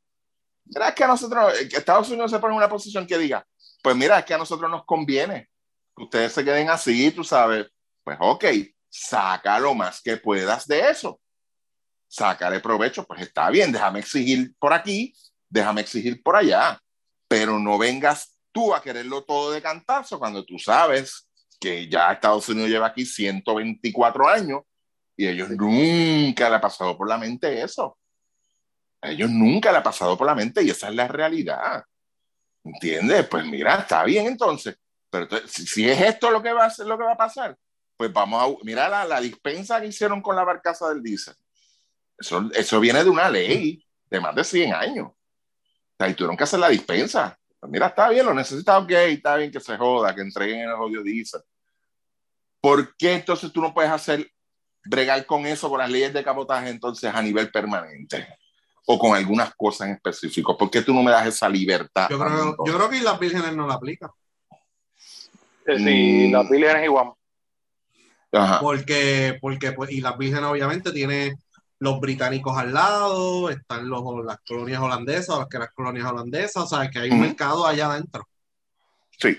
¿Será 0.70 0.94
que 0.94 1.04
a 1.04 1.08
nosotros, 1.08 1.52
que 1.68 1.76
Estados 1.76 2.08
Unidos 2.08 2.30
se 2.30 2.38
pone 2.38 2.54
en 2.54 2.58
una 2.58 2.68
posición 2.68 3.06
que 3.06 3.18
diga, 3.18 3.46
pues 3.82 3.94
mira, 3.96 4.18
es 4.18 4.24
que 4.24 4.34
a 4.34 4.38
nosotros 4.38 4.70
nos 4.70 4.84
conviene 4.84 5.50
que 5.96 6.04
ustedes 6.04 6.32
se 6.32 6.44
queden 6.44 6.70
así, 6.70 7.10
tú 7.10 7.24
sabes, 7.24 7.66
pues 8.04 8.16
ok, 8.20 8.44
saca 8.88 9.58
lo 9.58 9.74
más 9.74 10.00
que 10.00 10.16
puedas 10.16 10.66
de 10.66 10.90
eso. 10.90 11.20
Sácale 12.06 12.60
provecho, 12.60 13.04
pues 13.04 13.20
está 13.20 13.50
bien, 13.50 13.70
déjame 13.70 13.98
exigir 14.00 14.54
por 14.58 14.72
aquí, 14.72 15.12
déjame 15.48 15.80
exigir 15.80 16.22
por 16.22 16.36
allá, 16.36 16.80
pero 17.26 17.58
no 17.58 17.78
vengas 17.78 18.36
tú 18.52 18.74
a 18.74 18.82
quererlo 18.82 19.24
todo 19.24 19.52
de 19.52 19.62
cantazo 19.62 20.18
cuando 20.18 20.44
tú 20.44 20.58
sabes 20.58 21.28
que 21.60 21.88
ya 21.88 22.12
Estados 22.12 22.48
Unidos 22.48 22.70
lleva 22.70 22.88
aquí 22.88 23.04
124 23.04 24.28
años 24.28 24.62
y 25.16 25.26
ellos 25.26 25.50
nunca 25.50 26.48
le 26.48 26.56
ha 26.56 26.60
pasado 26.60 26.96
por 26.96 27.08
la 27.08 27.18
mente 27.18 27.62
eso. 27.62 27.98
A 29.00 29.10
ellos 29.10 29.30
nunca 29.30 29.72
le 29.72 29.78
ha 29.78 29.82
pasado 29.82 30.16
por 30.16 30.26
la 30.26 30.34
mente 30.34 30.62
y 30.62 30.70
esa 30.70 30.88
es 30.88 30.94
la 30.94 31.08
realidad. 31.08 31.82
¿Entiendes? 32.64 33.26
Pues 33.26 33.44
mira, 33.44 33.76
está 33.76 34.04
bien 34.04 34.26
entonces. 34.26 34.76
Pero 35.10 35.28
si, 35.46 35.88
es 35.88 36.00
esto 36.00 36.30
lo 36.30 36.42
que 36.42 36.52
va 36.52 36.66
a 36.66 36.70
ser, 36.70 36.86
lo 36.86 36.98
que 36.98 37.04
va 37.04 37.12
a 37.12 37.16
pasar, 37.16 37.56
pues 37.96 38.12
vamos 38.12 38.42
a 38.42 38.64
mira 38.64 38.88
la, 38.88 39.04
la 39.04 39.20
dispensa 39.20 39.80
que 39.80 39.86
hicieron 39.88 40.20
con 40.20 40.36
la 40.36 40.44
barcaza 40.44 40.88
del 40.90 41.02
diésel. 41.02 41.34
Eso, 42.16 42.48
eso 42.54 42.80
viene 42.80 43.02
de 43.02 43.10
una 43.10 43.30
ley 43.30 43.84
de 44.10 44.20
más 44.20 44.34
de 44.34 44.44
100 44.44 44.74
años. 44.74 45.12
O 45.98 46.04
sea, 46.04 46.08
y 46.08 46.14
tuvieron 46.14 46.36
que 46.36 46.44
hacer 46.44 46.60
la 46.60 46.68
dispensa. 46.68 47.36
Pues 47.58 47.72
mira, 47.72 47.88
está 47.88 48.08
bien, 48.08 48.24
lo 48.24 48.32
necesita, 48.32 48.78
ok, 48.78 48.90
está 48.90 49.36
bien 49.36 49.50
que 49.50 49.58
se 49.58 49.76
joda, 49.76 50.14
que 50.14 50.20
entreguen 50.20 50.60
el 50.60 50.70
odio 50.70 51.02
diésel. 51.02 51.40
¿Por 52.60 52.96
qué 52.96 53.14
entonces 53.14 53.52
tú 53.52 53.60
no 53.60 53.74
puedes 53.74 53.90
hacer 53.90 54.30
bregar 54.84 55.26
con 55.26 55.44
eso, 55.44 55.68
con 55.68 55.80
las 55.80 55.90
leyes 55.90 56.12
de 56.12 56.22
cabotaje, 56.22 56.70
entonces 56.70 57.12
a 57.12 57.20
nivel 57.20 57.50
permanente? 57.50 58.28
O 58.86 58.96
con 58.96 59.16
algunas 59.16 59.52
cosas 59.56 59.88
en 59.88 59.94
específico. 59.94 60.56
¿Por 60.56 60.70
qué 60.70 60.82
tú 60.82 60.94
no 60.94 61.02
me 61.02 61.10
das 61.10 61.26
esa 61.26 61.48
libertad? 61.48 62.08
Yo 62.08 62.18
creo, 62.18 62.56
yo 62.64 62.76
creo 62.76 62.88
que 62.88 63.00
las 63.00 63.18
vírgenes 63.18 63.56
no 63.56 63.66
la 63.66 63.74
aplican. 63.74 64.10
Sí, 65.66 66.28
mm. 66.28 66.32
las 66.32 66.48
vírgenes 66.48 66.84
igual. 66.84 67.12
Ajá. 68.32 68.60
Porque, 68.60 69.36
porque 69.40 69.72
pues, 69.72 69.90
y 69.90 70.00
las 70.00 70.16
vírgenes 70.16 70.44
obviamente 70.44 70.92
tiene 70.92 71.34
los 71.80 72.00
británicos 72.00 72.56
al 72.56 72.72
lado, 72.72 73.50
están 73.50 73.88
los, 73.88 74.24
las 74.24 74.38
colonias 74.40 74.80
holandesas, 74.80 75.38
las 75.38 75.48
que 75.48 75.58
las 75.58 75.72
colonias 75.72 76.10
holandesas, 76.10 76.64
o 76.64 76.66
sea, 76.66 76.90
que 76.90 76.98
hay 76.98 77.10
un 77.10 77.20
mercado 77.20 77.66
allá 77.66 77.92
adentro. 77.92 78.28
Sí. 79.18 79.36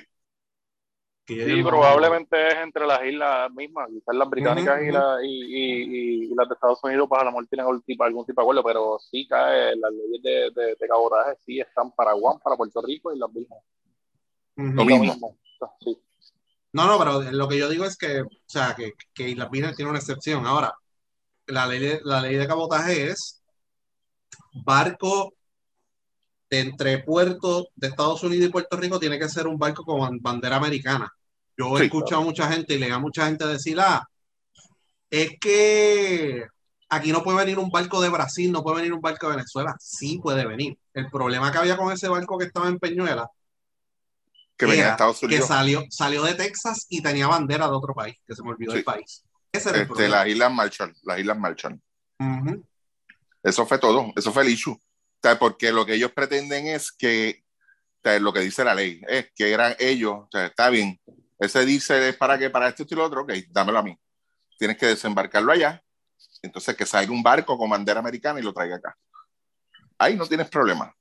Sí, 1.27 1.61
probablemente 1.61 2.47
es 2.47 2.55
entre 2.55 2.87
las 2.87 3.05
islas 3.05 3.51
mismas, 3.51 3.87
quizás 3.89 4.15
las 4.15 4.29
británicas 4.29 4.81
y, 4.81 4.91
la, 4.91 5.17
y, 5.23 6.23
y, 6.23 6.35
las 6.35 6.49
de 6.49 6.55
Estados 6.55 6.79
Unidos 6.83 7.07
para 7.07 7.25
la 7.25 7.29
muerte 7.29 7.49
tienen 7.49 7.67
algún 7.67 7.83
tipo, 7.83 8.03
algún 8.03 8.25
tipo 8.25 8.41
de 8.41 8.45
acuerdo, 8.45 8.63
pero 8.63 8.97
sí 8.99 9.27
cae, 9.27 9.75
las 9.75 9.91
leyes 9.91 10.23
de, 10.23 10.61
de, 10.61 10.75
de 10.79 10.87
cabotaje 10.87 11.37
sí 11.45 11.59
están 11.59 11.91
para 11.91 12.13
Guam, 12.13 12.39
para 12.39 12.55
Puerto 12.55 12.81
Rico 12.81 13.13
y 13.13 13.19
las 13.19 13.31
mismas. 13.31 13.59
Lo 14.55 14.83
mismo. 14.83 15.37
No, 16.73 16.87
no, 16.87 16.97
pero 16.97 17.21
lo 17.31 17.47
que 17.47 17.57
yo 17.57 17.69
digo 17.69 17.85
es 17.85 17.95
que, 17.95 18.21
o 18.21 18.29
sea, 18.45 18.75
que, 18.75 18.93
que 19.13 19.29
Islas 19.29 19.51
Vírgenes 19.51 19.75
tiene 19.75 19.89
una 19.89 19.99
excepción. 19.99 20.45
Ahora, 20.45 20.73
la 21.49 21.67
ley, 21.67 21.99
la 22.03 22.21
ley 22.21 22.35
de 22.35 22.47
cabotaje 22.47 23.09
es 23.09 23.41
barco 24.53 25.33
de 26.49 26.59
entre 26.59 26.99
puertos 26.99 27.67
de 27.75 27.87
Estados 27.87 28.23
Unidos 28.23 28.47
y 28.47 28.51
Puerto 28.51 28.77
Rico 28.77 28.99
tiene 28.99 29.19
que 29.19 29.29
ser 29.29 29.47
un 29.47 29.57
barco 29.57 29.83
con 29.83 30.19
bandera 30.21 30.55
americana. 30.55 31.11
Yo 31.57 31.77
he 31.77 31.85
escuchado 31.85 32.21
a 32.21 32.25
mucha 32.25 32.49
gente 32.51 32.73
y 32.73 32.79
le 32.79 32.91
a 32.91 32.99
mucha 32.99 33.25
gente 33.25 33.45
decir, 33.45 33.79
ah, 33.79 34.07
es 35.09 35.37
que 35.39 36.45
aquí 36.89 37.11
no 37.11 37.23
puede 37.23 37.37
venir 37.37 37.59
un 37.59 37.69
barco 37.69 38.01
de 38.01 38.09
Brasil, 38.09 38.51
no 38.51 38.63
puede 38.63 38.77
venir 38.77 38.93
un 38.93 39.01
barco 39.01 39.27
de 39.27 39.35
Venezuela. 39.35 39.75
Sí 39.79 40.19
puede 40.21 40.45
venir. 40.45 40.77
El 40.93 41.09
problema 41.09 41.51
que 41.51 41.57
había 41.57 41.77
con 41.77 41.91
ese 41.91 42.07
barco 42.07 42.37
que 42.37 42.45
estaba 42.45 42.67
en 42.67 42.79
Peñuela, 42.79 43.29
que, 44.57 44.65
venía 44.65 44.85
de 44.85 44.91
Estados 44.91 45.21
Unidos. 45.23 45.45
que 45.45 45.47
salió, 45.47 45.85
salió 45.89 46.23
de 46.23 46.33
Texas 46.33 46.85
y 46.89 47.01
tenía 47.01 47.27
bandera 47.27 47.67
de 47.67 47.75
otro 47.75 47.93
país, 47.93 48.15
que 48.25 48.35
se 48.35 48.43
me 48.43 48.49
olvidó 48.49 48.73
el 48.73 48.83
país. 48.83 49.23
Ese 49.51 49.69
era 49.69 49.79
este, 49.79 50.07
las 50.07 50.27
Islas 50.27 50.51
Marshall, 50.51 50.95
las 51.03 51.19
Islas 51.19 51.37
Marshall. 51.37 51.81
Eso 53.41 53.65
fue 53.65 53.79
todo, 53.79 54.11
eso 54.15 54.31
fue 54.31 54.43
el 54.43 54.49
issue. 54.49 54.77
porque 55.39 55.71
lo 55.71 55.85
que 55.85 55.95
ellos 55.95 56.11
pretenden 56.11 56.67
es 56.67 56.91
que, 56.91 57.43
lo 58.19 58.33
que 58.33 58.41
dice 58.41 58.63
la 58.63 58.75
ley, 58.75 59.01
es 59.07 59.31
que 59.35 59.51
eran 59.51 59.75
ellos, 59.79 60.13
o 60.13 60.29
sea, 60.31 60.47
está 60.47 60.69
bien, 60.69 60.99
ese 61.39 61.65
dice 61.65 62.09
es 62.09 62.17
para 62.17 62.37
que 62.37 62.49
para 62.49 62.67
esto 62.67 62.83
y 62.87 62.95
lo 62.95 63.05
otro, 63.05 63.21
ok, 63.21 63.31
dámelo 63.49 63.79
a 63.79 63.83
mí. 63.83 63.97
Tienes 64.57 64.77
que 64.77 64.87
desembarcarlo 64.87 65.51
allá, 65.51 65.81
entonces 66.41 66.75
que 66.75 66.85
salga 66.85 67.11
un 67.11 67.23
barco 67.23 67.57
con 67.57 67.69
bandera 67.69 67.99
americana 67.99 68.39
y 68.39 68.43
lo 68.43 68.53
traiga 68.53 68.75
acá. 68.75 68.97
Ahí 69.97 70.15
no 70.15 70.27
tienes 70.27 70.49
problema. 70.49 70.93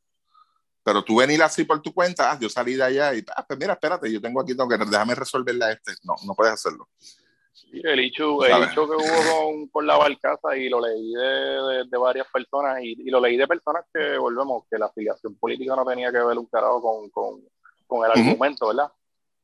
Pero 0.85 1.05
tú 1.05 1.17
venir 1.17 1.43
así 1.43 1.65
por 1.65 1.83
tu 1.83 1.93
cuenta, 1.93 2.31
ah, 2.31 2.39
yo 2.41 2.49
salí 2.49 2.75
de 2.75 2.85
allá 2.85 3.15
y, 3.15 3.25
ah, 3.37 3.45
pues 3.47 3.59
mira, 3.59 3.75
espérate, 3.75 4.11
yo 4.11 4.21
tengo 4.21 4.41
aquí, 4.41 4.57
tengo 4.57 4.69
que, 4.69 4.79
déjame 4.79 5.15
resolverla 5.15 5.73
este. 5.73 5.93
No, 6.03 6.15
no 6.25 6.35
puedes 6.35 6.55
hacerlo. 6.55 6.89
El 7.73 8.01
hecho, 8.01 8.45
el 8.45 8.65
hecho 8.65 8.89
que 8.89 8.97
hubo 8.97 9.45
con, 9.45 9.69
con, 9.69 9.87
la 9.87 9.97
barcaza 9.97 10.57
y 10.57 10.69
lo 10.69 10.81
leí 10.81 11.13
de, 11.13 11.85
de, 11.89 11.99
varias 11.99 12.27
personas 12.33 12.83
y, 12.83 12.93
y, 12.93 13.11
lo 13.11 13.21
leí 13.21 13.37
de 13.37 13.47
personas 13.47 13.85
que, 13.93 14.17
volvemos, 14.19 14.65
que 14.71 14.79
la 14.79 14.87
afiliación 14.87 15.37
política 15.37 15.77
no 15.77 15.85
tenía 15.85 16.11
que 16.11 16.19
ver 16.19 16.39
un 16.39 16.47
carajo 16.47 16.81
con, 16.81 17.11
con, 17.11 17.43
con 17.87 18.05
el 18.05 18.13
argumento, 18.13 18.69
¿verdad? 18.69 18.91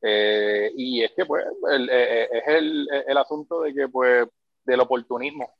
Eh, 0.01 0.71
y 0.75 1.03
es 1.03 1.11
que, 1.15 1.25
pues, 1.25 1.45
el, 1.71 1.89
eh, 1.89 2.23
eh, 2.23 2.29
es 2.31 2.47
el, 2.47 2.87
el, 3.07 3.17
asunto 3.17 3.61
de 3.61 3.73
que, 3.73 3.87
pues, 3.87 4.27
del 4.63 4.79
oportunismo, 4.81 5.53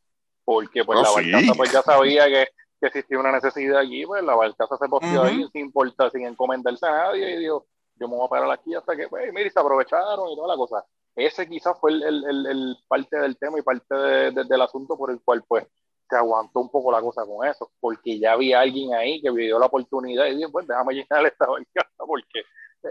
porque, 0.43 0.83
pues, 0.83 0.99
la 1.01 1.09
barcaza, 1.09 1.53
pues, 1.55 1.71
ya 1.71 1.81
sabía 1.81 2.25
que 2.27 2.47
que 2.79 2.87
existía 2.87 3.19
una 3.19 3.31
necesidad 3.31 3.79
allí, 3.79 4.05
pues 4.05 4.23
la 4.23 4.35
barcaza 4.35 4.77
se 4.77 4.89
posteó 4.89 5.23
ahí 5.23 5.47
sin 5.51 5.61
importar, 5.61 6.11
sin 6.11 6.25
encomendarse 6.25 6.85
a 6.85 6.91
nadie 6.91 7.35
y 7.35 7.39
dijo, 7.39 7.65
yo 7.95 8.07
me 8.07 8.15
voy 8.15 8.25
a 8.25 8.29
parar 8.29 8.51
aquí 8.51 8.75
hasta 8.75 8.95
que, 8.95 9.07
pues, 9.07 9.31
mire, 9.33 9.49
se 9.49 9.59
aprovecharon 9.59 10.29
y 10.29 10.35
toda 10.35 10.49
la 10.49 10.57
cosa. 10.57 10.85
Ese 11.15 11.47
quizás 11.47 11.77
fue 11.79 11.91
el, 11.91 12.03
el, 12.03 12.45
el, 12.45 12.77
parte 12.87 13.17
del 13.17 13.37
tema 13.37 13.57
y 13.59 13.61
parte 13.61 13.95
de, 13.95 14.31
del 14.31 14.61
asunto 14.61 14.97
por 14.97 15.11
el 15.11 15.21
cual, 15.21 15.43
pues, 15.47 15.65
se 16.09 16.15
aguantó 16.15 16.59
un 16.59 16.69
poco 16.69 16.91
la 16.91 17.01
cosa 17.01 17.25
con 17.25 17.47
eso, 17.47 17.71
porque 17.79 18.19
ya 18.19 18.33
había 18.33 18.59
alguien 18.59 18.93
ahí 18.93 19.21
que 19.21 19.31
vio 19.31 19.57
la 19.57 19.65
oportunidad 19.67 20.27
y 20.27 20.35
dijo, 20.35 20.51
pues, 20.51 20.67
déjame 20.67 20.93
llenar 20.93 21.25
esta 21.25 21.47
barcaza, 21.47 22.05
porque 22.05 22.43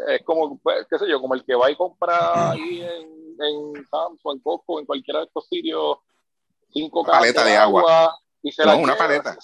es 0.08 0.22
como, 0.24 0.58
pues, 0.58 0.86
qué 0.88 0.98
sé 0.98 1.08
yo, 1.08 1.20
como 1.20 1.34
el 1.34 1.44
que 1.44 1.54
va 1.54 1.70
y 1.70 1.76
compra 1.76 2.50
ahí 2.50 2.82
en, 2.82 3.36
en 3.40 3.86
Samsung, 3.86 4.36
en 4.36 4.40
Costco, 4.40 4.80
en 4.80 4.86
cualquiera 4.86 5.20
de 5.20 5.26
estos 5.26 5.46
sitios, 5.46 5.98
cinco 6.70 7.04
paletas 7.04 7.44
de 7.44 7.56
agua 7.56 8.12
y 8.44 8.52
se 8.52 8.62
no, 8.62 8.76
una 8.76 8.94
paleta. 8.94 9.38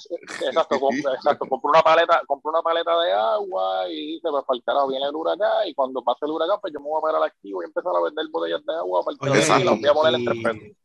Exacto, 0.47 0.79
compra, 0.79 1.15
exacto, 1.15 1.47
compró 1.49 1.71
una 1.71 1.81
paleta, 1.81 2.21
compró 2.27 2.51
una 2.51 2.61
paleta 2.61 3.01
de 3.01 3.13
agua 3.13 3.89
y 3.89 4.15
dice, 4.15 4.29
pues 4.31 4.45
para 4.47 4.59
el 4.59 4.63
carajo 4.63 4.89
viene 4.89 5.07
el 5.07 5.15
huracán 5.15 5.67
y 5.67 5.75
cuando 5.75 6.05
pase 6.05 6.27
el 6.27 6.33
huracán, 6.33 6.59
pues 6.61 6.71
yo 6.75 6.81
me 6.81 6.87
voy 6.87 6.99
a 6.99 7.01
parar 7.01 7.27
aquí 7.27 7.49
y 7.49 7.53
voy 7.55 7.65
a 7.65 7.69
empezar 7.69 7.93
a 7.97 8.03
vender 8.03 8.27
botellas 8.31 8.61
de 8.67 8.75
agua 8.75 9.03
para 9.03 9.15
el 9.15 9.19
carajo 9.19 9.61
y 9.61 9.65
las 9.65 9.81
voy 9.81 9.89
a 9.89 9.95
poner 9.95 10.15
en 10.17 10.25
tres 10.27 10.45
pesos. 10.45 10.77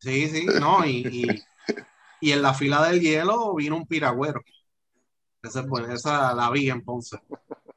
Sí, 0.00 0.28
sí, 0.28 0.46
no, 0.60 0.84
y, 0.84 0.98
y, 1.00 2.28
y, 2.28 2.32
en 2.32 2.42
la 2.42 2.52
fila 2.52 2.86
del 2.86 3.00
hielo 3.00 3.54
vino 3.54 3.76
un 3.76 3.86
piragüero. 3.86 4.42
Esa, 5.42 5.64
pues, 5.64 5.88
esa 5.88 6.34
la 6.34 6.50
vi 6.50 6.68
en 6.68 6.84
Ponce. 6.84 7.20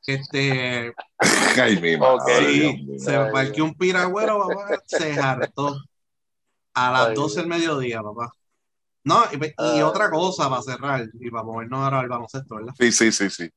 Este, 0.05 0.93
Ay, 1.61 1.79
mi 1.79 1.95
madre, 1.95 2.51
sí, 2.51 2.99
se 2.99 3.17
parqueó 3.31 3.63
un 3.63 3.75
piragüero, 3.75 4.45
papá, 4.45 4.83
se 4.85 5.17
hartó 5.17 5.77
a 6.73 6.91
las 6.91 7.13
12 7.13 7.39
del 7.39 7.47
mediodía, 7.47 8.03
papá. 8.03 8.33
No, 9.05 9.23
y, 9.31 9.53
ah. 9.57 9.87
otra 9.87 10.09
cosa 10.09 10.49
para 10.49 10.63
cerrar, 10.63 11.07
y 11.19 11.29
para 11.29 11.43
movernos 11.43 11.79
ahora 11.79 11.99
al 11.99 12.09
baloncesto, 12.09 12.55
¿verdad? 12.55 12.73
Sí, 12.77 12.91
sí, 12.91 13.11
sí, 13.11 13.29
sí. 13.29 13.49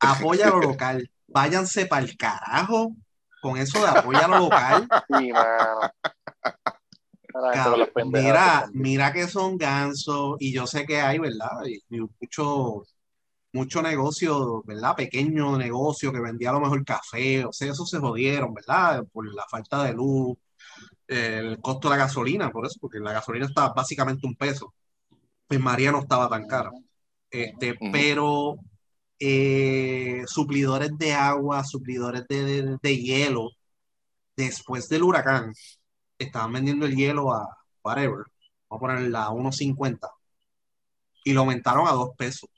Apoya 0.00 0.48
lo 0.48 0.60
local. 0.72 1.10
Váyanse 1.26 1.84
para 1.84 2.04
el 2.04 2.16
carajo 2.16 2.94
con 3.42 3.58
eso 3.58 3.80
de 3.80 3.86
apoya 3.86 4.26
lo 4.26 4.38
local. 4.38 4.88
Sí, 5.18 5.30
mira, 8.06 8.68
mira 8.72 9.12
que 9.12 9.28
son 9.28 9.56
gansos, 9.56 10.36
y 10.40 10.52
yo 10.52 10.66
sé 10.66 10.84
que 10.84 11.00
hay, 11.00 11.20
¿verdad? 11.20 11.50
Y, 11.66 11.80
mucho, 12.20 12.82
mucho 13.52 13.80
negocio, 13.80 14.62
¿verdad? 14.64 14.96
Pequeño 14.96 15.56
negocio 15.56 16.10
que 16.10 16.20
vendía 16.20 16.50
a 16.50 16.54
lo 16.54 16.60
mejor 16.60 16.84
café, 16.84 17.44
o 17.44 17.52
sea, 17.52 17.70
eso 17.70 17.86
se 17.86 17.98
jodieron, 17.98 18.52
¿verdad? 18.54 19.04
Por 19.12 19.32
la 19.32 19.44
falta 19.48 19.84
de 19.84 19.92
luz, 19.92 20.36
el 21.06 21.60
costo 21.60 21.88
de 21.88 21.96
la 21.96 22.04
gasolina, 22.04 22.50
por 22.50 22.66
eso, 22.66 22.78
porque 22.80 22.98
la 22.98 23.12
gasolina 23.12 23.46
estaba 23.46 23.72
básicamente 23.72 24.26
un 24.26 24.34
peso. 24.34 24.74
Pues 25.48 25.60
María 25.60 25.92
no 25.92 26.00
estaba 26.00 26.28
tan 26.28 26.46
cara. 26.46 26.70
Este, 27.30 27.76
Pero 27.92 28.58
eh, 29.18 30.22
suplidores 30.26 30.96
de 30.98 31.12
agua, 31.14 31.64
suplidores 31.64 32.26
de, 32.28 32.96
hielo, 32.96 33.50
después 34.36 34.88
del 34.88 35.02
huracán, 35.02 35.52
estaban 36.18 36.52
vendiendo 36.52 36.86
el 36.86 36.94
hielo 36.96 37.32
a 37.32 37.48
whatever, 37.82 38.24
vamos 38.68 38.70
a 38.70 38.78
ponerla 38.78 39.24
a 39.24 39.30
1.50 39.30 40.08
y 41.24 41.32
lo 41.32 41.40
aumentaron 41.40 41.86
a 41.88 41.92
2 41.92 42.10
pesos. 42.16 42.50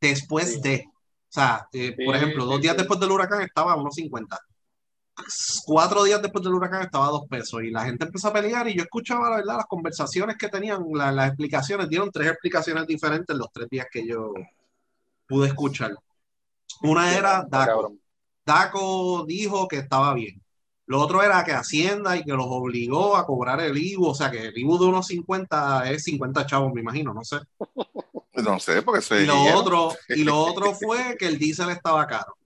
Después 0.00 0.60
de, 0.62 0.84
o 0.86 0.92
sea, 1.28 1.68
eh, 1.72 1.94
por 2.04 2.14
ejemplo, 2.16 2.44
dos 2.44 2.60
días 2.60 2.76
después 2.76 3.00
del 3.00 3.10
huracán 3.10 3.42
estaba 3.42 3.72
a 3.72 3.76
1.50 3.76 4.38
cuatro 5.64 6.04
días 6.04 6.22
después 6.22 6.44
del 6.44 6.54
huracán 6.54 6.82
estaba 6.82 7.06
a 7.06 7.10
dos 7.10 7.26
pesos 7.28 7.62
y 7.62 7.70
la 7.70 7.84
gente 7.84 8.04
empezó 8.04 8.28
a 8.28 8.32
pelear 8.32 8.68
y 8.68 8.76
yo 8.76 8.82
escuchaba, 8.82 9.30
la 9.30 9.36
verdad, 9.36 9.56
las 9.56 9.66
conversaciones 9.66 10.36
que 10.36 10.48
tenían, 10.48 10.84
las 10.92 11.28
explicaciones, 11.28 11.88
dieron 11.88 12.10
tres 12.10 12.28
explicaciones 12.28 12.86
diferentes 12.86 13.36
los 13.36 13.52
tres 13.52 13.68
días 13.68 13.86
que 13.90 14.06
yo 14.06 14.32
pude 15.26 15.48
escuchar. 15.48 15.94
Una 16.82 17.16
era 17.16 17.44
Daco. 17.48 17.94
Daco 18.44 19.24
dijo 19.26 19.68
que 19.68 19.76
estaba 19.76 20.14
bien. 20.14 20.42
Lo 20.86 21.00
otro 21.00 21.22
era 21.22 21.44
que 21.44 21.52
Hacienda 21.52 22.16
y 22.16 22.24
que 22.24 22.32
los 22.32 22.46
obligó 22.48 23.16
a 23.16 23.26
cobrar 23.26 23.60
el 23.60 23.76
IVU, 23.76 24.06
o 24.06 24.14
sea 24.14 24.30
que 24.30 24.46
el 24.46 24.56
IVU 24.56 24.78
de 24.78 24.86
unos 24.86 25.06
50 25.08 25.90
es 25.90 26.04
50 26.04 26.46
chavos, 26.46 26.72
me 26.72 26.80
imagino, 26.80 27.12
no 27.12 27.24
sé. 27.24 27.36
No 28.38 28.60
sé, 28.60 28.82
porque 28.82 29.02
soy. 29.02 29.24
Y 29.24 29.26
lo, 29.26 29.42
otro, 29.56 29.92
y 30.08 30.22
lo 30.22 30.38
otro 30.38 30.72
fue 30.80 31.16
que 31.18 31.26
el 31.26 31.38
diésel 31.38 31.70
estaba 31.70 32.06
caro. 32.06 32.37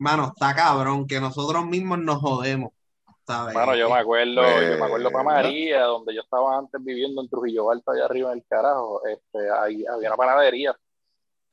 Mano, 0.00 0.32
está 0.34 0.54
cabrón, 0.54 1.06
que 1.06 1.20
nosotros 1.20 1.66
mismos 1.66 1.98
nos 1.98 2.20
jodemos. 2.20 2.72
¿sabes? 3.26 3.54
Mano, 3.54 3.76
yo 3.76 3.90
me 3.90 3.98
acuerdo, 3.98 4.42
yo 4.42 4.78
me 4.78 4.86
acuerdo 4.86 5.10
para 5.10 5.24
María, 5.24 5.82
donde 5.82 6.14
yo 6.14 6.22
estaba 6.22 6.56
antes 6.56 6.82
viviendo 6.82 7.20
en 7.20 7.28
Trujillo 7.28 7.70
Alto, 7.70 7.90
allá 7.90 8.06
arriba 8.06 8.32
en 8.32 8.38
el 8.38 8.44
carajo, 8.48 9.02
este, 9.04 9.38
ahí 9.50 9.84
había 9.86 10.08
una 10.08 10.16
panadería 10.16 10.74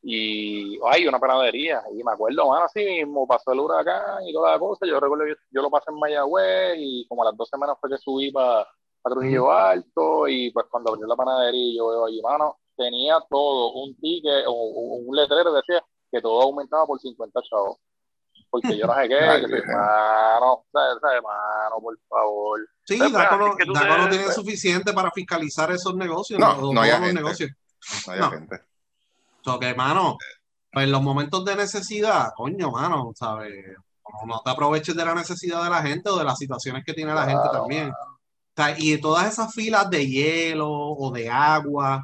y 0.01 0.79
hay 0.89 1.07
una 1.07 1.19
panadería 1.19 1.83
y 1.91 2.01
me 2.03 2.13
acuerdo 2.13 2.47
mano, 2.47 2.65
así 2.65 2.85
mismo 2.85 3.27
pasó 3.27 3.51
el 3.51 3.59
huracán 3.59 4.25
y 4.25 4.31
toda 4.31 4.53
la 4.53 4.59
cosa 4.59 4.85
yo 4.85 4.97
recuerdo 4.99 5.25
yo, 5.27 5.61
lo 5.61 5.69
pasé 5.69 5.91
en 5.91 5.99
Mayagüez 5.99 6.75
y 6.77 7.05
como 7.09 7.23
a 7.23 7.25
las 7.25 7.35
dos 7.35 7.49
semanas 7.49 7.75
fue 7.81 7.89
que 7.89 7.97
subí 7.97 8.31
para 8.31 8.65
Trujillo 9.03 9.51
Alto 9.51 10.27
y 10.29 10.51
pues 10.51 10.67
cuando 10.69 10.91
abrió 10.91 11.07
la 11.07 11.15
panadería 11.15 11.77
yo 11.77 11.89
veo 11.89 12.05
allí 12.05 12.21
mano 12.21 12.59
tenía 12.77 13.17
todo 13.29 13.73
un 13.73 13.99
ticket 13.99 14.45
o 14.47 14.53
un 14.53 15.15
letrero 15.15 15.51
decía 15.51 15.83
que 16.11 16.21
todo 16.21 16.43
aumentaba 16.43 16.85
por 16.85 16.99
50 16.99 17.41
chavos 17.41 17.77
porque 18.49 18.77
yo 18.77 18.87
no 18.87 18.95
sé 18.95 19.09
qué, 19.09 19.15
que 19.15 19.65
mano, 19.67 20.65
mano, 20.73 21.81
por 21.81 21.97
favor. 22.07 22.59
Sí, 22.85 22.97
Daco 22.97 23.37
no, 23.37 23.97
no 23.97 24.09
tiene 24.09 24.31
suficiente 24.31 24.93
para 24.93 25.11
fiscalizar 25.11 25.71
esos 25.71 25.95
negocios. 25.95 26.39
No, 26.39 26.73
no, 26.73 26.81
hay 26.81 26.91
los 26.91 27.13
negocios. 27.13 27.51
No 28.07 28.13
hay 28.13 28.21
gente. 28.31 28.61
So 29.43 29.59
que, 29.59 29.73
mano, 29.75 30.17
pues 30.71 30.85
en 30.85 30.91
los 30.91 31.01
momentos 31.01 31.43
de 31.45 31.55
necesidad, 31.55 32.31
coño, 32.35 32.71
mano, 32.71 33.11
¿sabes? 33.15 33.53
No 34.25 34.41
te 34.43 34.51
aproveches 34.51 34.95
de 34.95 35.05
la 35.05 35.15
necesidad 35.15 35.63
de 35.63 35.69
la 35.69 35.81
gente 35.81 36.09
o 36.09 36.17
de 36.17 36.23
las 36.23 36.37
situaciones 36.37 36.83
que 36.85 36.93
tiene 36.93 37.13
la 37.13 37.25
gente 37.25 37.49
también. 37.51 37.89
O 37.89 38.53
sea, 38.55 38.75
y 38.77 38.91
de 38.91 38.97
todas 38.97 39.31
esas 39.31 39.53
filas 39.53 39.89
de 39.89 40.07
hielo 40.07 40.69
o 40.69 41.11
de 41.11 41.29
agua, 41.29 42.03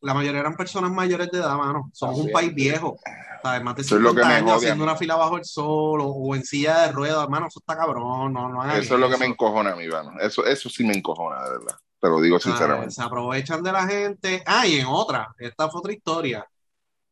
la 0.00 0.14
mayoría 0.14 0.40
eran 0.40 0.56
personas 0.56 0.90
mayores 0.90 1.30
de 1.30 1.38
edad, 1.38 1.56
mano. 1.56 1.90
Somos 1.92 2.18
un 2.20 2.30
país 2.30 2.54
viejo. 2.54 2.98
¿Sabes? 3.42 3.62
Más 3.62 3.76
de 3.76 3.84
50 3.84 4.28
años 4.28 4.56
haciendo 4.56 4.84
una 4.84 4.96
fila 4.96 5.16
bajo 5.16 5.36
el 5.36 5.44
sol 5.44 6.00
o, 6.02 6.34
en 6.34 6.44
silla 6.44 6.86
de 6.86 6.92
ruedas, 6.92 7.22
hermano, 7.22 7.46
eso 7.46 7.60
está 7.60 7.76
cabrón. 7.76 8.32
No, 8.32 8.48
no 8.48 8.72
eso 8.72 8.94
es 8.94 9.00
lo 9.00 9.08
que 9.08 9.16
me 9.16 9.26
encojona 9.26 9.72
a 9.72 9.76
mí, 9.76 9.86
mano. 9.88 10.18
Eso, 10.20 10.44
eso 10.44 10.68
sí 10.68 10.84
me 10.84 10.94
encojona, 10.94 11.44
de 11.44 11.50
verdad. 11.50 11.78
Te 12.00 12.08
lo 12.08 12.20
digo 12.20 12.38
sinceramente. 12.38 12.92
Se 12.92 13.02
aprovechan 13.02 13.62
de 13.62 13.72
la 13.72 13.86
gente. 13.86 14.42
Ah, 14.46 14.66
y 14.66 14.78
en 14.78 14.86
otra, 14.86 15.34
esta 15.38 15.68
fue 15.68 15.80
otra 15.80 15.92
historia. 15.92 16.46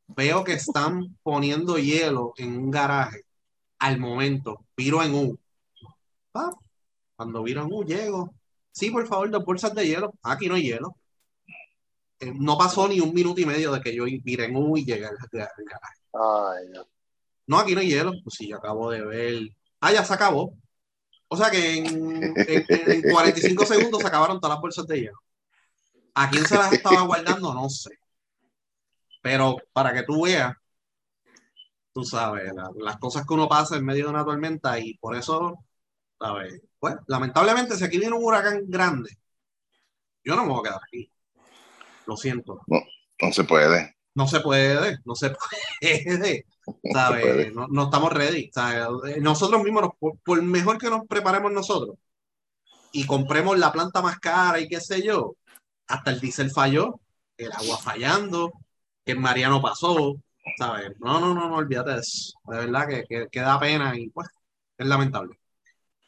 Veo 0.07 0.45
que 0.45 0.53
están 0.53 1.17
poniendo 1.23 1.79
hielo 1.79 2.33
en 2.37 2.57
un 2.57 2.71
garaje. 2.71 3.23
Al 3.79 3.99
momento, 3.99 4.65
viro 4.77 5.03
en 5.03 5.15
U. 5.15 5.39
Cuando 7.17 7.43
viro 7.43 7.63
en 7.63 7.69
U, 7.71 7.85
llego. 7.85 8.35
Sí, 8.71 8.91
por 8.91 9.07
favor, 9.07 9.31
dos 9.31 9.45
bolsas 9.45 9.75
de 9.75 9.87
hielo. 9.87 10.15
Aquí 10.23 10.49
no 10.49 10.55
hay 10.55 10.63
hielo. 10.63 10.97
Eh, 12.21 12.33
no 12.35 12.57
pasó 12.57 12.89
ni 12.89 13.01
un 13.01 13.13
minuto 13.13 13.41
y 13.41 13.47
medio 13.47 13.73
de 13.73 13.81
que 13.81 13.95
yo 13.95 14.05
viré 14.05 14.45
en 14.45 14.57
U 14.57 14.77
y 14.77 14.85
llegué 14.85 15.07
al 15.07 15.17
garaje. 15.31 15.63
Ay, 16.19 16.69
no. 17.47 17.59
aquí 17.59 17.75
no 17.75 17.81
hay 17.81 17.89
hielo. 17.89 18.13
Pues 18.23 18.37
sí, 18.37 18.53
acabo 18.53 18.91
de 18.91 19.05
ver. 19.05 19.49
Ah, 19.81 19.93
ya 19.93 20.05
se 20.05 20.15
acabó. 20.15 20.55
O 21.29 21.37
sea 21.37 21.51
que 21.51 21.79
en, 21.79 23.03
45 23.11 23.67
segundos 23.67 24.01
se 24.01 24.07
acabaron 24.07 24.41
todas 24.41 24.57
las 24.57 24.63
bolsas 24.63 24.87
de 24.87 25.01
hielo. 25.01 25.19
¿A 26.15 26.31
quién 26.31 26.47
se 26.47 26.57
las 26.57 26.73
estaba 26.73 27.03
guardando? 27.03 27.53
No 27.53 27.69
sé. 27.69 27.99
Pero 29.23 29.57
para 29.73 29.93
que 29.93 30.05
tú 30.05 30.25
veas, 30.25 30.55
tú 31.93 32.05
sabes, 32.05 32.53
las 32.77 32.99
cosas 32.99 33.27
que 33.27 33.35
uno 33.35 33.49
pasa 33.49 33.77
en 33.77 33.85
medio 33.85 34.05
de 34.05 34.11
una 34.11 34.25
tormenta 34.25 34.79
y 34.79 34.95
por 34.95 35.17
eso, 35.17 35.59
¿sabes? 36.19 36.63
Pues 36.79 36.95
lamentablemente 37.09 37.77
si 37.77 37.85
aquí 37.85 37.99
viene 37.99 38.15
un 38.15 38.25
huracán 38.25 38.63
grande, 38.67 39.19
yo 40.25 40.37
no 40.37 40.45
me 40.45 40.53
voy 40.53 40.61
a 40.61 40.63
quedar 40.63 40.81
aquí. 40.87 41.11
Lo 42.07 42.17
siento. 42.17 42.63
No, 42.69 42.81
no 43.21 43.33
se 43.33 43.45
puede 43.45 43.96
no 44.17 44.27
se 44.27 44.41
puede, 44.41 44.99
no 45.05 45.15
se 45.15 45.31
puede, 45.31 46.47
¿sabes? 46.93 47.53
No, 47.55 47.85
estamos 47.85 48.13
ready, 48.13 48.51
Nosotros 49.21 49.63
mismos, 49.63 49.91
por, 50.25 50.43
mejor 50.43 50.79
que 50.79 50.89
nos 50.89 51.07
preparemos 51.07 51.53
nosotros 51.53 51.97
y 52.93 53.07
compremos 53.07 53.59
la 53.59 53.71
planta 53.73 54.01
más 54.01 54.19
cara 54.19 54.59
y 54.59 54.69
qué 54.69 54.81
sé 54.81 55.03
yo, 55.03 55.37
hasta 55.87 56.13
el 56.13 56.21
diésel 56.21 56.51
falló, 56.51 56.99
el 57.37 57.53
agua 57.53 57.77
fallando, 57.77 58.53
que 59.05 59.13
el 59.13 59.21
Mariano 59.21 59.61
pasó, 59.61 60.17
¿sabes? 60.57 60.93
No, 60.99 61.21
no, 61.21 61.35
no, 61.35 61.51
no, 61.51 61.57
olvídate 61.57 61.93
de 61.93 62.01
eso. 62.01 62.39
De 62.47 62.57
verdad 62.57 62.89
que, 62.89 63.27
que, 63.31 63.41
da 63.41 63.61
pena 63.61 63.95
y 63.99 64.09
pues 64.09 64.29
es 64.79 64.87
lamentable. 64.87 65.39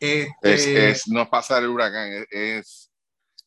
Este, 0.00 0.90
es, 0.90 1.08
no 1.08 1.28
pasa 1.28 1.58
el 1.58 1.68
huracán, 1.68 2.24
es, 2.30 2.90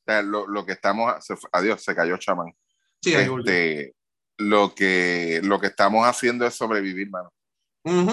lo, 0.06 0.66
que 0.66 0.74
estamos, 0.74 1.16
adiós, 1.52 1.84
se 1.84 1.96
cayó 1.96 2.18
chamán. 2.18 2.54
Sí, 3.02 3.16
este, 3.16 3.96
lo 4.42 4.74
que, 4.74 5.42
lo 5.44 5.60
que 5.60 5.68
estamos 5.68 6.06
haciendo 6.06 6.46
es 6.46 6.56
sobrevivir, 6.56 7.10
mano. 7.10 7.32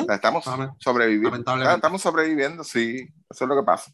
estamos 0.08 0.44
sobreviviendo. 0.78 1.36
Estamos 1.74 2.02
sobreviviendo, 2.02 2.64
sí. 2.64 3.08
Eso 3.30 3.44
es 3.44 3.48
lo 3.48 3.56
que 3.56 3.64
pasa. 3.64 3.92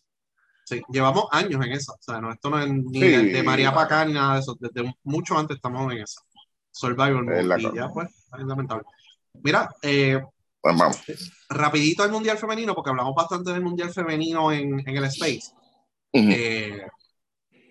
Sí, 0.65 0.83
llevamos 0.89 1.27
años 1.31 1.65
en 1.65 1.73
esa. 1.73 1.93
O 1.93 1.99
sea, 2.01 2.21
no, 2.21 2.33
esto 2.33 2.51
no 2.51 2.59
es 2.59 2.69
ni 2.69 3.01
de, 3.01 3.43
María 3.43 3.73
para 3.73 3.85
acá 3.85 4.05
ni 4.05 4.15
nada 4.15 4.35
de 4.35 4.41
eso. 4.41 4.57
Desde 4.59 4.95
mucho 5.03 5.39
antes 5.39 5.57
estamos 5.57 5.93
en 5.93 5.99
esa. 5.99 6.21
Survival 6.71 7.25
mode. 7.25 7.61
Y 7.61 7.77
ya, 7.77 7.89
pues, 7.89 8.09
es 8.39 8.45
lamentable. 8.45 8.85
Mira, 9.43 9.69
eh, 9.83 10.21
pues 10.61 10.77
vamos. 10.77 11.03
rapidito 11.51 12.03
al 12.03 12.11
Mundial 12.11 12.39
Femenino, 12.39 12.75
porque 12.75 12.91
hablamos 12.91 13.15
bastante 13.15 13.53
del 13.53 13.63
Mundial 13.63 13.91
Femenino 13.91 14.51
en, 14.51 14.81
en 14.81 14.97
el 14.97 15.05
Space. 15.05 15.53
Eh, 16.13 16.87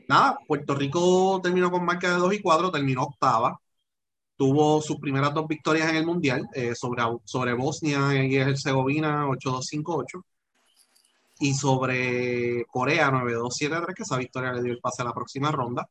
nada, 0.08 0.38
Puerto 0.46 0.76
Rico 0.76 1.40
terminó 1.42 1.72
con 1.72 1.86
marca 1.86 2.10
de 2.10 2.18
2 2.18 2.34
y 2.36 2.42
4, 2.42 2.72
terminó 2.72 3.04
octava 3.04 3.60
tuvo 4.36 4.82
sus 4.82 4.98
primeras 5.00 5.34
dos 5.34 5.48
victorias 5.48 5.90
en 5.90 5.98
el 5.98 6.06
Mundial 6.06 6.48
eh, 6.54 6.76
sobre, 6.76 7.04
sobre 7.24 7.54
Bosnia 7.54 8.24
y 8.26 8.36
Herzegovina 8.36 9.28
8-2-5-8 9.28 10.24
y 11.40 11.54
sobre 11.54 12.66
Corea 12.66 13.12
9-2-7-3, 13.12 13.94
que 13.94 14.04
esa 14.04 14.18
victoria 14.18 14.54
le 14.54 14.64
dio 14.64 14.72
el 14.74 14.80
pase 14.80 15.02
a 15.02 15.06
la 15.06 15.14
próxima 15.14 15.52
ronda. 15.52 15.88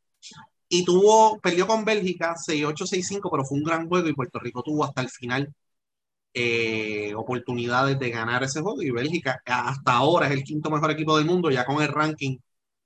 Y 0.69 0.85
tuvo, 0.85 1.39
perdió 1.41 1.67
con 1.67 1.85
Bélgica 1.85 2.35
6-8-6-5, 2.35 3.29
pero 3.31 3.45
fue 3.45 3.59
un 3.59 3.65
gran 3.65 3.89
juego 3.89 4.09
y 4.09 4.15
Puerto 4.15 4.39
Rico 4.39 4.63
tuvo 4.63 4.85
hasta 4.85 5.03
el 5.03 5.11
final 5.11 5.53
eh, 6.35 7.13
oportunidades 7.15 7.99
de 7.99 8.11
ganar 8.11 8.43
ese 8.43 8.63
juego. 8.63 8.83
Y 8.83 8.91
Bélgica 8.91 9.43
hasta 9.45 9.93
ahora 9.93 10.29
es 10.29 10.33
el 10.33 10.45
quinto 10.45 10.71
mejor 10.71 10.91
equipo 10.91 11.17
del 11.17 11.27
mundo, 11.27 11.51
ya 11.51 11.67
con 11.67 11.83
el 11.83 11.89
ranking 11.89 12.39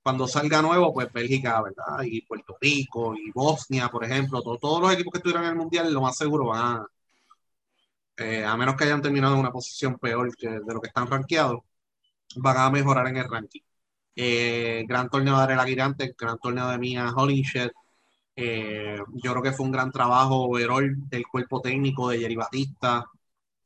cuando 0.07 0.29
salga 0.29 0.63
nuevo, 0.63 0.95
pues 0.95 1.13
Bélgica, 1.13 1.61
¿verdad? 1.61 2.05
Y 2.05 2.21
Puerto 2.23 2.57
Rico 2.61 3.17
y 3.17 3.33
Bosnia, 3.33 3.89
por 3.89 4.05
ejemplo, 4.05 4.41
todos 4.41 4.81
los 4.81 4.93
equipos 4.93 5.11
que 5.11 5.19
estuvieron 5.19 5.43
en 5.43 5.51
el 5.51 5.57
Mundial, 5.57 5.93
lo 5.93 6.01
más 6.01 6.17
seguro 6.17 6.47
van 6.47 6.77
a, 6.77 6.87
eh, 8.17 8.45
a 8.45 8.57
menos 8.57 8.77
que 8.77 8.85
hayan 8.85 9.03
terminado 9.03 9.35
en 9.35 9.41
una 9.41 9.51
posición 9.53 9.99
peor 9.99 10.35
que 10.37 10.49
de 10.49 10.75
lo 10.75 10.81
que 10.81 10.89
están 10.89 11.09
rankeados, 11.09 11.61
van 12.37 12.57
a 12.59 12.71
mejorar 12.71 13.09
en 13.09 13.17
el 13.19 13.29
ranking. 13.29 13.63
Eh, 14.17 14.85
gran 14.89 15.09
torneo 15.11 15.37
de 15.39 15.43
Arela 15.45 15.65
Guirante, 15.65 16.15
gran 16.19 16.39
torneo 16.39 16.69
de 16.69 16.79
Mia 16.79 17.11
Hollingshed. 17.11 17.71
Eh, 18.37 18.99
yo 19.15 19.33
creo 19.33 19.43
que 19.43 19.53
fue 19.53 19.67
un 19.67 19.73
gran 19.73 19.91
trabajo 19.93 20.45
overall 20.45 20.95
del 21.09 21.27
cuerpo 21.27 21.61
técnico 21.61 22.11
de 22.11 22.21
Jerry 22.21 22.37
Batista. 22.37 23.07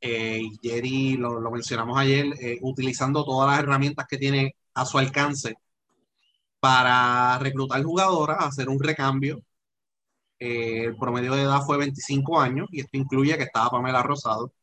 Eh, 0.01 0.41
Jerry, 0.63 1.17
lo, 1.17 1.39
lo 1.39 1.51
mencionamos 1.51 1.97
ayer, 1.99 2.33
utilizando 2.61 3.23
todas 3.25 3.49
las 3.51 3.59
herramientas 3.59 4.07
que 4.07 4.17
tiene 4.17 4.55
a 4.73 4.85
su 4.85 4.97
alcance 4.97 5.55
para 6.61 7.39
reclutar 7.39 7.83
jugadoras, 7.83 8.37
hacer 8.39 8.69
un 8.69 8.79
recambio. 8.79 9.43
Eh, 10.39 10.85
el 10.85 10.97
promedio 10.97 11.35
de 11.35 11.43
edad 11.43 11.61
fue 11.65 11.77
25 11.77 12.39
años 12.41 12.67
y 12.71 12.81
esto 12.81 12.97
incluye 12.97 13.37
que 13.37 13.43
estaba 13.43 13.69
Pamela 13.71 14.03
Rosado. 14.03 14.53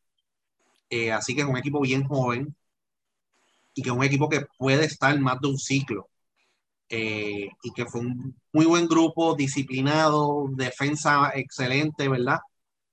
Eh, 0.90 1.12
así 1.12 1.34
que 1.34 1.42
es 1.42 1.46
un 1.48 1.56
equipo 1.56 1.80
bien 1.80 2.04
joven 2.04 2.54
y 3.74 3.82
que 3.82 3.90
es 3.90 3.96
un 3.96 4.04
equipo 4.04 4.28
que 4.28 4.46
puede 4.58 4.84
estar 4.84 5.18
más 5.20 5.40
de 5.40 5.48
un 5.48 5.58
ciclo. 5.58 6.08
Eh, 6.90 7.48
y 7.62 7.72
que 7.72 7.86
fue 7.86 8.00
un 8.02 8.36
muy 8.52 8.66
buen 8.66 8.88
grupo, 8.88 9.34
disciplinado, 9.36 10.48
defensa 10.52 11.32
excelente, 11.34 12.08
¿verdad? 12.08 12.38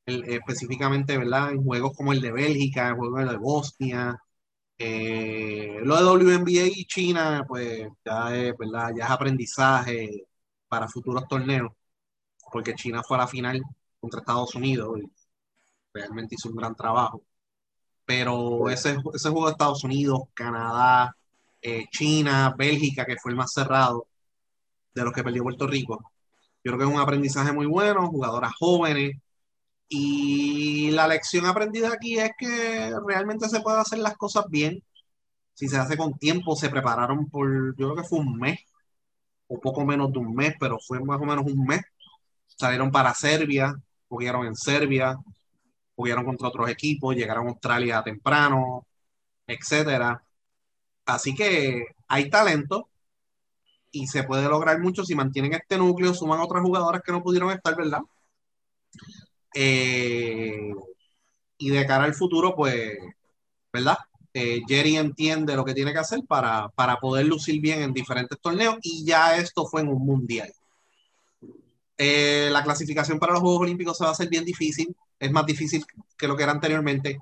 específicamente, 0.05 1.17
¿verdad? 1.17 1.51
En 1.51 1.63
juegos 1.63 1.95
como 1.97 2.13
el 2.13 2.21
de 2.21 2.31
Bélgica, 2.31 2.89
en 2.89 2.97
juegos 2.97 3.29
de 3.29 3.37
Bosnia, 3.37 4.17
eh, 4.77 5.79
lo 5.83 5.95
de 5.97 6.03
WNBA 6.25 6.67
y 6.67 6.85
China, 6.85 7.45
pues 7.47 7.87
ya 8.03 8.35
es, 8.35 8.57
¿verdad? 8.57 8.91
ya 8.97 9.05
es 9.05 9.11
aprendizaje 9.11 10.27
para 10.67 10.87
futuros 10.87 11.27
torneos, 11.27 11.71
porque 12.51 12.75
China 12.75 13.03
fue 13.03 13.17
a 13.17 13.21
la 13.21 13.27
final 13.27 13.61
contra 13.99 14.21
Estados 14.21 14.55
Unidos 14.55 14.99
y 15.01 15.11
realmente 15.93 16.35
hizo 16.35 16.49
un 16.49 16.55
gran 16.57 16.75
trabajo. 16.75 17.23
pero 18.05 18.69
ese, 18.69 18.97
ese 19.13 19.29
juego 19.29 19.47
de 19.47 19.53
Estados 19.53 19.83
Unidos, 19.83 20.21
Canadá, 20.33 21.15
eh, 21.61 21.85
China, 21.91 22.53
Bélgica, 22.57 23.05
que 23.05 23.17
fue 23.17 23.31
el 23.31 23.37
más 23.37 23.53
cerrado 23.53 24.07
de 24.93 25.03
los 25.03 25.13
que 25.13 25.23
perdió 25.23 25.43
Puerto 25.43 25.67
Rico. 25.67 26.11
Yo 26.63 26.71
creo 26.73 26.79
que 26.79 26.85
es 26.85 26.91
un 26.91 26.99
aprendizaje 27.01 27.51
muy 27.53 27.65
bueno, 27.67 28.07
jugadoras 28.09 28.53
jóvenes. 28.59 29.17
Y 29.87 30.91
la 30.91 31.07
lección 31.07 31.45
aprendida 31.45 31.89
aquí 31.93 32.17
es 32.19 32.31
que 32.37 32.91
realmente 33.07 33.49
se 33.49 33.61
puede 33.61 33.79
hacer 33.79 33.99
las 33.99 34.17
cosas 34.17 34.45
bien. 34.49 34.83
Si 35.53 35.67
se 35.69 35.77
hace 35.77 35.97
con 35.97 36.15
tiempo, 36.19 36.55
se 36.55 36.69
prepararon 36.69 37.29
por, 37.29 37.75
yo 37.77 37.93
creo 37.93 37.95
que 37.95 38.09
fue 38.09 38.19
un 38.19 38.37
mes, 38.37 38.59
o 39.47 39.59
poco 39.59 39.85
menos 39.85 40.11
de 40.13 40.19
un 40.19 40.35
mes, 40.35 40.55
pero 40.59 40.77
fue 40.79 40.99
más 41.01 41.21
o 41.21 41.25
menos 41.25 41.45
un 41.45 41.65
mes. 41.65 41.81
Salieron 42.47 42.91
para 42.91 43.13
Serbia, 43.13 43.75
jugaron 44.09 44.47
en 44.47 44.55
Serbia, 44.55 45.17
jugaron 45.95 46.25
contra 46.25 46.49
otros 46.49 46.69
equipos, 46.69 47.15
llegaron 47.15 47.47
a 47.47 47.51
Australia 47.51 48.03
temprano, 48.03 48.85
etcétera. 49.47 50.23
Así 51.05 51.35
que 51.35 51.85
hay 52.07 52.29
talento 52.29 52.89
y 53.91 54.07
se 54.07 54.23
puede 54.23 54.47
lograr 54.49 54.79
mucho 54.79 55.05
si 55.05 55.15
mantienen 55.15 55.53
este 55.53 55.77
núcleo, 55.77 56.13
suman 56.13 56.39
otras 56.41 56.61
jugadoras 56.63 57.01
que 57.03 57.11
no 57.11 57.23
pudieron 57.23 57.51
estar, 57.51 57.75
¿verdad? 57.75 58.01
Eh, 59.55 60.73
y 61.57 61.69
de 61.69 61.85
cara 61.87 62.03
al 62.03 62.13
futuro, 62.13 62.55
pues, 62.55 62.97
¿verdad? 63.73 63.97
Eh, 64.33 64.61
Jerry 64.67 64.97
entiende 64.97 65.55
lo 65.55 65.63
que 65.65 65.73
tiene 65.73 65.93
que 65.93 65.99
hacer 65.99 66.21
para, 66.27 66.69
para 66.69 66.97
poder 66.97 67.25
lucir 67.25 67.61
bien 67.61 67.81
en 67.81 67.93
diferentes 67.93 68.39
torneos 68.41 68.77
y 68.81 69.05
ya 69.05 69.37
esto 69.37 69.65
fue 69.65 69.81
en 69.81 69.87
un 69.89 70.05
mundial. 70.05 70.51
Eh, 71.97 72.49
la 72.51 72.63
clasificación 72.63 73.19
para 73.19 73.33
los 73.33 73.41
Juegos 73.41 73.61
Olímpicos 73.61 73.97
se 73.97 74.03
va 74.03 74.09
a 74.09 74.13
hacer 74.13 74.27
bien 74.29 74.43
difícil, 74.43 74.93
es 75.17 75.31
más 75.31 75.45
difícil 75.45 75.85
que 76.17 76.27
lo 76.27 76.35
que 76.35 76.43
era 76.43 76.51
anteriormente. 76.51 77.17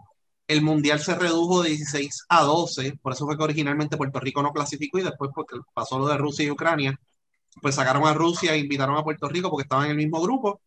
El 0.47 0.61
mundial 0.63 0.99
se 0.99 1.15
redujo 1.15 1.61
de 1.61 1.69
16 1.69 2.25
a 2.29 2.43
12, 2.43 2.97
por 3.01 3.13
eso 3.13 3.25
fue 3.25 3.38
que 3.38 3.43
originalmente 3.43 3.97
Puerto 3.97 4.19
Rico 4.19 4.41
no 4.41 4.51
clasificó 4.51 4.97
y 4.99 5.03
después 5.03 5.31
porque 5.34 5.57
pasó 5.73 5.99
lo 5.99 6.07
de 6.07 6.17
Rusia 6.17 6.45
y 6.45 6.51
Ucrania, 6.51 6.99
pues 7.61 7.75
sacaron 7.75 8.05
a 8.07 8.13
Rusia 8.13 8.53
e 8.53 8.59
invitaron 8.59 8.97
a 8.97 9.03
Puerto 9.03 9.29
Rico 9.29 9.49
porque 9.49 9.63
estaban 9.63 9.86
en 9.86 9.91
el 9.91 9.97
mismo 9.97 10.21
grupo 10.21 10.61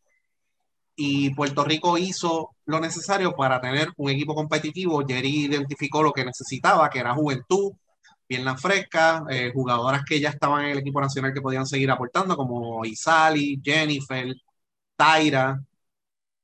y 0.97 1.35
Puerto 1.35 1.65
Rico 1.65 1.99
hizo 1.99 2.51
lo 2.67 2.81
necesario 2.81 3.35
para 3.37 3.61
tener 3.61 3.91
un 3.97 4.11
equipo 4.11 4.35
competitivo. 4.35 5.05
Jerry 5.07 5.47
identificó 5.47 6.03
lo 6.03 6.13
que 6.13 6.25
necesitaba, 6.25 6.91
que 6.91 7.01
era 7.01 7.15
juventud, 7.15 7.73
piernas 8.27 8.61
frescas, 8.61 9.23
eh, 9.31 9.53
jugadoras 9.55 10.03
que 10.05 10.21
ya 10.21 10.31
estaban 10.31 10.65
en 10.65 10.71
el 10.73 10.79
equipo 10.79 11.01
nacional 11.01 11.33
que 11.35 11.43
podían 11.43 11.67
seguir 11.67 11.91
aportando, 11.91 12.37
como 12.37 12.85
Isali, 12.85 13.61
Jennifer, 13.63 14.35
Taira, 14.97 15.61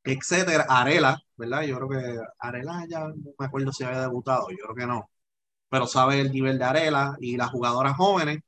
etcétera, 0.04 0.66
Arela, 0.68 1.18
¿verdad? 1.36 1.62
Yo 1.62 1.76
creo 1.76 1.88
que 1.88 2.20
Arela 2.38 2.84
ya 2.88 3.00
no 3.00 3.14
me 3.38 3.46
acuerdo 3.46 3.72
si 3.72 3.84
había 3.84 4.00
debutado, 4.02 4.50
yo 4.50 4.56
creo 4.64 4.74
que 4.74 4.86
no, 4.86 5.10
pero 5.68 5.86
sabe 5.86 6.20
el 6.20 6.32
nivel 6.32 6.58
de 6.58 6.64
Arela 6.64 7.16
y 7.20 7.36
las 7.36 7.50
jugadoras 7.50 7.96
jóvenes 7.96 8.40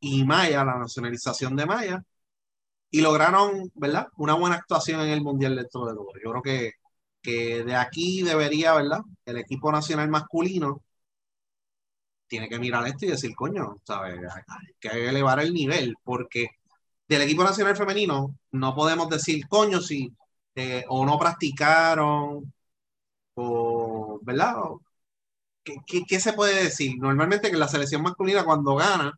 y 0.00 0.24
Maya, 0.24 0.64
la 0.64 0.78
nacionalización 0.78 1.56
de 1.56 1.66
Maya, 1.66 2.04
y 2.90 3.00
lograron, 3.00 3.70
¿verdad? 3.74 4.08
Una 4.16 4.34
buena 4.34 4.56
actuación 4.56 5.00
en 5.00 5.10
el 5.10 5.22
Mundial 5.22 5.56
de 5.56 5.66
Todo 5.66 5.86
de 5.86 5.94
Yo 6.24 6.30
creo 6.30 6.42
que, 6.42 6.72
que 7.22 7.64
de 7.64 7.76
aquí 7.76 8.22
debería, 8.22 8.74
¿verdad? 8.74 9.00
El 9.26 9.38
equipo 9.38 9.72
nacional 9.72 10.08
masculino 10.08 10.82
tiene 12.26 12.48
que 12.48 12.58
mirar 12.58 12.86
esto 12.86 13.06
y 13.06 13.10
decir, 13.10 13.34
coño, 13.34 13.78
¿sabes? 13.84 14.20
Hay 14.34 14.42
que 14.80 15.08
elevar 15.08 15.40
el 15.40 15.52
nivel, 15.54 15.96
porque 16.04 16.48
del 17.08 17.22
equipo 17.22 17.44
nacional 17.44 17.76
femenino 17.76 18.36
no 18.52 18.74
podemos 18.74 19.08
decir, 19.10 19.48
coño, 19.48 19.80
si 19.80 20.12
eh, 20.54 20.84
o 20.88 21.04
no 21.06 21.18
practicaron, 21.18 22.52
o, 23.34 24.20
¿verdad? 24.22 24.56
¿Qué, 25.62 26.02
qué, 26.08 26.20
se 26.20 26.32
puede 26.32 26.64
decir? 26.64 26.96
Normalmente 26.98 27.50
que 27.50 27.56
la 27.56 27.68
selección 27.68 28.02
masculina 28.02 28.44
cuando 28.44 28.74
gana, 28.76 29.12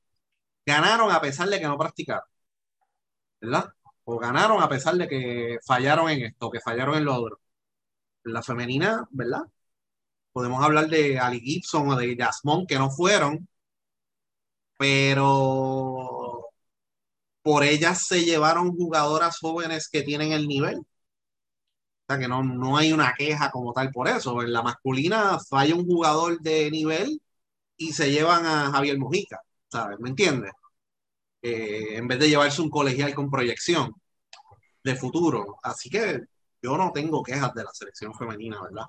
ganaron 0.66 1.12
a 1.12 1.20
pesar 1.20 1.48
de 1.48 1.60
que 1.60 1.66
no 1.68 1.78
practicaron, 1.78 2.24
¿verdad? 3.40 3.72
O 4.04 4.18
ganaron 4.18 4.62
a 4.62 4.68
pesar 4.68 4.94
de 4.96 5.08
que 5.08 5.58
fallaron 5.66 6.10
en 6.10 6.22
esto, 6.26 6.50
que 6.50 6.60
fallaron 6.60 6.96
en 6.96 7.04
lo 7.04 7.14
otro. 7.14 7.40
La 8.24 8.42
femenina, 8.42 9.06
¿verdad? 9.10 9.42
Podemos 10.32 10.62
hablar 10.64 10.88
de 10.88 11.18
Ali 11.20 11.40
Gibson 11.40 11.88
o 11.90 11.96
de 11.96 12.16
Jasmine 12.16 12.66
que 12.66 12.78
no 12.78 12.90
fueron, 12.90 13.48
pero 14.78 16.46
por 17.42 17.64
ellas 17.64 18.06
se 18.06 18.24
llevaron 18.24 18.76
jugadoras 18.76 19.38
jóvenes 19.40 19.88
que 19.90 20.02
tienen 20.02 20.32
el 20.32 20.48
nivel. 20.48 20.78
O 20.78 20.84
sea 22.08 22.18
que 22.18 22.28
no, 22.28 22.42
no 22.42 22.76
hay 22.76 22.92
una 22.92 23.14
queja 23.16 23.50
como 23.50 23.72
tal 23.72 23.90
por 23.90 24.08
eso. 24.08 24.42
En 24.42 24.52
la 24.52 24.62
masculina 24.62 25.38
falla 25.48 25.74
un 25.76 25.86
jugador 25.86 26.40
de 26.40 26.70
nivel 26.70 27.22
y 27.76 27.92
se 27.92 28.10
llevan 28.12 28.46
a 28.46 28.72
Javier 28.72 28.98
Mojica, 28.98 29.40
¿sabes? 29.68 29.98
¿Me 30.00 30.10
entiendes? 30.10 30.52
Eh, 31.42 31.96
en 31.96 32.06
vez 32.06 32.18
de 32.18 32.28
llevarse 32.28 32.60
un 32.60 32.70
colegial 32.70 33.14
con 33.14 33.30
proyección 33.30 33.94
de 34.84 34.94
futuro. 34.94 35.56
Así 35.62 35.88
que 35.88 36.20
yo 36.62 36.76
no 36.76 36.92
tengo 36.92 37.22
quejas 37.22 37.54
de 37.54 37.64
la 37.64 37.70
selección 37.72 38.14
femenina, 38.14 38.60
¿verdad? 38.62 38.86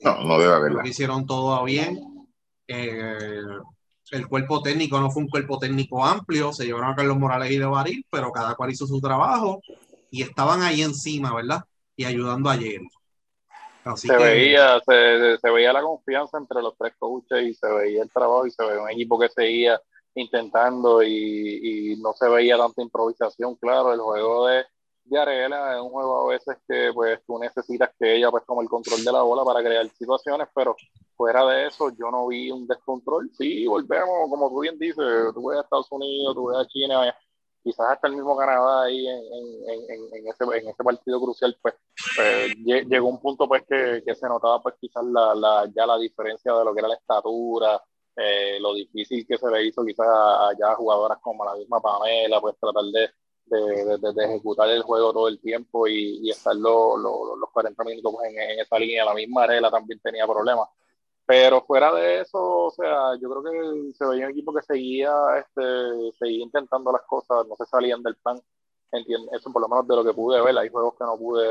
No, 0.00 0.24
no 0.24 0.38
debe 0.38 0.52
haberla. 0.52 0.86
Hicieron 0.86 1.26
todo 1.26 1.64
bien. 1.64 2.28
Eh, 2.68 3.42
el 4.10 4.28
cuerpo 4.28 4.62
técnico 4.62 5.00
no 5.00 5.10
fue 5.10 5.22
un 5.22 5.28
cuerpo 5.28 5.58
técnico 5.58 6.04
amplio, 6.04 6.52
se 6.52 6.64
llevaron 6.64 6.92
a 6.92 6.96
Carlos 6.96 7.16
Morales 7.16 7.50
y 7.50 7.58
de 7.58 7.66
Baril, 7.66 8.06
pero 8.10 8.30
cada 8.30 8.54
cual 8.54 8.70
hizo 8.70 8.86
su 8.86 9.00
trabajo 9.00 9.60
y 10.10 10.22
estaban 10.22 10.62
ahí 10.62 10.82
encima, 10.82 11.34
¿verdad? 11.34 11.64
Y 11.96 12.04
ayudando 12.04 12.50
a 12.50 12.54
Jerry. 12.54 12.88
se, 13.96 14.16
veía, 14.16 14.80
se, 14.86 15.38
se, 15.38 15.50
veía 15.50 15.72
la 15.72 15.82
confianza 15.82 16.38
entre 16.38 16.62
los 16.62 16.76
tres 16.76 16.94
coaches 16.98 17.42
y 17.42 17.54
se 17.54 17.66
veía 17.66 18.02
el 18.02 18.10
trabajo 18.10 18.46
y 18.46 18.50
se 18.50 18.64
veía 18.64 18.82
un 18.82 18.90
equipo 18.90 19.18
que 19.18 19.28
seguía 19.28 19.80
intentando 20.14 21.02
y, 21.02 21.92
y 21.92 21.96
no 21.96 22.12
se 22.12 22.28
veía 22.28 22.56
tanta 22.56 22.82
improvisación, 22.82 23.56
claro, 23.56 23.92
el 23.92 24.00
juego 24.00 24.46
de, 24.46 24.64
de 25.04 25.18
Arela 25.18 25.74
es 25.74 25.82
un 25.82 25.90
juego 25.90 26.30
a 26.30 26.32
veces 26.32 26.56
que 26.66 26.90
pues 26.94 27.20
tú 27.26 27.38
necesitas 27.38 27.90
que 27.98 28.16
ella 28.16 28.30
pues 28.30 28.44
tome 28.46 28.62
el 28.62 28.68
control 28.68 29.04
de 29.04 29.12
la 29.12 29.22
bola 29.22 29.44
para 29.44 29.62
crear 29.62 29.88
situaciones, 29.90 30.48
pero 30.54 30.76
fuera 31.16 31.44
de 31.46 31.66
eso 31.66 31.90
yo 31.90 32.10
no 32.10 32.26
vi 32.28 32.50
un 32.50 32.66
descontrol. 32.66 33.30
Sí, 33.36 33.66
volvemos, 33.66 34.30
como 34.30 34.48
tú 34.48 34.60
bien 34.60 34.78
dices, 34.78 35.04
tú 35.34 35.48
ves 35.48 35.58
a 35.58 35.62
Estados 35.62 35.90
Unidos, 35.90 36.34
tú 36.34 36.46
ves 36.46 36.58
a 36.58 36.66
China, 36.66 37.14
quizás 37.62 37.86
hasta 37.90 38.08
el 38.08 38.16
mismo 38.16 38.36
Canadá 38.36 38.84
ahí 38.84 39.06
en, 39.06 39.16
en, 39.16 39.90
en, 39.90 40.14
en 40.14 40.28
ese, 40.28 40.44
en 40.44 40.68
ese 40.68 40.84
partido 40.84 41.20
crucial, 41.20 41.56
pues, 41.60 41.74
pues 42.16 42.54
llegó 42.64 43.08
un 43.08 43.20
punto 43.20 43.48
pues 43.48 43.62
que, 43.68 44.02
que, 44.06 44.14
se 44.14 44.28
notaba 44.28 44.62
pues 44.62 44.74
quizás 44.80 45.04
la, 45.04 45.34
la, 45.34 45.70
ya 45.74 45.86
la 45.86 45.98
diferencia 45.98 46.52
de 46.52 46.64
lo 46.64 46.74
que 46.74 46.80
era 46.80 46.88
la 46.88 46.94
estatura, 46.94 47.82
eh, 48.16 48.58
lo 48.60 48.74
difícil 48.74 49.26
que 49.26 49.38
se 49.38 49.50
le 49.50 49.66
hizo 49.66 49.84
quizás 49.84 50.06
allá 50.06 50.72
a 50.72 50.76
jugadoras 50.76 51.18
como 51.20 51.44
la 51.44 51.54
misma 51.54 51.80
Pamela, 51.80 52.40
pues 52.40 52.56
tratar 52.58 52.84
de 52.84 53.10
de, 53.46 53.98
de, 53.98 54.24
ejecutar 54.24 54.68
el 54.70 54.82
juego 54.82 55.12
todo 55.12 55.28
el 55.28 55.40
tiempo 55.40 55.86
y, 55.86 56.18
y 56.22 56.30
estar 56.30 56.54
los 56.56 57.50
40 57.52 57.84
minutos 57.84 58.14
en, 58.24 58.38
en, 58.38 58.60
esa 58.60 58.78
línea. 58.78 59.04
La 59.04 59.14
misma 59.14 59.44
Arela 59.44 59.70
también 59.70 60.00
tenía 60.00 60.26
problemas. 60.26 60.68
Pero 61.26 61.62
fuera 61.62 61.92
de 61.94 62.20
eso, 62.20 62.38
o 62.38 62.70
sea, 62.70 63.16
yo 63.20 63.30
creo 63.30 63.42
que 63.42 63.92
se 63.94 64.06
veía 64.06 64.26
un 64.26 64.32
equipo 64.32 64.52
que 64.52 64.62
seguía, 64.62 65.12
este, 65.38 66.12
seguía 66.18 66.42
intentando 66.44 66.92
las 66.92 67.02
cosas, 67.02 67.46
no 67.48 67.56
se 67.56 67.64
salían 67.66 68.02
del 68.02 68.16
plan. 68.16 68.38
Entiendo, 68.92 69.30
eso 69.32 69.50
por 69.52 69.62
lo 69.62 69.68
menos 69.68 69.88
de 69.88 69.96
lo 69.96 70.04
que 70.04 70.12
pude 70.12 70.40
ver. 70.42 70.56
Hay 70.58 70.68
juegos 70.68 70.94
que 70.98 71.04
no 71.04 71.16
pude 71.18 71.46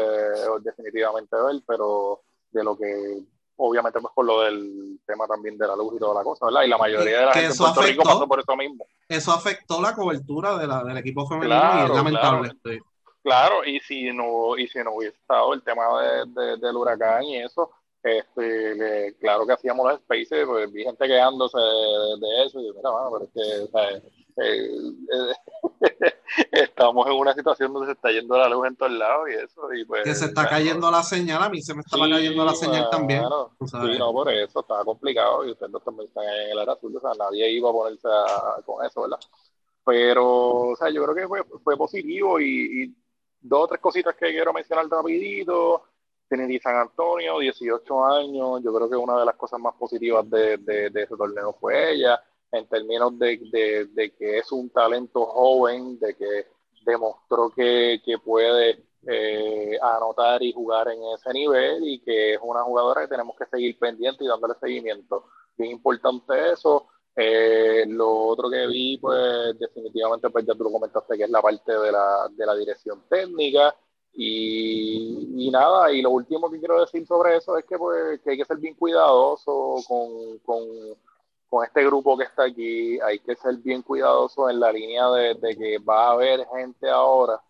definitivamente 0.62 1.36
ver, 1.36 1.62
pero 1.68 2.22
de 2.52 2.64
lo 2.64 2.78
que 2.78 3.24
obviamente 3.58 4.00
pues 4.00 4.14
por 4.14 4.26
lo 4.26 4.42
del 4.42 5.00
tema 5.06 5.28
también 5.28 5.58
de 5.58 5.68
la 5.68 5.76
luz 5.76 5.94
y 5.96 6.00
toda 6.00 6.16
la 6.16 6.24
cosa, 6.24 6.46
¿verdad? 6.46 6.64
Y 6.64 6.68
la 6.70 6.78
mayoría 6.78 7.20
de 7.20 7.26
la 7.26 7.34
gente 7.34 7.52
en 7.52 7.58
Puerto 7.58 7.80
afectó, 7.80 7.92
Rico 7.92 8.04
pasó 8.04 8.28
por 8.28 8.40
eso 8.40 8.56
mismo. 8.56 8.86
Eso 9.08 9.32
afectó 9.32 9.82
la 9.82 9.96
cobertura 9.96 10.58
de 10.58 10.68
la, 10.68 10.84
del 10.84 10.98
equipo 10.98 11.28
femenino 11.28 11.56
y 11.56 11.84
es 11.84 11.90
lamentable. 11.90 12.52
Claro. 12.62 12.84
claro, 13.24 13.66
y 13.66 13.80
si 13.82 14.12
no, 14.12 14.58
y 14.58 14.68
si 14.68 14.80
no 14.80 14.96
hubiese 14.96 15.18
estado 15.18 15.54
el 15.54 15.62
tema 15.64 15.84
de, 16.02 16.42
de, 16.42 16.58
del 16.58 16.76
huracán 16.76 17.24
y 17.24 17.38
eso, 17.38 17.70
este, 18.04 19.16
claro 19.20 19.46
que 19.46 19.54
hacíamos 19.54 19.88
los 19.90 20.00
spaces, 20.02 20.46
pues 20.46 20.72
vi 20.72 20.84
gente 20.84 21.08
quejándose 21.08 21.58
de, 21.58 22.20
de 22.20 22.46
eso, 22.46 22.60
y 22.60 22.68
yo, 22.68 22.74
mira, 22.74 22.90
bueno, 22.90 23.12
pero 23.12 23.26
es 23.26 23.32
que, 23.34 23.64
o 23.64 23.68
sea, 23.68 24.02
eh, 24.38 24.70
eh, 25.12 26.14
estamos 26.52 27.06
en 27.08 27.14
una 27.14 27.34
situación 27.34 27.72
donde 27.72 27.88
se 27.88 27.94
está 27.94 28.12
yendo 28.12 28.38
la 28.38 28.50
luz 28.50 28.68
en 28.68 28.76
todos 28.76 28.92
lados 28.92 29.30
y 29.30 29.34
eso. 29.36 29.74
Y 29.74 29.86
pues, 29.86 30.04
que 30.04 30.16
se 30.16 30.26
está 30.26 30.48
cayendo 30.50 30.90
la 30.90 31.04
señal, 31.04 31.44
a 31.44 31.50
mí 31.50 31.62
se 31.62 31.74
me 31.74 31.82
estaba 31.82 32.10
cayendo 32.10 32.44
la 32.44 32.56
señal 32.56 32.90
también. 32.90 33.24
Sí, 33.66 33.98
no, 34.00 34.12
por 34.12 34.32
eso 34.32 34.62
estaba 34.62 34.84
complicado 34.84 35.46
y 35.46 35.52
ustedes 35.52 35.72
también 35.84 36.08
están 36.08 36.24
en 36.24 36.52
el 36.52 36.60
área 36.60 36.74
azul, 36.74 36.96
o 36.96 37.00
sea, 37.00 37.12
nadie 37.18 37.52
iba 37.52 37.70
a 37.70 37.74
ponerse 37.74 38.08
con 38.66 38.86
eso, 38.86 39.02
¿verdad? 39.02 39.20
Pero, 39.86 40.70
o 40.70 40.76
sea, 40.76 40.90
yo 40.90 41.04
creo 41.04 41.16
que 41.16 41.28
fue, 41.28 41.44
fue 41.64 41.78
positivo 41.78 42.40
y, 42.40 42.84
y, 42.84 42.96
dos 43.42 43.66
o 43.66 43.68
tres 43.68 43.82
cositas 43.82 44.16
que 44.16 44.32
quiero 44.32 44.54
mencionar 44.54 44.88
rapidito. 44.88 45.84
Trinity 46.34 46.60
San 46.60 46.76
Antonio, 46.76 47.40
18 47.40 48.06
años, 48.06 48.62
yo 48.64 48.74
creo 48.74 48.90
que 48.90 48.96
una 48.96 49.20
de 49.20 49.26
las 49.26 49.36
cosas 49.36 49.60
más 49.60 49.76
positivas 49.76 50.28
de, 50.30 50.58
de, 50.58 50.90
de 50.90 51.04
ese 51.04 51.16
torneo 51.16 51.54
fue 51.60 51.94
ella 51.94 52.20
en 52.54 52.68
términos 52.68 53.18
de, 53.18 54.14
que 54.18 54.38
es 54.38 54.52
un 54.52 54.70
talento 54.70 55.26
joven, 55.26 56.00
de 56.00 56.16
que 56.16 56.48
demostró 56.86 57.50
que, 57.50 58.00
puede 58.24 58.84
eh, 59.08 59.78
anotar 59.82 60.42
y 60.44 60.54
jugar 60.54 60.88
en 60.90 61.00
ese 61.16 61.34
nivel 61.34 61.88
y 61.88 62.00
que 62.00 62.34
es 62.36 62.40
una 62.42 62.62
jugadora 62.62 63.02
que 63.02 63.08
tenemos 63.08 63.36
que 63.36 63.48
seguir 63.48 63.78
pendiente 63.80 64.24
y 64.24 64.28
dándole 64.28 64.54
seguimiento. 64.60 65.26
Bien 65.58 65.72
importante 65.72 66.52
eso. 66.52 66.88
Eh, 67.16 67.86
lo 67.88 68.12
otro 68.28 68.50
que 68.50 68.68
vi, 68.68 68.98
pues 69.00 69.58
definitivamente, 69.60 70.30
pues 70.30 70.46
ya 70.46 70.54
tú 70.54 70.64
lo 70.64 70.72
comentaste, 70.72 71.18
que 71.18 71.24
es 71.24 71.30
la 71.30 71.42
parte 71.42 71.72
de 71.72 71.92
la, 71.92 72.30
de 72.32 72.46
la 72.46 72.56
dirección 72.56 73.04
técnica. 73.10 73.76
Y, 74.16 75.50
nada, 75.52 75.92
y 75.92 76.02
lo 76.02 76.12
último 76.12 76.50
que 76.50 76.60
quiero 76.60 76.80
decir 76.80 77.06
sobre 77.06 77.38
eso 77.38 77.58
es 77.58 77.66
que, 77.66 77.78
pues, 77.78 78.22
que 78.22 78.32
hay 78.32 78.38
que 78.38 78.46
ser 78.46 78.58
bien 78.58 78.76
cuidadoso 78.76 79.78
con, 79.88 80.40
con, 80.40 80.64
con, 81.50 81.66
este 81.66 81.86
grupo 81.86 82.18
que 82.18 82.26
está 82.26 82.46
aquí, 82.46 83.00
hay 83.00 83.20
que 83.20 83.36
ser 83.36 83.58
bien 83.58 83.82
cuidadoso 83.82 84.50
en 84.50 84.60
la 84.60 84.72
línea 84.72 85.10
de, 85.12 85.36
de 85.36 85.58
que 85.58 85.78
va 85.80 86.08
a 86.08 86.12
haber 86.12 86.48
gente 86.48 86.90
ahora 86.90 87.42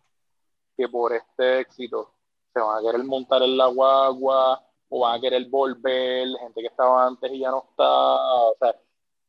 que 0.75 0.87
por 0.89 1.13
este 1.13 1.59
éxito 1.59 2.11
se 2.53 2.59
van 2.59 2.77
a 2.77 2.81
querer 2.81 3.03
montar 3.05 3.41
en 3.43 3.57
la 3.57 3.67
guagua 3.67 4.61
o 4.89 4.99
van 5.01 5.17
a 5.17 5.21
querer 5.21 5.47
volver, 5.49 6.27
gente 6.39 6.61
que 6.61 6.67
estaba 6.67 7.05
antes 7.05 7.31
y 7.31 7.39
ya 7.39 7.51
no 7.51 7.65
está, 7.69 7.85
o 7.85 8.55
sea, 8.59 8.75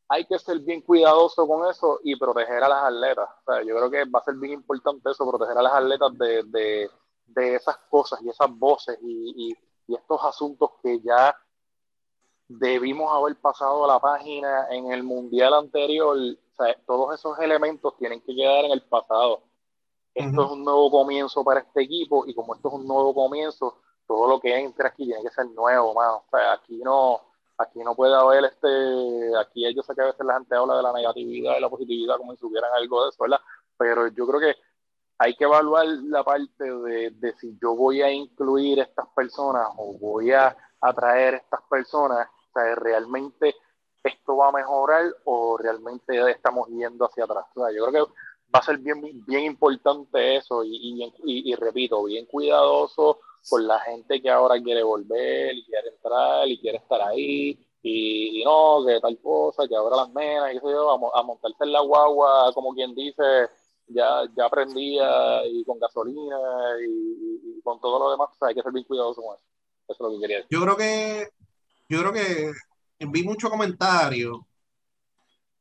hay 0.07 0.25
que 0.25 0.37
ser 0.37 0.59
bien 0.59 0.81
cuidadoso 0.81 1.47
con 1.47 1.69
eso 1.69 1.99
y 2.03 2.15
proteger 2.15 2.63
a 2.63 2.69
las 2.69 2.83
atletas. 2.83 3.29
O 3.45 3.51
sea, 3.51 3.63
yo 3.63 3.75
creo 3.75 3.89
que 3.89 4.05
va 4.05 4.19
a 4.19 4.23
ser 4.23 4.35
bien 4.35 4.53
importante 4.53 5.09
eso, 5.09 5.27
proteger 5.27 5.57
a 5.57 5.63
las 5.63 5.73
atletas 5.73 6.17
de, 6.17 6.89
de 7.27 7.55
esas 7.55 7.77
cosas 7.89 8.21
y 8.21 8.29
esas 8.29 8.49
voces 8.51 8.97
y, 9.01 9.49
y, 9.49 9.57
y, 9.87 9.95
estos 9.95 10.23
asuntos 10.23 10.71
que 10.81 10.99
ya 11.01 11.35
debimos 12.47 13.11
haber 13.13 13.35
pasado 13.37 13.85
a 13.85 13.87
la 13.87 13.99
página 13.99 14.67
en 14.69 14.91
el 14.91 15.03
mundial 15.03 15.53
anterior. 15.53 16.17
O 16.17 16.63
sea, 16.63 16.75
todos 16.85 17.13
esos 17.15 17.37
elementos 17.39 17.97
tienen 17.97 18.21
que 18.21 18.35
quedar 18.35 18.65
en 18.65 18.71
el 18.71 18.81
pasado 18.83 19.43
esto 20.15 20.45
es 20.45 20.51
un 20.51 20.63
nuevo 20.63 20.89
comienzo 20.89 21.43
para 21.43 21.59
este 21.59 21.83
equipo 21.83 22.25
y 22.25 22.33
como 22.33 22.55
esto 22.55 22.69
es 22.69 22.73
un 22.75 22.87
nuevo 22.87 23.13
comienzo, 23.13 23.81
todo 24.07 24.29
lo 24.29 24.39
que 24.39 24.57
entre 24.57 24.87
aquí 24.87 25.05
tiene 25.05 25.21
que 25.21 25.29
ser 25.29 25.45
nuevo, 25.47 25.93
mano. 25.93 26.23
O 26.25 26.29
sea, 26.31 26.53
aquí 26.53 26.77
no, 26.77 27.19
aquí 27.57 27.79
no 27.79 27.93
puede 27.95 28.15
haber 28.15 28.45
este, 28.45 29.37
aquí 29.37 29.65
ellos 29.65 29.85
sé 29.85 29.93
que 29.93 30.01
a 30.01 30.05
veces 30.05 30.25
la 30.25 30.35
gente 30.35 30.55
habla 30.55 30.77
de 30.77 30.83
la 30.83 30.93
negatividad 30.93 31.57
y 31.57 31.61
la 31.61 31.69
positividad 31.69 32.15
como 32.17 32.31
si 32.31 32.37
supieran 32.37 32.71
algo 32.73 33.03
de 33.03 33.09
eso, 33.09 33.23
¿verdad? 33.23 33.41
Pero 33.77 34.07
yo 34.07 34.25
creo 34.25 34.39
que 34.39 34.55
hay 35.17 35.35
que 35.35 35.45
evaluar 35.45 35.85
la 35.87 36.23
parte 36.23 36.63
de, 36.63 37.11
de 37.11 37.33
si 37.37 37.57
yo 37.61 37.75
voy 37.75 38.01
a 38.01 38.11
incluir 38.11 38.79
estas 38.79 39.07
personas 39.15 39.69
o 39.77 39.93
voy 39.97 40.31
a 40.31 40.55
atraer 40.81 41.35
estas 41.35 41.61
personas, 41.69 42.27
o 42.27 42.53
sea, 42.53 42.75
realmente 42.75 43.55
esto 44.03 44.37
va 44.37 44.49
a 44.49 44.51
mejorar 44.51 45.05
o 45.25 45.57
realmente 45.57 46.29
estamos 46.29 46.67
yendo 46.69 47.05
hacia 47.05 47.23
atrás. 47.23 47.45
O 47.55 47.65
sea, 47.65 47.75
yo 47.75 47.85
creo 47.87 48.05
que 48.05 48.11
va 48.53 48.59
a 48.59 48.63
ser 48.63 48.77
bien, 48.77 49.01
bien 49.25 49.43
importante 49.43 50.37
eso 50.37 50.63
y, 50.63 51.03
y, 51.23 51.51
y, 51.51 51.55
repito, 51.55 52.03
bien 52.03 52.25
cuidadoso 52.25 53.19
con 53.49 53.67
la 53.67 53.79
gente 53.79 54.21
que 54.21 54.29
ahora 54.29 54.61
quiere 54.61 54.83
volver 54.83 55.55
y 55.55 55.65
quiere 55.65 55.89
entrar 55.89 56.47
y 56.47 56.59
quiere 56.59 56.77
estar 56.77 57.01
ahí 57.01 57.59
y, 57.81 58.43
no, 58.43 58.83
que 58.85 58.99
tal 58.99 59.19
cosa, 59.19 59.67
que 59.67 59.75
ahora 59.75 59.97
las 59.97 60.09
menas 60.11 60.53
y 60.53 60.57
eso, 60.57 60.91
a, 60.91 61.19
a 61.19 61.23
montarse 61.23 61.63
en 61.63 61.71
la 61.71 61.81
guagua, 61.81 62.51
como 62.53 62.73
quien 62.73 62.95
dice, 62.95 63.23
ya, 63.87 64.23
ya 64.35 64.45
aprendía 64.45 65.45
y 65.47 65.63
con 65.63 65.79
gasolina 65.79 66.37
y, 66.85 67.61
con 67.61 67.79
todo 67.79 67.99
lo 67.99 68.11
demás, 68.11 68.29
hay 68.41 68.53
que 68.53 68.61
ser 68.61 68.71
bien 68.71 68.85
cuidadoso 68.85 69.21
con 69.21 69.35
eso. 69.35 69.45
Eso 69.87 69.93
es 69.93 69.99
lo 69.99 70.11
que 70.11 70.21
quería 70.21 70.37
decir. 70.37 70.49
Yo 70.51 70.61
creo 70.61 70.77
que, 70.77 71.29
yo 71.89 71.99
creo 71.99 72.13
que 72.13 72.51
vi 73.07 73.23
muchos 73.23 73.49
comentarios 73.49 74.39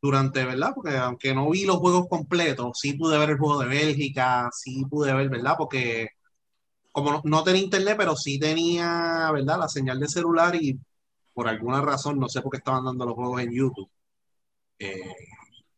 durante, 0.00 0.44
¿verdad? 0.44 0.72
Porque 0.74 0.96
aunque 0.96 1.34
no 1.34 1.48
vi 1.50 1.64
los 1.64 1.76
juegos 1.76 2.08
completos, 2.08 2.78
sí 2.78 2.94
pude 2.94 3.18
ver 3.18 3.30
el 3.30 3.38
juego 3.38 3.60
de 3.60 3.68
Bélgica, 3.68 4.50
sí 4.52 4.84
pude 4.84 5.14
ver, 5.14 5.30
¿verdad? 5.30 5.54
Porque 5.56 6.08
como 6.92 7.20
no, 7.24 7.42
tenía 7.42 7.62
internet, 7.62 7.96
pero 7.98 8.14
sí 8.14 8.38
tenía, 8.38 9.30
¿verdad? 9.32 9.58
La 9.58 9.68
señal 9.68 9.98
de 9.98 10.08
celular 10.08 10.54
y 10.54 10.78
por 11.32 11.48
alguna 11.48 11.80
razón, 11.80 12.18
no 12.20 12.28
sé 12.28 12.40
por 12.40 12.52
qué 12.52 12.58
estaban 12.58 12.84
dando 12.84 13.06
los 13.06 13.14
juegos 13.14 13.40
en 13.42 13.52
YouTube. 13.52 13.90
Eh, 14.78 15.14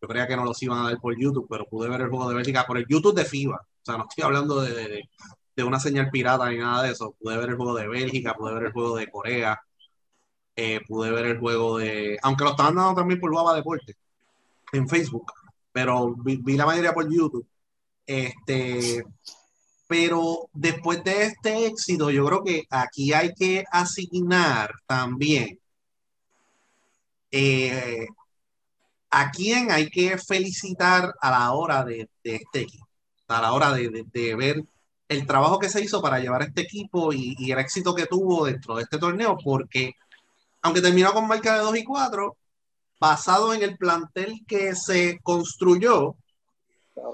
yo 0.00 0.08
creía 0.08 0.26
que 0.26 0.36
no 0.36 0.44
los 0.44 0.62
iban 0.62 0.78
a 0.78 0.90
dar 0.90 1.00
por 1.00 1.18
YouTube, 1.18 1.46
pero 1.48 1.66
pude 1.66 1.88
ver 1.88 2.02
el 2.02 2.08
juego 2.10 2.28
de 2.28 2.34
Bélgica 2.36 2.66
por 2.66 2.78
el 2.78 2.86
YouTube 2.88 3.14
de 3.14 3.24
FIBA. 3.24 3.56
O 3.56 3.84
sea, 3.84 3.96
no 3.96 4.06
estoy 4.08 4.24
hablando 4.24 4.60
de, 4.60 5.08
de, 5.56 5.64
una 5.64 5.80
señal 5.80 6.10
pirata 6.10 6.50
ni 6.50 6.58
nada 6.58 6.82
de 6.82 6.92
eso. 6.92 7.14
Pude 7.18 7.36
ver 7.38 7.50
el 7.50 7.56
juego 7.56 7.74
de 7.74 7.88
Bélgica, 7.88 8.34
pude 8.34 8.54
ver 8.54 8.64
el 8.64 8.72
juego 8.72 8.96
de 8.96 9.10
Corea, 9.10 9.60
eh, 10.56 10.80
pude 10.86 11.10
ver 11.10 11.26
el 11.26 11.38
juego 11.38 11.78
de. 11.78 12.18
Aunque 12.22 12.44
lo 12.44 12.50
estaban 12.50 12.74
dando 12.74 12.94
también 12.94 13.20
por 13.20 13.34
Baba 13.34 13.54
Deporte 13.54 13.96
en 14.72 14.88
Facebook, 14.88 15.32
pero 15.72 16.14
vi, 16.16 16.40
la 16.56 16.66
mayoría 16.66 16.94
por 16.94 17.10
YouTube. 17.10 17.46
Este, 18.06 19.04
pero 19.86 20.48
después 20.52 21.02
de 21.04 21.24
este 21.26 21.66
éxito, 21.66 22.10
yo 22.10 22.26
creo 22.26 22.44
que 22.44 22.64
aquí 22.70 23.12
hay 23.12 23.34
que 23.34 23.64
asignar 23.70 24.72
también 24.86 25.58
eh, 27.30 28.06
a 29.10 29.30
quién 29.30 29.70
hay 29.70 29.88
que 29.90 30.18
felicitar 30.18 31.14
a 31.20 31.30
la 31.30 31.52
hora 31.52 31.84
de, 31.84 32.08
este 32.22 32.60
equipo, 32.62 32.86
a 33.28 33.40
la 33.40 33.52
hora 33.52 33.72
de, 33.72 34.34
ver 34.36 34.64
el 35.08 35.26
trabajo 35.26 35.58
que 35.58 35.68
se 35.68 35.82
hizo 35.82 36.02
para 36.02 36.18
llevar 36.18 36.42
este 36.42 36.62
equipo 36.62 37.12
y, 37.12 37.36
y, 37.38 37.52
el 37.52 37.58
éxito 37.58 37.94
que 37.94 38.06
tuvo 38.06 38.46
dentro 38.46 38.76
de 38.76 38.82
este 38.82 38.98
torneo, 38.98 39.36
porque 39.42 39.94
aunque 40.62 40.80
terminó 40.82 41.12
con 41.12 41.28
marca 41.28 41.54
de 41.54 41.60
2 41.60 41.76
y 41.78 41.84
4, 41.84 42.36
basado 43.00 43.54
en 43.54 43.62
el 43.62 43.76
plantel 43.76 44.42
que 44.46 44.74
se 44.74 45.20
construyó, 45.22 46.16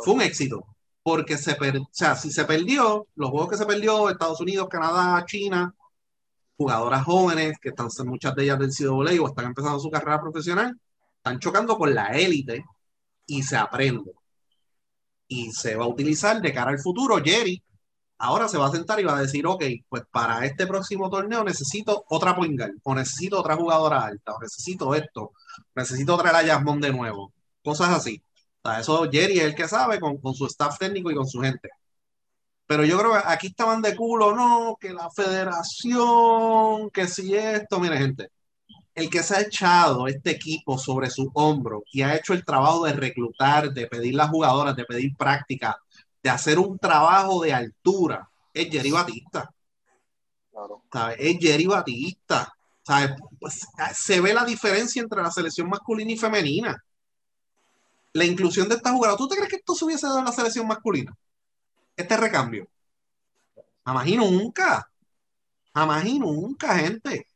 fue 0.05 0.14
un 0.14 0.22
éxito. 0.22 0.66
Porque 1.03 1.36
se 1.36 1.53
o 1.53 1.88
sea, 1.90 2.14
si 2.14 2.30
se 2.30 2.45
perdió, 2.45 3.07
los 3.16 3.30
juegos 3.30 3.51
que 3.51 3.57
se 3.57 3.66
perdió, 3.66 4.09
Estados 4.09 4.40
Unidos, 4.40 4.68
Canadá, 4.70 5.24
China, 5.26 5.74
jugadoras 6.57 7.05
jóvenes 7.05 7.59
que 7.61 7.70
están 7.70 7.88
muchas 8.07 8.34
de 8.36 8.45
ellas 8.45 8.59
del 8.59 8.70
CWA 8.70 9.11
o 9.20 9.28
están 9.28 9.47
empezando 9.47 9.80
su 9.80 9.90
carrera 9.90 10.20
profesional, 10.20 10.78
están 11.22 11.38
chocando 11.38 11.78
con 11.78 11.94
la 11.94 12.08
élite 12.08 12.64
y 13.26 13.42
se 13.44 13.56
aprende. 13.56 14.12
Y 15.28 15.52
se 15.52 15.76
va 15.76 15.84
a 15.84 15.88
utilizar 15.88 16.40
de 16.42 16.52
cara 16.52 16.70
al 16.72 16.80
futuro. 16.80 17.22
Jerry 17.24 17.62
ahora 18.18 18.48
se 18.48 18.58
va 18.58 18.66
a 18.66 18.70
sentar 18.70 19.00
y 19.00 19.04
va 19.04 19.16
a 19.16 19.20
decir, 19.22 19.46
ok, 19.46 19.64
pues 19.88 20.04
para 20.10 20.44
este 20.46 20.66
próximo 20.66 21.10
torneo 21.10 21.44
necesito 21.44 22.04
otra 22.08 22.36
point 22.36 22.60
o 22.82 22.94
necesito 22.94 23.40
otra 23.40 23.56
jugadora 23.56 24.04
alta, 24.04 24.34
o 24.34 24.40
necesito 24.40 24.94
esto, 24.94 25.32
necesito 25.74 26.16
traer 26.18 26.36
a 26.36 26.54
Jasmine 26.54 26.86
de 26.88 26.92
nuevo, 26.92 27.32
cosas 27.64 27.90
así. 27.90 28.22
O 28.62 28.68
sea, 28.68 28.80
eso 28.80 29.08
Jerry 29.10 29.38
es 29.40 29.44
el 29.44 29.54
que 29.54 29.68
sabe 29.68 30.00
con, 30.00 30.18
con, 30.18 30.34
su 30.34 30.46
staff 30.46 30.78
técnico 30.78 31.10
y 31.10 31.14
con 31.14 31.28
su 31.28 31.40
gente. 31.40 31.70
Pero 32.66 32.84
yo 32.84 32.98
creo 32.98 33.12
que 33.12 33.20
aquí 33.26 33.48
estaban 33.48 33.82
de 33.82 33.96
culo, 33.96 34.34
no, 34.34 34.76
que 34.80 34.92
la 34.92 35.10
federación, 35.10 36.90
que 36.90 37.08
si 37.08 37.34
esto, 37.34 37.80
mire 37.80 37.98
gente, 37.98 38.30
el 38.95 39.09
que 39.09 39.22
se 39.22 39.36
ha 39.36 39.40
echado 39.40 40.07
este 40.07 40.30
equipo 40.30 40.78
sobre 40.78 41.11
su 41.11 41.30
hombro 41.34 41.82
y 41.93 42.03
ha 42.03 42.14
hecho 42.14 42.34
el 42.34 42.45
trabajo 42.45 42.84
de 42.84 42.93
reclutar, 42.93 43.72
de 43.72 43.86
pedir 43.86 44.14
las 44.14 44.28
jugadoras, 44.28 44.76
de 44.76 44.84
pedir 44.84 45.16
práctica, 45.16 45.76
de 46.22 46.30
hacer 46.30 46.59
un 46.59 46.78
trabajo 46.78 47.43
de 47.43 47.53
altura, 47.53 48.28
es 48.53 48.68
Jerry 48.70 48.90
Batista. 48.90 49.51
Claro. 50.51 50.82
Es 51.16 51.38
Jerry 51.40 51.66
Batista. 51.66 52.53
Pues, 53.40 53.66
se 53.95 54.20
ve 54.20 54.34
la 54.34 54.45
diferencia 54.45 55.01
entre 55.03 55.22
la 55.22 55.30
selección 55.30 55.68
masculina 55.68 56.12
y 56.12 56.18
femenina. 56.18 56.84
La 58.12 58.24
inclusión 58.24 58.68
de 58.68 58.74
esta 58.74 58.93
jugada. 58.93 59.16
¿Tú 59.16 59.26
te 59.26 59.36
crees 59.36 59.49
que 59.49 59.57
esto 59.57 59.74
se 59.74 59.84
hubiese 59.84 60.07
dado 60.07 60.18
en 60.18 60.26
la 60.26 60.32
selección 60.32 60.66
masculina? 60.66 61.16
Este 61.97 62.16
recambio. 62.16 62.68
Jamás 63.84 64.07
y 64.07 64.16
nunca. 64.16 64.86
Jamás 65.74 66.05
y 66.05 66.18
nunca, 66.18 66.76
gente. 66.76 67.26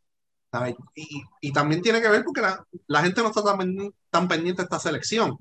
Y, 1.40 1.52
también 1.52 1.82
tiene 1.82 2.00
que 2.00 2.08
ver 2.08 2.24
porque 2.24 2.42
la, 2.86 3.02
gente 3.02 3.22
no 3.22 3.28
está 3.28 3.42
tan, 4.10 4.28
pendiente 4.28 4.62
de 4.62 4.64
esta 4.64 4.78
selección. 4.78 5.36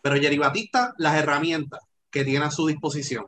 Pero 0.00 0.16
Jerry 0.16 0.38
Batista, 0.38 0.94
las 0.98 1.16
herramientas 1.16 1.80
que 2.10 2.24
tiene 2.24 2.44
a 2.44 2.50
su 2.50 2.66
disposición. 2.66 3.26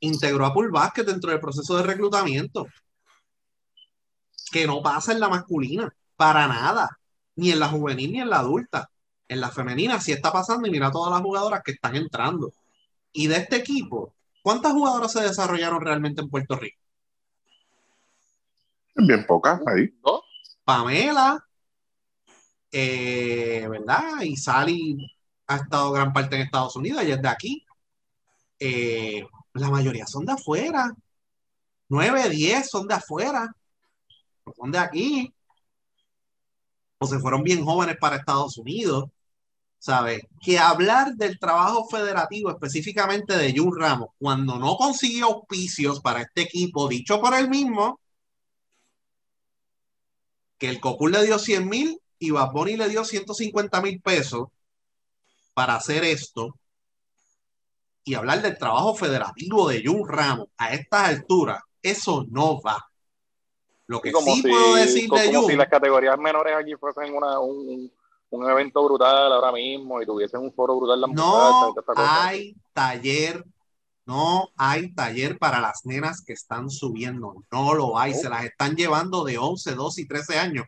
Integró 0.00 0.46
a 0.46 0.54
Pool 0.54 0.70
Basket 0.70 1.04
dentro 1.04 1.30
del 1.30 1.40
proceso 1.40 1.76
de 1.76 1.82
reclutamiento 1.82 2.66
que 4.50 4.66
no 4.66 4.82
pasa 4.82 5.12
en 5.12 5.20
la 5.20 5.28
masculina, 5.28 5.92
para 6.16 6.48
nada, 6.48 6.98
ni 7.36 7.50
en 7.52 7.60
la 7.60 7.68
juvenil 7.68 8.12
ni 8.12 8.20
en 8.20 8.30
la 8.30 8.40
adulta. 8.40 8.90
En 9.28 9.40
la 9.40 9.50
femenina 9.50 10.00
sí 10.00 10.12
está 10.12 10.32
pasando 10.32 10.66
y 10.66 10.70
mira 10.70 10.90
todas 10.90 11.12
las 11.12 11.22
jugadoras 11.22 11.62
que 11.64 11.72
están 11.72 11.96
entrando. 11.96 12.52
Y 13.12 13.26
de 13.28 13.36
este 13.36 13.56
equipo, 13.56 14.14
¿cuántas 14.42 14.72
jugadoras 14.72 15.12
se 15.12 15.22
desarrollaron 15.22 15.80
realmente 15.80 16.20
en 16.20 16.28
Puerto 16.28 16.56
Rico? 16.56 16.79
Bien 19.02 19.24
pocas, 19.26 19.60
ahí. 19.66 19.88
Pamela, 20.64 21.44
eh, 22.70 23.66
¿verdad? 23.68 24.22
Y 24.22 24.36
Sally 24.36 24.96
ha 25.46 25.56
estado 25.56 25.92
gran 25.92 26.12
parte 26.12 26.36
en 26.36 26.42
Estados 26.42 26.76
Unidos, 26.76 27.02
ella 27.02 27.16
es 27.16 27.22
de 27.22 27.28
aquí. 27.28 27.66
Eh, 28.58 29.26
la 29.54 29.70
mayoría 29.70 30.06
son 30.06 30.24
de 30.24 30.32
afuera. 30.32 30.94
9, 31.88 32.28
10 32.28 32.70
son 32.70 32.86
de 32.86 32.94
afuera 32.94 33.54
son 34.56 34.70
de 34.70 34.78
aquí, 34.78 35.34
o 36.98 37.06
se 37.06 37.18
fueron 37.18 37.42
bien 37.42 37.64
jóvenes 37.64 37.96
para 37.98 38.16
Estados 38.16 38.58
Unidos. 38.58 39.10
¿Sabes? 39.78 40.20
Que 40.42 40.58
hablar 40.58 41.14
del 41.14 41.38
trabajo 41.38 41.88
federativo 41.88 42.50
específicamente 42.50 43.34
de 43.34 43.54
Jun 43.56 43.74
Ramos, 43.78 44.10
cuando 44.18 44.58
no 44.58 44.76
consiguió 44.76 45.26
auspicios 45.26 46.00
para 46.00 46.20
este 46.20 46.42
equipo, 46.42 46.86
dicho 46.86 47.18
por 47.18 47.32
él 47.34 47.48
mismo, 47.48 47.99
que 50.60 50.68
el 50.68 50.78
Cocul 50.78 51.10
le 51.10 51.24
dio 51.24 51.38
100 51.38 51.68
mil 51.68 52.00
y 52.18 52.30
Bad 52.30 52.54
le 52.54 52.88
dio 52.88 53.02
150 53.02 53.80
mil 53.80 54.00
pesos 54.00 54.48
para 55.54 55.74
hacer 55.74 56.04
esto 56.04 56.54
y 58.04 58.14
hablar 58.14 58.42
del 58.42 58.58
trabajo 58.58 58.94
federativo 58.94 59.68
de 59.68 59.82
Jun 59.84 60.06
Ramos 60.06 60.48
a 60.58 60.74
estas 60.74 61.08
alturas, 61.08 61.62
eso 61.82 62.26
no 62.30 62.60
va. 62.60 62.86
Lo 63.86 64.00
que 64.00 64.12
sí 64.12 64.42
puedo 64.42 64.74
decir 64.74 65.08
de 65.08 65.34
Jun, 65.34 65.46
si 65.46 65.56
las 65.56 65.68
categorías 65.68 66.18
menores 66.18 66.54
aquí 66.54 66.74
fuesen 66.74 67.14
un, 67.14 67.90
un, 68.30 68.50
evento 68.50 68.84
brutal 68.84 69.32
ahora 69.32 69.52
mismo 69.52 70.00
y 70.02 70.06
tuviesen 70.06 70.40
un 70.40 70.52
foro 70.52 70.76
brutal. 70.76 71.00
no 71.12 71.74
hay 71.96 72.54
taller, 72.74 73.42
no 74.10 74.50
hay 74.56 74.92
taller 74.92 75.38
para 75.38 75.60
las 75.60 75.86
nenas 75.86 76.20
que 76.20 76.32
están 76.32 76.68
subiendo, 76.68 77.44
no 77.52 77.74
lo 77.74 77.96
hay, 77.96 78.12
se 78.12 78.28
las 78.28 78.44
están 78.44 78.74
llevando 78.74 79.22
de 79.22 79.38
11, 79.38 79.76
12 79.76 80.00
y 80.00 80.06
13 80.08 80.38
años 80.40 80.66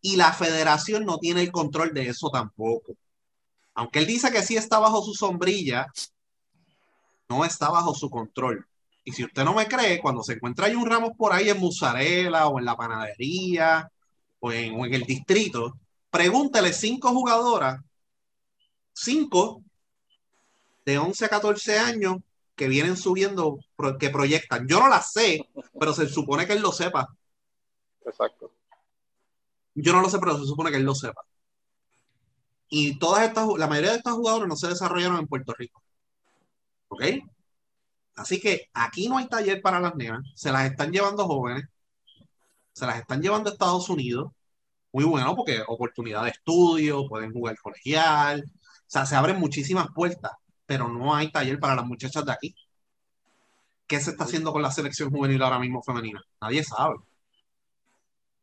y 0.00 0.16
la 0.16 0.32
federación 0.32 1.04
no 1.04 1.18
tiene 1.18 1.42
el 1.42 1.52
control 1.52 1.94
de 1.94 2.08
eso 2.08 2.30
tampoco. 2.30 2.94
Aunque 3.74 4.00
él 4.00 4.06
dice 4.06 4.32
que 4.32 4.42
sí 4.42 4.56
está 4.56 4.80
bajo 4.80 5.02
su 5.02 5.14
sombrilla, 5.14 5.86
no 7.28 7.44
está 7.44 7.70
bajo 7.70 7.94
su 7.94 8.10
control. 8.10 8.66
Y 9.04 9.12
si 9.12 9.22
usted 9.22 9.44
no 9.44 9.54
me 9.54 9.68
cree, 9.68 10.00
cuando 10.00 10.24
se 10.24 10.32
encuentra 10.32 10.66
hay 10.66 10.74
un 10.74 10.86
Ramos 10.86 11.12
por 11.16 11.32
ahí 11.32 11.48
en 11.48 11.60
Musarela 11.60 12.48
o 12.48 12.58
en 12.58 12.64
la 12.64 12.76
panadería 12.76 13.88
o 14.40 14.50
en, 14.50 14.74
o 14.74 14.84
en 14.84 14.94
el 14.94 15.04
distrito, 15.04 15.78
pregúntele 16.10 16.72
cinco 16.72 17.10
jugadoras, 17.10 17.80
cinco 18.92 19.62
de 20.84 20.98
11 20.98 21.26
a 21.26 21.28
14 21.28 21.78
años 21.78 22.16
que 22.60 22.68
vienen 22.68 22.94
subiendo, 22.94 23.58
que 23.98 24.10
proyectan. 24.10 24.68
Yo 24.68 24.80
no 24.80 24.88
las 24.90 25.12
sé, 25.12 25.48
pero 25.78 25.94
se 25.94 26.06
supone 26.06 26.46
que 26.46 26.52
él 26.52 26.60
lo 26.60 26.72
sepa. 26.72 27.08
Exacto. 28.04 28.52
Yo 29.74 29.94
no 29.94 30.02
lo 30.02 30.10
sé, 30.10 30.18
pero 30.18 30.38
se 30.38 30.44
supone 30.44 30.70
que 30.70 30.76
él 30.76 30.82
lo 30.82 30.94
sepa. 30.94 31.22
Y 32.68 32.98
todas 32.98 33.26
estas, 33.26 33.48
la 33.56 33.66
mayoría 33.66 33.92
de 33.92 33.96
estos 33.96 34.12
jugadores 34.12 34.46
no 34.46 34.56
se 34.56 34.68
desarrollaron 34.68 35.18
en 35.18 35.26
Puerto 35.26 35.54
Rico. 35.54 35.82
¿Ok? 36.88 37.02
Así 38.16 38.38
que 38.38 38.68
aquí 38.74 39.08
no 39.08 39.16
hay 39.16 39.26
taller 39.26 39.62
para 39.62 39.80
las 39.80 39.94
nenas, 39.96 40.20
se 40.34 40.52
las 40.52 40.70
están 40.70 40.92
llevando 40.92 41.26
jóvenes, 41.26 41.64
se 42.74 42.84
las 42.84 42.98
están 42.98 43.22
llevando 43.22 43.48
a 43.48 43.54
Estados 43.54 43.88
Unidos. 43.88 44.32
Muy 44.92 45.04
bueno, 45.04 45.34
porque 45.34 45.62
oportunidad 45.66 46.24
de 46.24 46.30
estudio, 46.30 47.08
pueden 47.08 47.32
jugar 47.32 47.56
colegial, 47.56 48.44
o 48.44 48.70
sea, 48.86 49.06
se 49.06 49.16
abren 49.16 49.38
muchísimas 49.40 49.86
puertas, 49.94 50.32
pero 50.70 50.86
no 50.88 51.12
hay 51.12 51.32
taller 51.32 51.58
para 51.58 51.74
las 51.74 51.84
muchachas 51.84 52.24
de 52.24 52.30
aquí. 52.30 52.54
¿Qué 53.88 53.98
se 53.98 54.12
está 54.12 54.22
haciendo 54.22 54.52
con 54.52 54.62
la 54.62 54.70
selección 54.70 55.10
juvenil 55.10 55.42
ahora 55.42 55.58
mismo 55.58 55.82
femenina? 55.82 56.22
Nadie 56.40 56.62
sabe. 56.62 56.94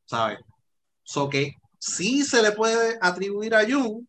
¿Sabe? 0.03 0.39
So 1.03 1.29
que 1.29 1.53
sí 1.79 2.25
se 2.25 2.41
le 2.43 2.51
puede 2.51 2.97
atribuir 3.01 3.55
a 3.55 3.63
Jung 3.63 4.05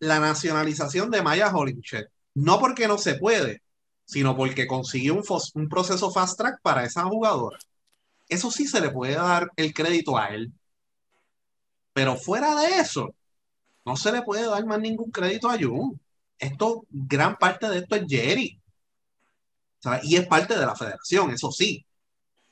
la 0.00 0.18
nacionalización 0.18 1.12
de 1.12 1.22
Maya 1.22 1.54
Hollingshead. 1.54 2.06
No 2.34 2.58
porque 2.58 2.88
no 2.88 2.98
se 2.98 3.14
puede, 3.14 3.62
sino 4.04 4.36
porque 4.36 4.66
consiguió 4.66 5.14
un, 5.14 5.22
un 5.54 5.68
proceso 5.68 6.10
fast 6.10 6.36
track 6.36 6.60
para 6.60 6.84
esa 6.84 7.04
jugadora. 7.04 7.58
Eso 8.28 8.50
sí 8.50 8.66
se 8.66 8.80
le 8.80 8.90
puede 8.90 9.14
dar 9.14 9.48
el 9.54 9.72
crédito 9.72 10.18
a 10.18 10.30
él. 10.30 10.52
Pero 11.92 12.16
fuera 12.16 12.56
de 12.56 12.80
eso, 12.80 13.14
no 13.84 13.96
se 13.96 14.10
le 14.10 14.22
puede 14.22 14.44
dar 14.44 14.66
más 14.66 14.80
ningún 14.80 15.12
crédito 15.12 15.48
a 15.48 15.56
Jung. 15.56 15.96
Esto, 16.44 16.84
gran 16.90 17.36
parte 17.36 17.68
de 17.68 17.78
esto 17.78 17.96
es 17.96 18.04
Jerry. 18.08 18.60
Y 20.02 20.16
es 20.16 20.26
parte 20.26 20.58
de 20.58 20.64
la 20.64 20.74
federación, 20.74 21.30
eso 21.30 21.50
sí. 21.50 21.84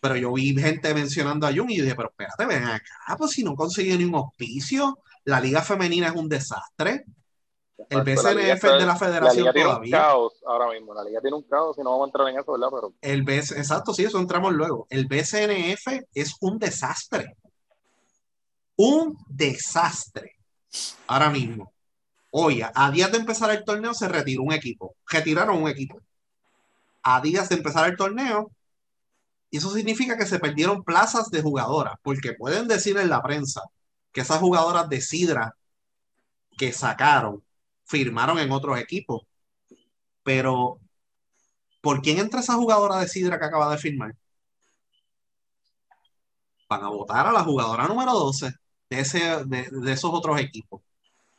Pero 0.01 0.17
yo 0.17 0.33
vi 0.33 0.55
gente 0.55 0.93
mencionando 0.95 1.47
a 1.47 1.53
Jung 1.53 1.71
y 1.71 1.81
dije, 1.81 1.95
pero 1.95 2.11
espérate, 2.11 2.45
ven 2.45 2.65
acá, 2.65 3.17
pues 3.17 3.31
si 3.31 3.45
no 3.45 3.55
consigue 3.55 3.97
ni 3.97 4.05
un 4.05 4.17
auspicio, 4.17 4.99
la 5.25 5.41
liga 5.41 5.63
femenina 5.63 6.09
es 6.09 6.15
un 6.15 6.29
desastre. 6.29 7.05
El 7.89 8.03
BCNF 8.03 8.65
es 8.65 8.79
de 8.79 8.87
la 8.87 8.97
federación 8.97 9.45
la 9.47 9.53
liga 9.53 9.65
todavía. 9.65 9.83
Tiene 9.83 9.97
un 9.97 10.03
caos 10.03 10.33
ahora 10.47 10.71
mismo, 10.73 10.95
la 10.95 11.05
liga 11.05 11.21
tiene 11.21 11.37
un 11.37 11.43
caos 11.43 11.77
y 11.79 11.83
no 11.83 11.91
vamos 11.91 12.05
a 12.05 12.09
entrar 12.09 12.29
en 12.29 12.39
eso, 12.39 12.53
¿verdad? 12.53 12.69
Pero... 12.73 12.95
El 13.01 13.23
BC, 13.23 13.59
exacto, 13.59 13.95
sí, 13.95 14.05
eso 14.05 14.19
entramos 14.19 14.53
luego. 14.53 14.87
El 14.91 15.07
BCNF 15.07 16.05
es 16.15 16.37
un 16.41 16.59
desastre. 16.59 17.37
Un 18.77 19.17
desastre. 19.27 20.37
Ahora 21.07 21.31
mismo. 21.31 21.73
Oye, 22.35 22.67
a 22.75 22.91
días 22.91 23.13
de 23.13 23.19
empezar 23.19 23.51
el 23.51 23.65
torneo 23.65 23.95
se 23.95 24.09
retiró 24.09 24.43
un 24.43 24.53
equipo. 24.53 24.97
Retiraron 25.07 25.63
un 25.63 25.69
equipo. 25.69 26.01
A 27.05 27.21
días 27.21 27.49
de 27.49 27.57
empezar 27.57 27.89
el 27.89 27.97
torneo, 27.97 28.51
y 29.51 29.59
eso 29.59 29.71
significa 29.73 30.17
que 30.17 30.27
se 30.27 30.39
perdieron 30.41 30.83
plazas 30.85 31.31
de 31.31 31.43
jugadoras, 31.43 31.95
porque 32.03 32.33
pueden 32.35 32.69
decir 32.69 32.97
en 32.99 33.11
la 33.11 33.23
prensa 33.23 33.63
que 34.13 34.23
esas 34.23 34.39
jugadoras 34.41 34.89
de 34.89 35.01
Sidra 35.01 35.55
que 36.59 36.73
sacaron 36.73 37.45
firmaron 37.85 38.39
en 38.39 38.51
otros 38.53 38.79
equipos. 38.79 39.23
Pero, 40.25 40.81
¿por 41.83 42.01
quién 42.03 42.19
entra 42.19 42.41
esa 42.41 42.55
jugadora 42.55 42.99
de 42.99 43.09
Sidra 43.09 43.39
que 43.39 43.45
acaba 43.47 43.71
de 43.71 43.79
firmar? 43.79 44.15
Van 46.69 46.83
a 46.85 46.89
votar 46.89 47.27
a 47.27 47.33
la 47.33 47.45
jugadora 47.45 47.87
número 47.87 48.13
12 48.13 48.53
de, 48.91 49.01
ese, 49.01 49.45
de 49.45 49.93
esos 49.93 50.11
otros 50.13 50.41
equipos. 50.41 50.83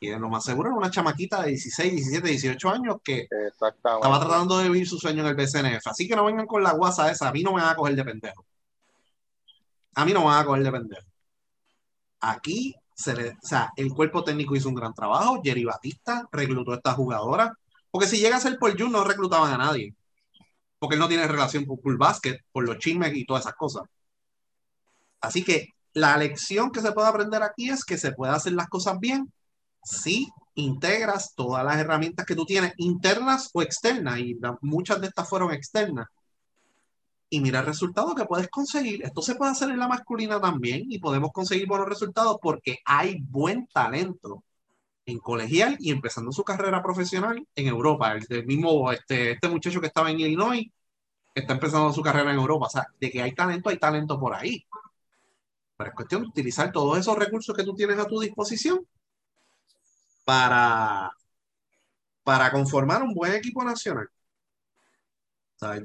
Y 0.03 0.09
lo 0.09 0.27
más 0.27 0.43
seguro 0.43 0.67
era 0.67 0.77
una 0.77 0.91
chamaquita 0.91 1.43
de 1.43 1.51
16, 1.51 1.93
17, 1.93 2.27
18 2.27 2.69
años 2.69 2.97
que 3.01 3.25
estaba 3.49 4.19
tratando 4.19 4.57
de 4.57 4.67
vivir 4.67 4.85
su 4.85 4.99
sueño 4.99 5.21
en 5.21 5.29
el 5.29 5.35
BCNF. 5.35 5.87
Así 5.87 6.09
que 6.09 6.15
no 6.17 6.25
vengan 6.25 6.45
con 6.45 6.61
la 6.61 6.73
guasa 6.73 7.09
esa. 7.09 7.29
A 7.29 7.31
mí 7.31 7.41
no 7.41 7.53
me 7.53 7.61
van 7.61 7.71
a 7.71 7.75
coger 7.75 7.95
de 7.95 8.03
pendejo. 8.03 8.45
A 9.95 10.03
mí 10.03 10.11
no 10.11 10.19
me 10.19 10.25
van 10.25 10.41
a 10.41 10.45
coger 10.45 10.61
de 10.61 10.71
pendejo. 10.73 11.07
Aquí, 12.19 12.75
se 12.93 13.15
le, 13.15 13.29
o 13.29 13.47
sea, 13.47 13.71
el 13.77 13.93
cuerpo 13.93 14.25
técnico 14.25 14.57
hizo 14.57 14.67
un 14.67 14.75
gran 14.75 14.93
trabajo. 14.93 15.39
Jerry 15.41 15.63
Batista 15.63 16.27
reclutó 16.33 16.73
a 16.73 16.75
esta 16.75 16.91
jugadora. 16.91 17.53
Porque 17.89 18.07
si 18.07 18.17
llega 18.17 18.35
a 18.35 18.41
ser 18.41 18.59
por 18.59 18.77
Jun, 18.77 18.91
no 18.91 19.05
reclutaban 19.05 19.53
a 19.53 19.57
nadie. 19.57 19.95
Porque 20.79 20.95
él 20.95 20.99
no 20.99 21.07
tiene 21.07 21.29
relación 21.29 21.63
con 21.63 21.77
Cool 21.77 21.95
Basket, 21.95 22.39
por 22.51 22.65
los 22.65 22.77
chismes 22.77 23.15
y 23.15 23.25
todas 23.25 23.43
esas 23.43 23.55
cosas. 23.55 23.83
Así 25.21 25.45
que 25.45 25.69
la 25.93 26.17
lección 26.17 26.71
que 26.71 26.81
se 26.81 26.91
puede 26.91 27.07
aprender 27.07 27.41
aquí 27.41 27.69
es 27.69 27.85
que 27.85 27.97
se 27.97 28.11
puede 28.11 28.33
hacer 28.33 28.51
las 28.51 28.67
cosas 28.67 28.99
bien 28.99 29.31
si 29.83 30.29
integras 30.55 31.33
todas 31.35 31.63
las 31.65 31.77
herramientas 31.77 32.25
que 32.25 32.35
tú 32.35 32.45
tienes, 32.45 32.73
internas 32.77 33.49
o 33.53 33.61
externas, 33.61 34.19
y 34.19 34.37
muchas 34.61 35.01
de 35.01 35.07
estas 35.07 35.27
fueron 35.27 35.51
externas, 35.51 36.07
y 37.33 37.39
mira 37.39 37.61
el 37.61 37.65
resultado 37.65 38.13
que 38.13 38.25
puedes 38.25 38.47
conseguir. 38.47 39.03
Esto 39.03 39.23
se 39.23 39.33
puede 39.33 39.51
hacer 39.51 39.69
en 39.71 39.79
la 39.79 39.87
masculina 39.87 40.39
también 40.39 40.85
y 40.87 40.99
podemos 40.99 41.31
conseguir 41.31 41.67
buenos 41.67 41.89
resultados 41.89 42.37
porque 42.39 42.77
hay 42.85 43.17
buen 43.21 43.65
talento 43.73 44.43
en 45.07 45.17
colegial 45.17 45.75
y 45.79 45.89
empezando 45.91 46.31
su 46.31 46.43
carrera 46.43 46.83
profesional 46.83 47.43
en 47.55 47.67
Europa. 47.67 48.13
El, 48.13 48.45
mismo, 48.45 48.91
este, 48.91 49.31
este 49.31 49.49
muchacho 49.49 49.81
que 49.81 49.87
estaba 49.87 50.11
en 50.11 50.19
Illinois 50.19 50.67
está 51.33 51.53
empezando 51.53 51.91
su 51.91 52.03
carrera 52.03 52.31
en 52.31 52.37
Europa. 52.37 52.67
O 52.67 52.69
sea, 52.69 52.85
de 52.99 53.09
que 53.09 53.23
hay 53.23 53.33
talento, 53.33 53.69
hay 53.69 53.79
talento 53.79 54.19
por 54.19 54.35
ahí. 54.35 54.63
Pero 55.75 55.89
es 55.89 55.95
cuestión 55.95 56.21
de 56.21 56.27
utilizar 56.27 56.71
todos 56.71 56.99
esos 56.99 57.17
recursos 57.17 57.55
que 57.55 57.63
tú 57.63 57.73
tienes 57.73 57.97
a 57.97 58.05
tu 58.05 58.19
disposición 58.19 58.85
para, 60.23 61.11
para 62.23 62.51
conformar 62.51 63.03
un 63.03 63.13
buen 63.13 63.33
equipo 63.33 63.63
nacional. 63.63 64.09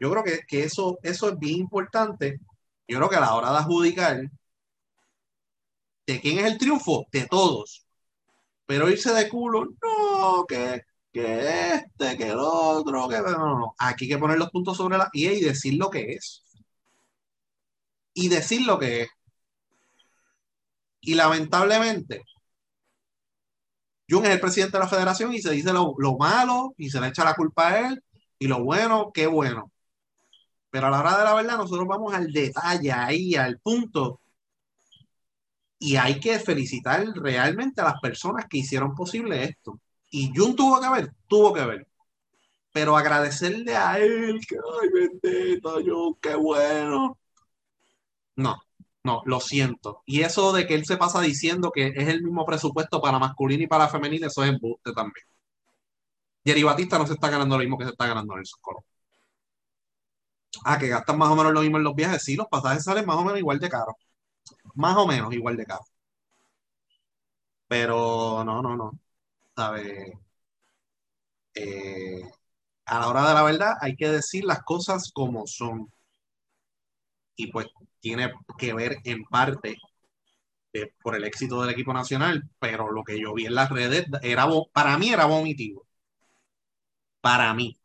Yo 0.01 0.11
creo 0.11 0.25
que, 0.25 0.41
que, 0.47 0.65
eso, 0.65 0.99
eso 1.03 1.29
es 1.29 1.39
bien 1.39 1.61
importante. 1.61 2.41
Yo 2.89 2.99
creo 2.99 3.09
que 3.09 3.17
a 3.17 3.21
la 3.21 3.35
hora 3.35 3.51
de 3.53 3.59
adjudicar, 3.59 4.31
¿de 6.07 6.21
quién 6.21 6.39
es 6.39 6.47
el 6.47 6.59
triunfo? 6.59 7.07
De 7.13 7.27
todos. 7.27 7.87
Pero 8.67 8.91
irse 8.91 9.13
de 9.13 9.29
culo, 9.29 9.67
no, 9.83 10.45
que, 10.47 10.83
que 11.13 11.75
este, 11.75 12.17
que 12.17 12.29
el 12.31 12.39
otro, 12.39 13.09
que 13.09 13.19
no, 13.21 13.59
no, 13.59 13.75
Aquí 13.79 14.05
hay 14.05 14.11
que 14.11 14.19
poner 14.19 14.39
los 14.39 14.51
puntos 14.51 14.77
sobre 14.77 14.99
la 14.99 15.11
I 15.13 15.29
y 15.29 15.41
decir 15.45 15.75
lo 15.75 15.91
que 15.91 16.13
es. 16.13 16.43
Y 18.15 18.29
decir 18.29 18.67
lo 18.67 18.79
que 18.79 19.03
es. 19.03 19.09
Y 21.01 21.15
lamentablemente, 21.15 22.25
Jun 24.09 24.25
es 24.25 24.33
el 24.33 24.41
presidente 24.41 24.79
de 24.79 24.85
la 24.85 24.89
federación 24.89 25.33
y 25.35 25.41
se 25.41 25.53
dice 25.53 25.73
lo, 25.73 25.95
malo 26.19 26.75
y 26.79 26.91
se 26.91 27.01
le 27.01 27.09
echa 27.09 27.25
la 27.25 27.35
culpa 27.35 27.69
a 27.69 27.89
él 27.89 28.03
y 28.39 28.47
lo 28.47 28.65
bueno, 28.65 29.11
qué 29.13 29.27
bueno. 29.27 29.71
Pero 30.71 30.87
a 30.87 30.91
la 30.91 31.01
hora 31.01 31.19
de 31.19 31.25
la 31.25 31.35
verdad, 31.35 31.57
nosotros 31.59 31.87
vamos 31.87 32.15
al 32.15 32.33
detalle, 32.33 32.93
ahí, 32.93 33.35
al 33.35 33.59
punto. 33.59 34.21
Y 35.79 35.97
hay 35.97 36.21
que 36.21 36.39
felicitar 36.39 37.07
realmente 37.15 37.81
a 37.81 37.85
las 37.85 38.01
personas 38.01 38.47
que 38.49 38.59
hicieron 38.59 38.95
posible 38.95 39.45
esto. 39.45 39.81
Y 40.11 40.33
Jun 40.35 40.57
tuvo 40.57 40.81
que 40.81 40.89
ver, 40.89 41.13
tuvo 41.27 41.53
que 41.55 41.65
ver. 41.65 41.87
Pero 42.73 42.97
agradecerle 42.97 43.77
a 43.77 43.99
él, 43.99 44.41
que, 44.47 44.57
ay, 44.57 44.89
bendito, 45.23 45.81
Jun, 45.85 46.17
qué 46.21 46.35
bueno. 46.35 47.19
No, 48.37 48.63
no, 49.05 49.23
lo 49.27 49.41
siento. 49.41 50.03
Y 50.07 50.23
eso 50.23 50.53
de 50.53 50.67
que 50.67 50.75
él 50.75 50.85
se 50.85 50.97
pasa 50.97 51.21
diciendo 51.21 51.71
que 51.73 51.89
es 51.97 52.09
el 52.09 52.23
mismo 52.23 52.45
presupuesto 52.45 53.01
para 53.01 53.19
masculino 53.19 53.63
y 53.65 53.67
para 53.67 53.89
femenino, 53.89 54.27
eso 54.27 54.45
es 54.45 54.51
embuste 54.51 54.93
también. 54.93 55.25
Jerry 56.45 56.63
Batista 56.65 56.99
no 56.99 57.07
se 57.07 57.13
está 57.15 57.31
ganando 57.31 57.57
lo 57.57 57.61
mismo 57.63 57.79
que 57.79 57.85
se 57.85 57.91
está 57.91 58.07
ganando 58.09 58.35
en 58.35 58.41
el 58.41 58.47
Colón. 58.61 58.83
Ah, 60.65 60.79
que 60.79 60.89
gastan 60.89 61.19
más 61.19 61.29
o 61.31 61.37
menos 61.37 61.53
lo 61.53 61.61
mismo 61.63 61.77
en 61.79 61.85
los 61.85 61.95
viajes. 61.95 62.23
Sí, 62.25 62.37
los 62.37 62.47
pasajes 62.49 62.85
salen 62.85 63.07
más 63.07 63.17
o 63.17 63.25
menos 63.25 63.39
igual 63.39 63.59
de 63.59 63.69
caros. 63.69 63.95
Más 64.75 64.97
o 64.97 65.07
menos 65.07 65.33
igual 65.35 65.57
de 65.57 65.67
caros. 65.67 65.87
Pero 67.69 68.45
no, 68.45 68.63
no, 68.63 68.77
no. 68.77 68.93
¿Sabes? 69.57 70.13
Eh, 71.55 72.23
a 72.87 73.01
la 73.01 73.09
hora 73.09 73.29
de 73.29 73.35
la 73.35 73.43
verdad 73.45 73.75
hay 73.81 73.97
que 73.97 74.09
decir 74.11 74.45
las 74.45 74.63
cosas 74.65 75.11
como 75.15 75.47
son. 75.47 75.93
Y 77.37 77.47
pues 77.51 77.69
tiene 78.01 78.33
que 78.59 78.73
ver 78.75 78.99
en 79.05 79.25
parte 79.25 79.77
por 81.03 81.17
el 81.17 81.25
éxito 81.25 81.61
del 81.61 81.71
equipo 81.71 81.93
nacional, 81.93 82.49
pero 82.59 82.91
lo 82.93 83.03
que 83.05 83.19
yo 83.21 83.35
vi 83.35 83.47
en 83.47 83.55
las 83.55 83.71
redes 83.71 84.07
era 84.23 84.47
para 84.73 84.99
mí 84.99 85.11
era 85.11 85.27
vomitivo. 85.27 85.87
Para 87.21 87.53
mí. 87.55 87.77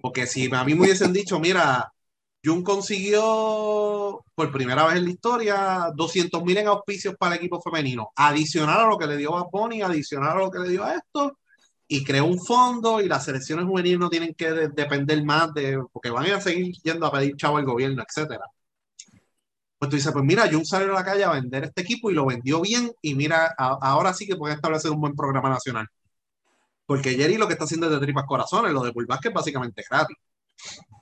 Porque 0.00 0.26
si 0.26 0.52
a 0.54 0.64
mí 0.64 0.74
me 0.74 0.82
hubiesen 0.82 1.12
dicho, 1.12 1.40
mira, 1.40 1.92
Jun 2.44 2.62
consiguió 2.62 4.24
por 4.34 4.52
primera 4.52 4.86
vez 4.86 4.96
en 4.96 5.04
la 5.04 5.10
historia 5.10 5.90
200 5.94 6.44
mil 6.44 6.58
en 6.58 6.66
auspicios 6.68 7.14
para 7.18 7.34
el 7.34 7.38
equipo 7.40 7.60
femenino, 7.62 8.10
adicional 8.16 8.80
a 8.80 8.86
lo 8.86 8.98
que 8.98 9.06
le 9.06 9.16
dio 9.16 9.36
a 9.36 9.48
Bonnie, 9.50 9.82
adicional 9.82 10.32
a 10.32 10.40
lo 10.40 10.50
que 10.50 10.58
le 10.58 10.68
dio 10.68 10.84
a 10.84 10.94
esto, 10.94 11.38
y 11.88 12.04
creó 12.04 12.26
un 12.26 12.38
fondo 12.38 13.00
y 13.00 13.08
las 13.08 13.24
selecciones 13.24 13.66
juveniles 13.66 13.98
no 13.98 14.10
tienen 14.10 14.34
que 14.34 14.50
depender 14.52 15.24
más 15.24 15.54
de, 15.54 15.82
porque 15.92 16.10
van 16.10 16.30
a 16.30 16.40
seguir 16.40 16.74
yendo 16.82 17.06
a 17.06 17.12
pedir 17.12 17.36
chavo 17.36 17.56
al 17.58 17.64
gobierno, 17.64 18.02
etcétera. 18.06 18.44
Pues 19.84 19.90
tú 19.90 19.96
dices, 19.96 20.12
pues 20.12 20.24
mira, 20.24 20.48
Jun 20.50 20.64
salió 20.64 20.92
a 20.92 20.94
la 20.94 21.04
calle 21.04 21.24
a 21.24 21.32
vender 21.32 21.64
este 21.64 21.82
equipo 21.82 22.10
y 22.10 22.14
lo 22.14 22.24
vendió 22.24 22.62
bien 22.62 22.90
y 23.02 23.14
mira, 23.14 23.54
ahora 23.58 24.14
sí 24.14 24.26
que 24.26 24.34
puede 24.34 24.54
establecer 24.54 24.90
un 24.90 25.00
buen 25.00 25.14
programa 25.14 25.50
nacional. 25.50 25.86
Porque 26.86 27.10
Jerry 27.14 27.36
lo 27.36 27.46
que 27.46 27.52
está 27.52 27.64
haciendo 27.64 27.86
es 27.86 27.92
de 27.92 27.98
tripas 27.98 28.24
corazones, 28.26 28.72
lo 28.72 28.82
de 28.82 28.92
Bull 28.92 29.06
es 29.10 29.32
básicamente 29.34 29.84
gratis. 29.90 30.16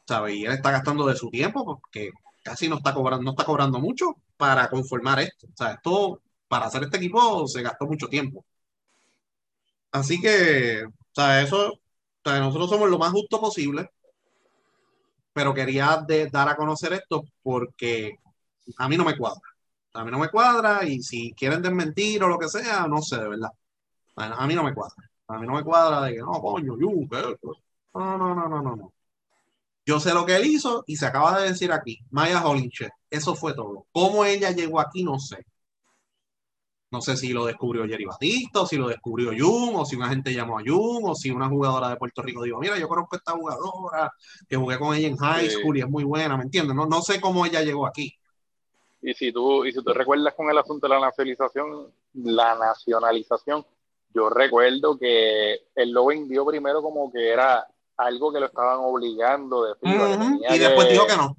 ¿Sabes? 0.07 0.35
Y 0.35 0.45
él 0.47 0.53
está 0.53 0.73
gastando 0.73 1.07
de 1.07 1.15
su 1.15 1.31
tiempo 1.31 1.65
porque 1.65 2.11
casi 2.43 2.69
no 2.69 2.79
está 2.79 2.93
cobrando, 2.93 3.23
no 3.23 3.31
está 3.33 3.45
cobrando 3.45 3.79
mucho 3.79 4.17
para 4.37 4.69
conformar 4.69 5.21
esto. 5.21 5.47
O 5.47 5.57
sea, 5.57 5.75
esto, 5.75 6.21
para 6.49 6.67
hacer 6.67 6.83
este 6.83 6.97
equipo 6.97 7.47
se 7.47 7.63
gastó 7.63 7.87
mucho 7.87 8.09
tiempo. 8.09 8.45
Así 9.93 10.21
que, 10.21 10.85
o 10.87 10.91
sea, 11.15 11.41
eso, 11.43 11.73
o 11.75 11.79
sea, 12.25 12.41
nosotros 12.41 12.71
somos 12.71 12.91
lo 12.91 12.99
más 12.99 13.13
justo 13.13 13.41
posible, 13.41 13.91
pero 15.33 15.55
quería 15.55 16.05
dar 16.33 16.49
a 16.49 16.57
conocer 16.57 16.93
esto 16.95 17.23
porque 17.43 18.19
a 18.79 18.89
mí 18.89 18.97
no 18.97 19.05
me 19.05 19.17
cuadra. 19.17 19.41
A 19.95 20.05
mí 20.05 20.11
no 20.11 20.19
me 20.19 20.29
cuadra 20.31 20.87
y 20.87 21.03
si 21.03 21.33
quieren 21.35 21.63
desmentir 21.63 22.23
o 22.23 22.29
lo 22.29 22.39
que 22.39 22.49
sea, 22.49 22.87
no 22.87 23.03
sé, 23.03 23.17
de 23.19 23.29
verdad. 23.29 23.51
a 24.17 24.47
mí 24.47 24.55
no 24.55 24.65
me 24.65 24.75
cuadra. 24.75 25.11
A 25.29 25.39
mí 25.39 25.47
no 25.47 25.55
me 25.55 25.65
cuadra 25.65 26.03
de 26.03 26.15
que 26.15 26.21
no, 26.21 26.33
coño, 26.41 26.79
you, 26.79 27.09
No, 27.95 28.19
no, 28.19 28.35
no, 28.35 28.49
no, 28.49 28.63
no, 28.63 28.77
no. 28.77 28.93
Yo 29.85 29.99
sé 30.01 30.15
lo 30.15 30.25
que 30.25 30.37
él 30.37 30.47
hizo 30.47 30.85
y 30.87 30.97
se 30.97 31.07
acaba 31.07 31.41
de 31.41 31.49
decir 31.49 31.73
aquí, 31.73 31.99
Maya 32.11 32.47
Holinche. 32.47 32.91
Eso 33.11 33.35
fue 33.35 33.55
todo. 33.55 33.87
¿Cómo 33.93 34.25
ella 34.25 34.51
llegó 34.51 34.81
aquí? 34.81 35.05
No 35.05 35.19
sé. 35.19 35.45
No 36.91 37.01
sé 37.01 37.17
si 37.17 37.33
lo 37.33 37.47
descubrió 37.47 37.87
Jerry 37.87 38.05
Batista, 38.05 38.61
o 38.61 38.67
si 38.67 38.77
lo 38.77 38.89
descubrió 38.89 39.31
Jun, 39.31 39.75
o 39.77 39.85
si 39.87 39.97
una 39.97 40.11
gente 40.11 40.35
llamó 40.35 40.59
a 40.59 40.63
Jun, 40.65 41.01
o 41.05 41.15
si 41.15 41.31
una 41.31 41.49
jugadora 41.49 41.89
de 41.89 41.97
Puerto 41.97 42.21
Rico 42.23 42.43
dijo, 42.43 42.59
mira, 42.61 42.79
yo 42.79 42.87
conozco 42.87 43.17
a 43.17 43.19
esta 43.19 43.33
jugadora, 43.33 44.13
que 44.47 44.57
jugué 44.57 44.79
con 44.79 44.95
ella 44.95 45.09
en 45.09 45.17
high 45.17 45.49
school 45.49 45.79
y 45.79 45.81
es 45.81 45.89
muy 45.89 46.05
buena, 46.05 46.37
¿me 46.37 46.45
entiendes? 46.45 46.77
No, 46.77 46.85
no 46.87 47.01
sé 47.01 47.19
cómo 47.19 47.47
ella 47.47 47.63
llegó 47.63 47.87
aquí. 47.87 48.15
Y 49.03 49.15
si 49.15 49.33
tú, 49.33 49.65
y 49.65 49.73
si 49.73 49.83
tú 49.83 49.93
recuerdas 49.93 50.33
con 50.35 50.49
el 50.49 50.57
asunto 50.57 50.87
de 50.87 50.95
la 50.95 51.01
nacionalización, 51.01 51.93
la 52.15 52.55
nacionalización, 52.55 53.67
yo 54.15 54.31
recuerdo 54.31 54.97
que 54.97 55.55
él 55.75 55.91
lo 55.91 56.07
vendió 56.07 56.47
primero 56.47 56.81
como 56.83 57.11
que 57.11 57.31
era 57.31 57.67
algo 57.97 58.33
que 58.33 58.41
lo 58.41 58.47
estaban 58.47 58.79
obligando 58.81 59.65
de 59.65 59.75
y 59.83 60.59
después 60.59 60.89
dijo 60.89 61.07
que 61.07 61.17
no. 61.17 61.37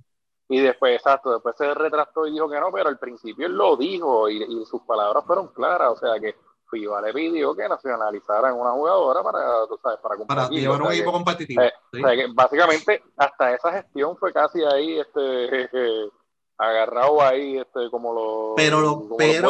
Y 0.50 0.60
después, 0.60 0.96
exacto, 0.96 1.32
después 1.32 1.56
se 1.58 1.74
retractó 1.74 2.28
y 2.28 2.32
dijo 2.32 2.50
que 2.50 2.60
no, 2.60 2.72
pero 2.72 2.90
al 2.90 3.00
principio 3.00 3.48
él 3.48 3.54
lo 3.54 3.78
dijo 3.78 4.30
y, 4.30 4.66
sus 4.66 4.82
palabras 4.82 5.24
fueron 5.26 5.48
claras, 5.48 5.92
o 5.92 5.98
sea 5.98 6.20
que 6.20 6.36
FIBA 6.70 7.02
le 7.02 7.14
pidió 7.14 7.56
que 7.56 7.68
nacionalizaran 7.68 8.54
una 8.54 8.72
jugadora 8.72 9.24
para, 9.24 9.68
tú 9.68 9.80
sabes, 9.82 10.00
para 10.00 10.18
Para 10.26 10.50
llevar 10.50 10.82
un 10.82 10.92
equipo 10.92 11.12
competitivo. 11.12 11.62
Eh, 11.62 12.28
básicamente, 12.34 13.04
hasta 13.16 13.54
esa 13.54 13.72
gestión 13.72 14.18
fue 14.18 14.34
casi 14.34 14.64
ahí, 14.64 15.00
este, 15.00 15.70
agarrado 16.58 17.22
ahí, 17.22 17.58
este, 17.58 17.90
como 17.90 18.14
lo... 18.14 18.54
Pero, 18.56 18.82
lo, 18.82 19.16
pero, 19.18 19.50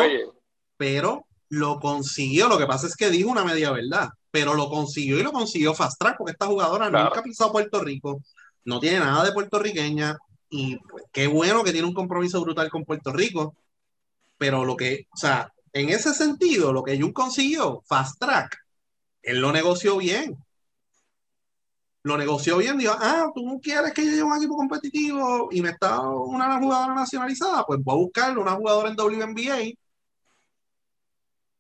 pero 0.78 1.26
lo 1.50 1.80
consiguió, 1.80 2.48
lo 2.48 2.58
que 2.58 2.66
pasa 2.66 2.88
es 2.88 2.96
que 2.96 3.10
dijo 3.10 3.30
una 3.30 3.44
media 3.44 3.72
verdad, 3.72 4.10
pero 4.32 4.54
lo 4.54 4.70
consiguió 4.70 5.20
y 5.20 5.24
lo 5.24 5.32
consiguió 5.32 5.74
fast 5.74 6.00
track, 6.00 6.18
porque 6.18 6.32
esta 6.32 6.48
jugadora 6.48 6.86
nunca 6.86 7.20
ha 7.20 7.24
pisado 7.24 7.52
Puerto 7.52 7.80
Rico, 7.80 8.22
no 8.66 8.80
tiene 8.80 9.00
nada 9.00 9.24
de 9.24 9.34
puertorriqueña, 9.34 10.18
y 10.50 10.78
pues, 10.78 11.04
qué 11.12 11.28
bueno 11.28 11.64
que 11.64 11.72
tiene 11.72 11.88
un 11.88 11.94
compromiso 11.94 12.42
brutal 12.42 12.70
con 12.70 12.86
Puerto 12.86 13.12
Rico, 13.12 13.56
pero 14.38 14.66
lo 14.66 14.76
que, 14.76 15.08
o 15.14 15.18
sea, 15.18 15.52
en 15.74 15.90
ese 15.90 16.14
sentido, 16.14 16.72
lo 16.72 16.84
que 16.84 17.00
Jun 17.00 17.12
consiguió, 17.12 17.82
fast 17.88 18.20
track, 18.20 18.58
él 19.24 19.40
lo 19.40 19.52
negoció 19.52 19.98
bien. 19.98 20.38
Lo 22.04 22.18
negoció 22.18 22.58
bien, 22.58 22.78
dijo, 22.78 22.94
ah, 23.00 23.32
tú 23.34 23.46
no 23.46 23.60
quieres 23.60 23.94
que 23.94 24.04
yo 24.04 24.12
lleve 24.12 24.24
un 24.24 24.36
equipo 24.36 24.58
competitivo 24.58 25.48
y 25.52 25.62
me 25.62 25.70
está 25.70 26.02
una 26.02 26.60
jugadora 26.60 26.94
nacionalizada, 26.94 27.66
pues 27.66 27.80
voy 27.82 27.94
a 27.94 27.98
buscarle 27.98 28.40
una 28.42 28.52
jugadora 28.52 28.90
en 28.90 28.96
WNBA 28.96 29.74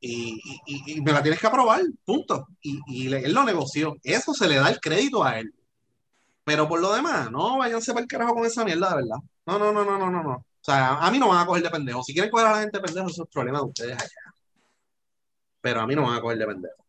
y, 0.06 1.02
me 1.02 1.14
la 1.14 1.22
tienes 1.24 1.40
que 1.40 1.48
aprobar, 1.48 1.82
punto. 2.04 2.48
Y, 2.62 3.14
él 3.14 3.34
lo 3.34 3.44
negoció. 3.46 3.96
Eso 4.04 4.34
se 4.34 4.48
le 4.50 4.56
da 4.56 4.70
el 4.70 4.80
crédito 4.82 5.24
a 5.24 5.40
él. 5.40 5.54
Pero 6.44 6.68
por 6.68 6.82
lo 6.82 6.94
demás, 6.94 7.32
no 7.32 7.58
váyanse 7.58 7.94
para 7.94 8.04
el 8.04 8.08
carajo 8.08 8.34
con 8.34 8.46
esa 8.46 8.66
mierda, 8.66 8.90
de 8.90 8.96
verdad. 8.96 9.18
No, 9.46 9.58
no, 9.58 9.72
no, 9.72 9.86
no, 9.86 9.98
no, 9.98 10.12
no, 10.12 10.24
no. 10.24 10.34
O 10.36 10.66
sea, 10.66 10.98
a 10.98 11.10
mí 11.10 11.20
no 11.20 11.30
van 11.30 11.40
a 11.40 11.46
coger 11.46 11.64
de 11.64 11.70
pendejo. 11.70 12.04
Si 12.04 12.14
quieren 12.14 12.30
coger 12.30 12.48
a 12.48 12.52
la 12.52 12.62
gente 12.62 12.80
de 12.80 12.84
pendejo, 12.84 13.08
eso 13.08 13.24
es 13.24 13.30
problema 13.30 13.60
de 13.60 13.66
ustedes 13.66 13.98
allá. 13.98 14.34
Pero 15.62 15.82
a 15.82 15.88
mí 15.88 15.96
no 15.96 16.04
van 16.04 16.16
a 16.16 16.22
coger 16.22 16.38
de 16.38 16.48
pendejo. 16.48 16.83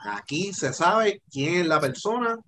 Aquí 0.00 0.52
se 0.52 0.72
sabe 0.72 1.22
quién 1.30 1.56
es 1.56 1.66
la 1.66 1.80
persona 1.80 2.38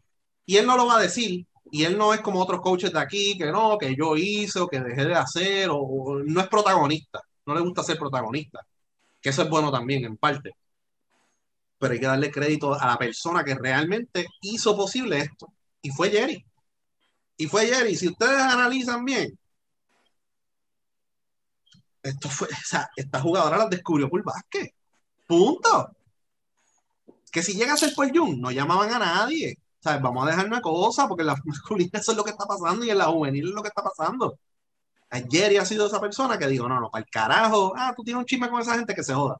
y 0.45 0.57
él 0.57 0.67
no 0.67 0.77
lo 0.77 0.87
va 0.87 0.99
a 0.99 1.03
decir. 1.03 1.47
Y 1.71 1.85
él 1.85 1.99
no 1.99 2.15
es 2.15 2.21
como 2.21 2.41
otros 2.41 2.61
coaches 2.61 2.93
de 2.93 3.01
aquí, 3.01 3.37
que 3.37 3.47
no, 3.47 3.77
que 3.77 3.95
yo 3.97 4.17
hice 4.17 4.61
o 4.61 4.69
que 4.69 4.81
dejé 4.81 5.05
de 5.05 5.15
hacer, 5.17 5.69
o 5.71 6.23
no 6.25 6.41
es 6.41 6.49
protagonista. 6.49 7.21
No 7.45 7.55
le 7.55 7.61
gusta 7.61 7.83
ser 7.83 7.99
protagonista. 7.99 8.61
Que 9.21 9.31
eso 9.31 9.43
es 9.43 9.51
bueno 9.51 9.73
también, 9.73 10.05
en 10.05 10.17
parte. 10.17 10.53
Pero 11.79 11.93
hay 11.93 12.01
que 12.01 12.07
darle 12.07 12.31
crédito 12.31 12.75
a 12.75 12.87
la 12.87 12.99
persona 12.99 13.45
que 13.45 13.55
realmente 13.55 14.27
hizo 14.43 14.77
posible 14.77 15.19
esto 15.19 15.53
y 15.83 15.91
fue 15.91 16.11
Jerry. 16.11 16.45
Y 17.37 17.47
fue 17.47 17.67
Jerry. 17.67 17.97
Si 17.97 18.09
ustedes 18.09 18.41
analizan 18.41 19.05
bien, 19.05 19.39
esto 22.03 22.29
fue, 22.29 22.49
esta 22.97 23.21
jugadora 23.21 23.59
la 23.59 23.69
descubrió 23.69 24.09
por 24.09 24.23
básquet. 24.23 24.73
Punto. 25.27 25.91
Que 27.37 27.43
si 27.43 27.53
llega 27.55 27.75
a 27.75 27.77
ser 27.77 27.95
por 27.95 28.09
Jun, 28.17 28.41
no 28.41 28.51
llamaban 28.51 28.91
a 28.95 28.99
nadie. 28.99 29.59
Sea, 29.79 29.99
vamos 29.99 30.27
a 30.27 30.31
dejar 30.31 30.47
una 30.47 30.63
cosa, 30.63 31.07
porque 31.07 31.23
en 31.23 31.27
la 31.27 31.37
masculina 31.45 31.91
eso 32.01 32.13
es 32.13 32.17
lo 32.17 32.25
que 32.25 32.31
está 32.31 32.47
pasando 32.47 32.85
y 32.85 32.91
en 32.91 32.99
la 32.99 33.07
juvenil 33.07 33.49
es 33.49 33.55
lo 33.55 33.63
que 33.63 33.69
está 33.69 33.83
pasando. 33.83 34.39
Jerry 35.31 35.59
ha 35.59 35.67
sido 35.67 35.87
esa 35.87 36.01
persona 36.01 36.39
que 36.39 36.47
dijo, 36.49 36.69
no, 36.69 36.81
no, 36.81 36.91
para 36.91 37.05
el 37.05 37.11
carajo, 37.11 37.75
ah, 37.77 37.93
tú 37.97 38.03
tienes 38.05 38.21
un 38.21 38.27
chisme 38.27 38.49
con 38.49 38.61
esa 38.61 38.77
gente 38.77 38.95
que 38.95 39.03
se 39.05 39.15
joda 39.15 39.39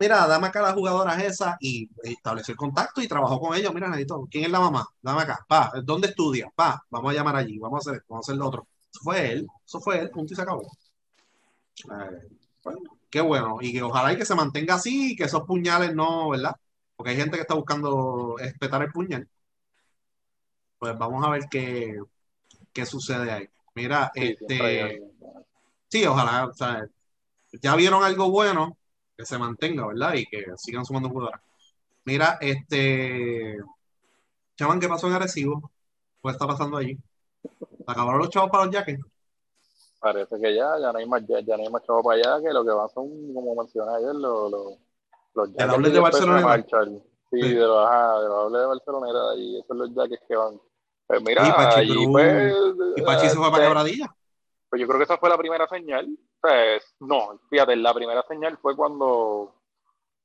mira, 0.00 0.26
dame 0.26 0.48
acá 0.48 0.60
a 0.60 0.62
las 0.62 0.74
jugadoras 0.74 1.22
esas 1.22 1.56
y 1.60 1.88
estableció 2.02 2.52
el 2.52 2.58
contacto 2.58 3.02
y 3.02 3.08
trabajó 3.08 3.38
con 3.38 3.54
ellos. 3.56 3.72
Mira, 3.74 3.88
necesito, 3.88 4.26
¿quién 4.30 4.44
es 4.44 4.50
la 4.50 4.60
mamá? 4.60 4.86
Dame 5.02 5.22
acá, 5.22 5.44
pa, 5.46 5.72
¿dónde 5.84 6.08
estudia? 6.08 6.50
Pa, 6.54 6.82
vamos 6.90 7.12
a 7.12 7.14
llamar 7.14 7.36
allí, 7.36 7.58
vamos 7.58 7.86
a 7.86 7.90
hacer 7.90 8.04
vamos 8.08 8.26
a 8.26 8.32
hacer 8.32 8.38
lo 8.38 8.48
otro. 8.48 8.66
Eso 8.92 9.00
fue 9.02 9.32
él, 9.32 9.46
eso 9.66 9.80
fue 9.80 9.98
él, 10.00 10.10
punto 10.10 10.32
y 10.32 10.36
se 10.36 10.42
acabó. 10.42 10.62
Eh, 11.84 12.28
qué 13.10 13.20
bueno, 13.20 13.58
y 13.60 13.72
que 13.72 13.82
ojalá 13.82 14.12
y 14.12 14.16
que 14.16 14.24
se 14.24 14.34
mantenga 14.34 14.74
así 14.74 15.12
y 15.12 15.16
que 15.16 15.24
esos 15.24 15.42
puñales 15.42 15.94
no, 15.94 16.30
¿verdad? 16.30 16.56
Porque 17.00 17.12
hay 17.12 17.16
gente 17.16 17.36
que 17.36 17.40
está 17.40 17.54
buscando 17.54 18.36
espetar 18.40 18.82
el 18.82 18.92
puñal. 18.92 19.26
Pues 20.78 20.98
vamos 20.98 21.26
a 21.26 21.30
ver 21.30 21.44
qué, 21.50 21.98
qué 22.74 22.84
sucede 22.84 23.32
ahí. 23.32 23.48
Mira, 23.74 24.12
este. 24.14 25.02
Sí, 25.88 26.04
ojalá, 26.04 26.44
o 26.44 26.52
sea, 26.52 26.86
ya 27.52 27.74
vieron 27.74 28.04
algo 28.04 28.30
bueno, 28.30 28.76
que 29.16 29.24
se 29.24 29.38
mantenga, 29.38 29.86
¿verdad? 29.86 30.12
Y 30.12 30.26
que 30.26 30.44
sigan 30.58 30.84
sumando 30.84 31.08
jugadores. 31.08 31.40
Mira, 32.04 32.36
este. 32.38 33.56
Chaman, 34.58 34.78
¿qué 34.78 34.88
pasó 34.88 35.06
en 35.06 35.14
Arecibo? 35.14 35.70
¿Qué 36.22 36.30
está 36.30 36.46
pasando 36.46 36.76
allí? 36.76 36.98
¿Acabaron 37.86 38.18
los 38.18 38.28
chavos 38.28 38.50
para 38.50 38.66
los 38.66 38.74
jackets? 38.74 39.02
Parece 39.98 40.38
que 40.38 40.54
ya, 40.54 40.78
ya 40.78 40.92
no 40.92 40.98
hay 40.98 41.06
más, 41.06 41.22
ya, 41.26 41.56
no 41.56 41.62
hay 41.62 41.70
más 41.70 41.82
chavos 41.82 42.04
para 42.04 42.18
allá, 42.18 42.46
que 42.46 42.52
lo 42.52 42.62
que 42.62 42.72
van 42.72 42.90
son, 42.90 43.32
como 43.32 43.54
mencioné 43.54 43.90
ayer, 43.96 44.14
los, 44.14 44.78
los, 45.34 45.52
jackets. 45.52 45.92
de 45.92 46.00
Barcelona? 46.00 46.64
Sí, 47.30 47.40
de 47.40 47.60
los, 47.60 47.86
ajá, 47.86 48.20
de 48.20 48.28
los 48.28 48.52
de 48.52 48.66
Barcelona 48.66 49.08
y 49.36 49.56
esos 49.56 49.66
son 49.68 49.78
los 49.78 49.94
jackets 49.94 50.22
que 50.26 50.36
van. 50.36 50.60
Pues 51.06 51.22
mira, 51.22 51.82
y, 51.82 52.06
pues, 52.06 52.54
¿Y 52.96 53.02
Pachi 53.02 53.28
se 53.28 53.36
fue 53.36 53.50
para 53.50 53.64
Quebradilla? 53.64 54.14
Pues 54.68 54.80
yo 54.80 54.86
creo 54.86 54.98
que 54.98 55.04
esa 55.04 55.18
fue 55.18 55.28
la 55.28 55.38
primera 55.38 55.66
señal. 55.68 56.08
Pues, 56.40 56.94
no, 57.00 57.40
fíjate, 57.48 57.74
la 57.76 57.92
primera 57.92 58.24
señal 58.28 58.56
fue 58.58 58.76
cuando 58.76 59.54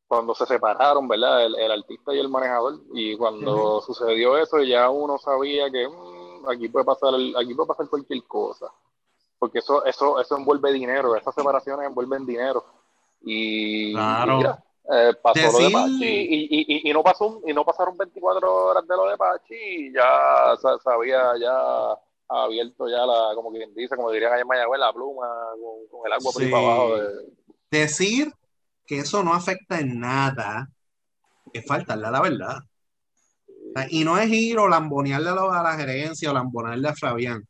cuando 0.07 0.35
se 0.35 0.45
separaron, 0.45 1.07
¿verdad? 1.07 1.45
El, 1.45 1.71
artista 1.71 2.13
y 2.13 2.19
el 2.19 2.29
manejador. 2.29 2.79
Y 2.93 3.17
cuando 3.17 3.81
sucedió 3.81 4.37
eso, 4.37 4.61
ya 4.61 4.89
uno 4.89 5.17
sabía 5.17 5.69
que 5.71 5.87
mm, 5.87 6.49
aquí 6.49 6.69
puede 6.69 6.85
pasar 6.85 7.13
aquí 7.37 7.53
puede 7.53 7.67
pasar 7.67 7.89
cualquier 7.89 8.23
cosa. 8.25 8.67
Porque 9.39 9.59
eso, 9.59 9.83
eso, 9.85 10.19
eso 10.19 10.37
envuelve 10.37 10.71
dinero, 10.71 11.15
esas 11.15 11.35
separaciones 11.35 11.87
envuelven 11.87 12.25
dinero. 12.25 12.63
Y, 13.21 13.93
mira, 13.95 14.63
eh, 14.91 15.13
pasó 15.21 15.51
lo 15.51 15.65
de 15.65 15.71
Pachi 15.71 16.05
y, 16.05 16.89
y, 16.89 16.93
no 16.93 17.03
pasó 17.03 17.41
y 17.45 17.53
no 17.53 17.65
pasaron 17.65 17.97
24 17.97 18.53
horas 18.53 18.87
de 18.87 18.95
lo 18.95 19.09
de 19.09 19.17
Pachi 19.17 19.55
y 19.55 19.93
ya 19.93 20.55
sabía 20.83 21.33
ya 21.39 21.97
abierto 22.27 22.87
ya 22.87 23.05
la, 23.05 23.31
como 23.35 23.51
quien 23.51 23.73
dice, 23.73 23.95
como 23.95 24.11
dirían 24.11 24.33
allá 24.33 24.41
en 24.41 24.47
Mayagüez, 24.47 24.79
la 24.79 24.93
pluma 24.93 25.27
con, 25.89 26.05
el 26.05 26.13
agua 26.13 26.31
por 26.31 26.41
ahí 26.41 26.51
para 26.51 26.63
abajo. 26.63 26.93
Decir 27.71 28.31
que 28.85 28.99
eso 28.99 29.23
no 29.23 29.33
afecta 29.33 29.79
en 29.79 29.99
nada 29.99 30.69
es 31.53 31.65
faltarle 31.65 32.07
a 32.07 32.11
la 32.11 32.21
verdad. 32.21 32.57
Y 33.89 34.03
no 34.03 34.17
es 34.17 34.29
ir 34.29 34.57
o 34.59 34.67
lambonearle 34.67 35.29
a 35.29 35.63
la 35.63 35.73
gerencia 35.73 36.31
o 36.31 36.33
lambonearle 36.33 36.89
a 36.89 36.95
Fabián. 36.95 37.45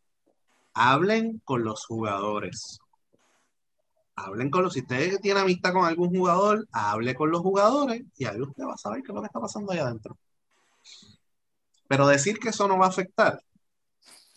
Hablen 0.74 1.42
con 1.46 1.64
los 1.64 1.86
jugadores. 1.86 2.80
Hablen 4.16 4.50
con 4.50 4.64
los. 4.64 4.74
Si 4.74 4.82
usted 4.82 5.20
tiene 5.22 5.42
amistad 5.42 5.74
con 5.74 5.86
algún 5.86 6.10
jugador, 6.10 6.68
hable 6.72 7.16
con 7.16 7.32
los 7.32 7.42
jugadores 7.42 8.04
y 8.18 8.26
ahí 8.26 8.42
usted 8.42 8.64
va 8.64 8.74
a 8.74 8.78
saber 8.78 9.02
qué 9.04 9.12
es 9.12 9.16
lo 9.16 9.22
que 9.22 9.28
está 9.28 9.40
pasando 9.42 9.72
ahí 9.72 9.80
adentro. 9.80 10.18
Pero 11.88 12.08
decir 12.08 12.40
que 12.40 12.50
eso 12.50 12.68
no 12.68 12.78
va 12.78 12.86
a 12.88 12.90
afectar, 12.90 13.42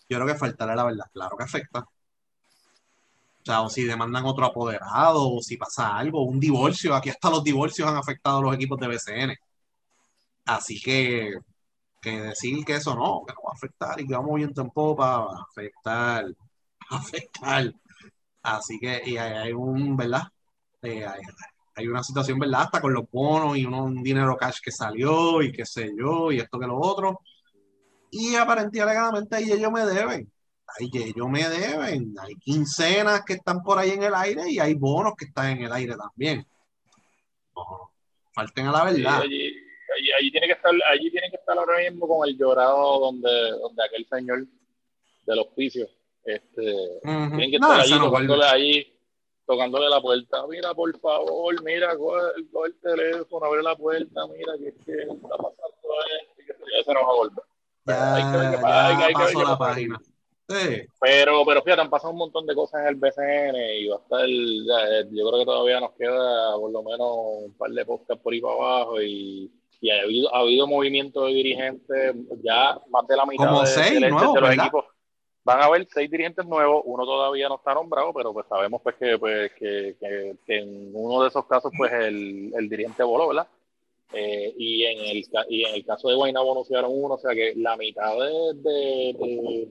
yo 0.08 0.16
creo 0.16 0.26
que 0.26 0.34
faltará 0.34 0.74
la 0.74 0.84
verdad. 0.84 1.06
Claro 1.12 1.36
que 1.36 1.44
afecta. 1.44 1.80
O 1.80 3.44
sea, 3.44 3.62
o 3.62 3.70
si 3.70 3.84
demandan 3.84 4.24
otro 4.26 4.44
apoderado, 4.44 5.30
o 5.30 5.42
si 5.42 5.56
pasa 5.56 5.96
algo, 5.96 6.22
un 6.24 6.40
divorcio. 6.40 6.94
Aquí 6.94 7.10
hasta 7.10 7.30
los 7.30 7.44
divorcios 7.44 7.88
han 7.88 7.96
afectado 7.96 8.38
a 8.38 8.42
los 8.42 8.54
equipos 8.54 8.78
de 8.78 8.88
BCN. 8.88 9.36
Así 10.46 10.80
que, 10.80 11.34
que 12.00 12.20
decir 12.20 12.64
que 12.64 12.76
eso 12.76 12.94
no, 12.94 13.24
que 13.26 13.34
no 13.34 13.40
va 13.42 13.52
a 13.52 13.56
afectar 13.56 14.00
y 14.00 14.06
que 14.06 14.14
vamos 14.14 14.36
bien 14.36 14.54
tampoco 14.54 14.96
para 14.96 15.42
afectar, 15.42 16.26
afectar. 16.90 17.72
Así 18.42 18.78
que 18.78 19.02
y 19.04 19.16
hay, 19.16 19.52
un, 19.52 19.96
¿verdad? 19.96 20.22
Eh, 20.82 21.04
hay, 21.74 21.86
una 21.86 22.02
situación, 22.02 22.38
¿verdad? 22.38 22.62
Hasta 22.62 22.80
con 22.80 22.92
los 22.92 23.10
bonos 23.10 23.56
y 23.56 23.64
un 23.64 24.02
dinero 24.02 24.36
cash 24.36 24.58
que 24.62 24.72
salió 24.72 25.42
y 25.42 25.52
qué 25.52 25.64
sé 25.64 25.90
yo, 25.96 26.32
y 26.32 26.38
esto 26.38 26.58
que 26.58 26.66
lo 26.66 26.78
otro 26.78 27.20
y 28.10 28.34
aparentemente 28.34 28.82
alegadamente 28.82 29.38
ellos 29.38 29.72
me 29.72 29.84
deben. 29.84 30.30
Ahí 30.78 30.90
ellos 30.92 31.28
me 31.28 31.48
deben. 31.48 32.14
Hay 32.20 32.34
quincenas 32.36 33.24
que 33.24 33.34
están 33.34 33.62
por 33.62 33.78
ahí 33.78 33.90
en 33.90 34.02
el 34.02 34.14
aire 34.14 34.50
y 34.50 34.58
hay 34.58 34.74
bonos 34.74 35.14
que 35.16 35.26
están 35.26 35.56
en 35.56 35.64
el 35.64 35.72
aire 35.72 35.94
también. 35.96 36.46
falten 38.34 38.66
a 38.66 38.72
la 38.72 38.84
verdad. 38.84 39.22
allí, 39.22 39.52
allí, 40.18 40.30
tiene 40.30 40.46
que 40.46 40.52
estar, 40.52 40.72
allí 40.92 41.10
tiene 41.10 41.30
que 41.30 41.36
estar 41.36 41.56
ahora 41.56 41.78
mismo 41.78 42.06
con 42.06 42.28
el 42.28 42.36
llorado 42.36 43.00
donde, 43.00 43.50
donde 43.62 43.84
aquel 43.84 44.06
señor 44.06 44.46
del 45.26 45.38
hospicio. 45.38 45.88
Este, 46.24 47.00
Tienen 47.02 47.50
que 47.50 47.56
estar 47.56 47.80
allí 47.80 47.98
tocándole 47.98 48.44
ahí, 48.44 48.98
tocándole 49.46 49.88
la 49.88 50.00
puerta. 50.00 50.46
Mira, 50.46 50.74
por 50.74 50.98
favor, 51.00 51.62
mira, 51.62 51.96
coge, 51.96 52.20
el 52.36 52.80
teléfono, 52.80 53.46
abre 53.46 53.62
la 53.62 53.76
puerta, 53.76 54.26
mira, 54.26 54.52
que, 54.58 54.74
que 54.84 55.02
está 55.02 55.36
pasando 55.36 55.88
esto, 56.20 56.44
que 56.46 56.76
ya 56.76 56.84
se 56.84 56.94
nos 56.94 57.02
va 57.02 57.08
a 57.08 57.14
volver. 57.14 57.44
Pero, 61.00 61.44
pero 61.44 61.62
fíjate, 61.62 61.82
han 61.82 61.90
pasado 61.90 62.12
un 62.12 62.18
montón 62.18 62.46
de 62.46 62.54
cosas 62.54 62.80
en 62.80 62.88
el 62.88 62.94
BCN 62.94 63.56
y 63.80 63.88
va 63.88 63.96
a 63.96 63.98
estar, 63.98 64.26
yo 65.10 65.28
creo 65.28 65.38
que 65.40 65.44
todavía 65.44 65.80
nos 65.80 65.92
queda 65.92 66.56
por 66.56 66.70
lo 66.70 66.82
menos 66.82 67.08
un 67.44 67.54
par 67.58 67.70
de 67.70 67.84
podcasts 67.84 68.22
por 68.22 68.32
ahí 68.32 68.40
para 68.40 68.54
abajo 68.54 69.02
y, 69.02 69.52
y 69.80 69.90
ha, 69.90 70.02
habido, 70.02 70.34
ha 70.34 70.40
habido 70.40 70.66
movimiento 70.66 71.26
de 71.26 71.34
dirigentes, 71.34 72.14
ya 72.42 72.78
más 72.88 73.06
de 73.06 73.16
la 73.16 73.26
mitad 73.26 73.44
de, 73.44 74.40
los 74.40 74.52
equipos. 74.54 74.84
Van 75.48 75.62
a 75.62 75.64
haber 75.64 75.88
seis 75.90 76.10
dirigentes 76.10 76.44
nuevos, 76.44 76.82
uno 76.84 77.06
todavía 77.06 77.48
no 77.48 77.56
está 77.56 77.72
nombrado, 77.72 78.12
pero 78.12 78.34
pues 78.34 78.44
sabemos 78.50 78.82
pues 78.82 78.96
que, 78.96 79.16
pues, 79.18 79.50
que, 79.54 79.96
en 80.46 80.90
uno 80.92 81.22
de 81.22 81.28
esos 81.28 81.46
casos 81.46 81.72
pues 81.74 81.90
el, 81.90 82.52
el 82.54 82.68
dirigente 82.68 83.02
voló, 83.02 83.28
¿verdad? 83.28 83.48
Eh, 84.12 84.52
y, 84.58 84.84
en 84.84 84.98
el, 84.98 85.24
y 85.48 85.64
en 85.64 85.74
el 85.76 85.86
caso 85.86 86.10
de 86.10 86.16
Guaynabo 86.16 86.52
anunciaron 86.52 86.90
uno, 86.92 87.14
o 87.14 87.18
sea 87.18 87.34
que 87.34 87.54
la 87.56 87.78
mitad 87.78 88.12
de, 88.18 89.16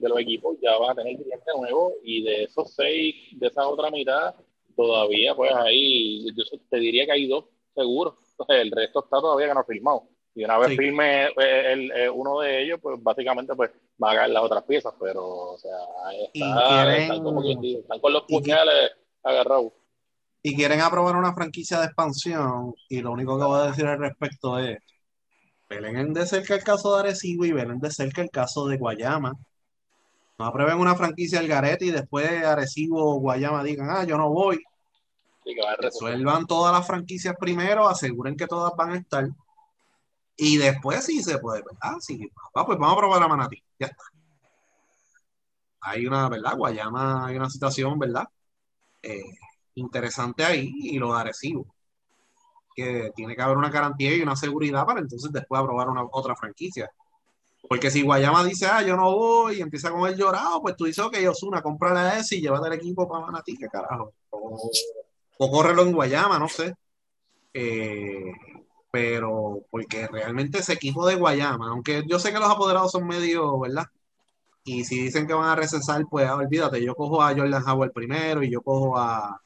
de, 0.00 0.08
los 0.08 0.18
equipos 0.18 0.56
ya 0.60 0.76
van 0.78 0.90
a 0.90 0.94
tener 0.96 1.14
cliente 1.14 1.50
nuevo 1.56 1.94
y 2.02 2.24
de 2.24 2.42
esos 2.42 2.74
seis, 2.74 3.14
de 3.38 3.46
esa 3.46 3.68
otra 3.68 3.88
mitad, 3.92 4.34
todavía 4.74 5.36
pues 5.36 5.52
ahí, 5.54 6.26
yo 6.34 6.42
te 6.68 6.78
diría 6.78 7.06
que 7.06 7.12
hay 7.12 7.28
dos 7.28 7.44
seguros, 7.72 8.14
el 8.48 8.72
resto 8.72 9.04
está 9.04 9.20
todavía 9.20 9.46
que 9.46 9.54
no 9.54 9.62
firmado. 9.62 10.08
Y 10.38 10.44
una 10.44 10.56
vez 10.56 10.76
firme 10.76 11.26
eh, 11.26 11.72
el, 11.72 11.90
eh, 11.90 12.08
uno 12.08 12.40
de 12.40 12.62
ellos, 12.62 12.78
pues 12.80 13.02
básicamente 13.02 13.56
pues 13.56 13.72
va 14.02 14.12
a 14.12 14.14
ganar 14.14 14.30
las 14.30 14.42
otras 14.44 14.62
piezas, 14.62 14.94
pero 15.00 15.26
o 15.26 15.58
sea, 15.58 15.76
está, 16.32 16.96
están, 16.96 17.24
como 17.24 17.42
quien 17.42 17.60
dice, 17.60 17.80
están 17.80 17.98
con 17.98 18.12
los 18.12 18.22
puñales 18.22 18.92
agarrados 19.24 19.72
y 20.42 20.54
quieren 20.54 20.80
aprobar 20.80 21.16
una 21.16 21.34
franquicia 21.34 21.80
de 21.80 21.86
expansión 21.86 22.72
y 22.88 23.00
lo 23.00 23.10
único 23.10 23.36
que 23.36 23.44
voy 23.44 23.60
a 23.60 23.70
decir 23.70 23.86
al 23.86 23.98
respecto 23.98 24.58
es 24.58 24.78
velen 25.68 26.14
de 26.14 26.24
cerca 26.24 26.54
el 26.54 26.62
caso 26.62 26.94
de 26.94 27.00
Arecibo 27.00 27.44
y 27.44 27.52
velen 27.52 27.80
de 27.80 27.90
cerca 27.90 28.22
el 28.22 28.30
caso 28.30 28.66
de 28.66 28.78
Guayama. 28.78 29.34
No 30.38 30.46
aprueben 30.46 30.78
una 30.78 30.94
franquicia 30.94 31.40
del 31.40 31.48
Garete 31.48 31.86
y 31.86 31.90
después 31.90 32.30
Arecibo 32.44 33.16
o 33.16 33.18
Guayama 33.18 33.64
digan, 33.64 33.90
ah, 33.90 34.04
yo 34.04 34.16
no 34.16 34.30
voy. 34.30 34.62
Resuelvan 35.80 36.46
todas 36.46 36.72
las 36.72 36.86
franquicias 36.86 37.34
primero, 37.38 37.88
aseguren 37.88 38.36
que 38.36 38.46
todas 38.46 38.72
van 38.76 38.92
a 38.92 38.98
estar. 38.98 39.28
Y 40.40 40.56
después 40.56 41.04
sí 41.04 41.20
se 41.20 41.38
puede, 41.38 41.62
¿verdad? 41.62 41.98
Sí, 41.98 42.30
ah, 42.54 42.64
pues 42.64 42.78
vamos 42.78 42.94
a 42.94 42.98
probar 42.98 43.22
a 43.24 43.28
Manatí. 43.28 43.60
Ya 43.76 43.88
está. 43.88 44.04
Hay 45.80 46.06
una, 46.06 46.28
¿verdad? 46.28 46.56
Guayama, 46.56 47.26
hay 47.26 47.36
una 47.36 47.50
situación, 47.50 47.98
¿verdad? 47.98 48.28
Eh, 49.02 49.20
interesante 49.74 50.44
ahí 50.44 50.72
y 50.74 50.98
lo 50.98 51.12
de 51.16 51.32
Que 52.72 53.10
tiene 53.16 53.34
que 53.34 53.42
haber 53.42 53.56
una 53.56 53.68
garantía 53.68 54.14
y 54.14 54.22
una 54.22 54.36
seguridad 54.36 54.86
para 54.86 55.00
entonces 55.00 55.32
después 55.32 55.60
aprobar 55.60 55.88
una 55.88 56.04
otra 56.04 56.36
franquicia. 56.36 56.88
Porque 57.68 57.90
si 57.90 58.02
Guayama 58.02 58.44
dice, 58.44 58.66
ah, 58.66 58.82
yo 58.82 58.96
no 58.96 59.10
voy, 59.16 59.56
y 59.56 59.60
empieza 59.60 59.90
con 59.90 60.08
el 60.08 60.16
llorado, 60.16 60.62
pues 60.62 60.76
tú 60.76 60.84
dices, 60.84 61.04
ok, 61.04 61.16
Osuna, 61.28 61.62
cómprale 61.62 62.20
ese 62.20 62.36
y 62.36 62.42
llévate 62.42 62.68
el 62.68 62.74
equipo 62.74 63.08
para 63.08 63.26
Manatí, 63.26 63.56
que 63.56 63.66
carajo. 63.66 64.12
O, 64.30 64.70
o 65.38 65.50
córrelo 65.50 65.82
en 65.82 65.92
Guayama, 65.92 66.38
no 66.38 66.48
sé. 66.48 66.76
Eh, 67.52 68.32
pero 68.90 69.64
porque 69.70 70.06
realmente 70.08 70.58
ese 70.58 70.74
equipo 70.74 71.06
de 71.06 71.16
Guayama, 71.16 71.68
aunque 71.70 72.04
yo 72.06 72.18
sé 72.18 72.32
que 72.32 72.38
los 72.38 72.50
apoderados 72.50 72.92
son 72.92 73.06
medio, 73.06 73.58
¿verdad? 73.60 73.86
Y 74.64 74.84
si 74.84 75.02
dicen 75.02 75.26
que 75.26 75.34
van 75.34 75.48
a 75.48 75.56
recesar, 75.56 76.04
pues 76.10 76.26
ah, 76.28 76.36
olvídate, 76.36 76.82
yo 76.84 76.94
cojo 76.94 77.22
a 77.22 77.34
Jordan 77.34 77.64
Howard 77.66 77.92
primero 77.92 78.42
y 78.42 78.50
yo 78.50 78.60
cojo 78.62 78.98
a, 78.98 79.40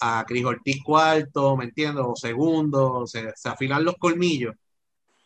a 0.00 0.24
Cris 0.26 0.44
Ortiz 0.44 0.82
cuarto, 0.82 1.56
¿me 1.56 1.64
entiendes? 1.64 2.04
O 2.06 2.16
segundo, 2.16 3.06
se, 3.06 3.32
afilan 3.44 3.84
los 3.84 3.96
colmillos. 3.96 4.54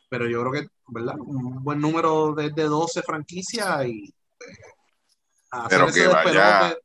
Pero 0.09 0.29
yo 0.29 0.41
creo 0.41 0.53
que, 0.53 0.69
¿verdad? 0.89 1.15
Un 1.21 1.63
buen 1.63 1.81
número 1.81 2.35
de, 2.35 2.51
12 2.51 3.03
franquicias 3.03 3.87
y. 3.87 4.13
Eh, 5.53 5.67
pero 5.69 5.87
que 5.93 6.07
vaya, 6.07 6.77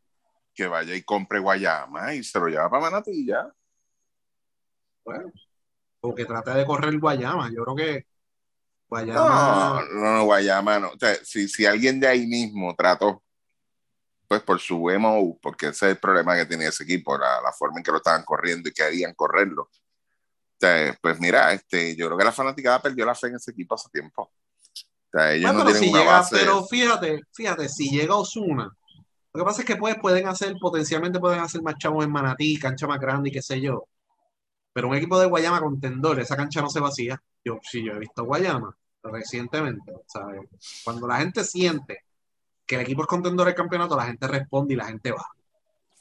que 0.54 0.68
vaya 0.68 0.96
y 0.96 1.04
compre 1.04 1.40
Guayama 1.40 2.14
y 2.14 2.24
se 2.24 2.40
lo 2.40 2.48
lleva 2.48 2.70
para 2.70 2.84
Manatí 2.84 3.26
ya. 3.26 3.52
Bueno, 5.04 5.32
o 6.08 6.16
que 6.16 6.26
trate 6.26 6.52
de 6.52 6.66
correr 6.66 6.98
Guayama. 7.00 7.50
Yo 7.54 7.64
creo 7.64 7.76
que 7.76 8.06
Guayama. 8.88 9.86
No, 9.92 10.02
no, 10.02 10.18
no 10.18 10.24
Guayama 10.26 10.80
no. 10.80 10.90
O 10.90 10.98
sea, 11.00 11.16
si, 11.24 11.48
si 11.48 11.66
alguien 11.66 12.00
de 12.00 12.08
ahí 12.08 12.28
mismo 12.28 12.76
trató 12.76 13.22
pues 14.28 14.42
por 14.42 14.60
su 14.60 14.90
MO, 14.90 15.38
porque 15.42 15.68
ese 15.68 15.86
es 15.86 15.92
el 15.92 15.98
problema 15.98 16.36
que 16.36 16.46
tenía 16.46 16.70
ese 16.70 16.84
equipo, 16.84 17.18
la, 17.18 17.42
la 17.42 17.52
forma 17.52 17.78
en 17.78 17.84
que 17.84 17.92
lo 17.92 17.98
estaban 17.98 18.24
corriendo 18.24 18.70
y 18.70 18.72
que 18.72 18.84
querían 18.84 19.14
correrlo. 19.14 19.70
pues 21.02 21.20
mira, 21.20 21.54
este, 21.54 21.96
yo 21.96 22.08
creo 22.08 22.18
que 22.18 22.26
la 22.26 22.32
fanaticada 22.32 22.82
perdió 22.82 23.06
la 23.06 23.16
fe 23.16 23.28
en 23.28 23.36
ese 23.36 23.52
equipo 23.52 23.76
hace 23.76 23.90
tiempo. 23.90 24.24
O 24.24 25.10
sea, 25.12 25.34
ellos 25.34 25.54
no 25.54 25.70
si 25.74 25.94
llega, 25.94 26.26
Pero 26.30 26.66
fíjate, 26.66 27.22
fíjate, 27.32 27.70
si 27.70 27.90
llega 27.90 28.16
Osuna, 28.16 28.70
lo 29.34 29.40
que 29.40 29.46
pasa 29.46 29.62
es 29.62 29.68
que 29.68 29.76
pues, 29.76 29.96
pueden 30.00 30.28
hacer, 30.28 30.56
potencialmente 30.60 31.20
pueden 31.20 31.40
hacer 31.40 31.62
más 31.62 31.76
chavos 31.76 32.04
en 32.04 32.12
Manatí, 32.12 32.58
cancha 32.58 32.88
más 32.88 33.00
grande 33.00 33.30
y 33.30 33.32
qué 33.32 33.42
sé 33.42 33.62
yo. 33.62 33.88
Pero 34.76 34.90
un 34.90 34.96
equipo 34.96 35.18
de 35.18 35.28
Guayama 35.28 35.62
contendor, 35.62 36.20
esa 36.20 36.36
cancha 36.36 36.62
no 36.62 36.70
se 36.70 36.82
vacía. 36.82 37.24
Yo 37.46 37.60
sí, 37.64 37.82
yo 37.82 37.94
he 37.94 38.00
visto 38.00 38.26
Guayama 38.26 38.76
recientemente. 39.04 39.94
¿sabes? 40.06 40.42
Cuando 40.84 41.08
la 41.08 41.16
gente 41.16 41.46
siente 41.46 42.04
que 42.66 42.76
el 42.76 42.82
equipo 42.82 43.04
es 43.04 43.08
contendor 43.08 43.46
del 43.46 43.56
campeonato, 43.56 43.96
la 43.96 44.08
gente 44.08 44.28
responde 44.28 44.74
y 44.74 44.78
la 44.78 44.88
gente 44.88 45.14
va. 45.14 45.26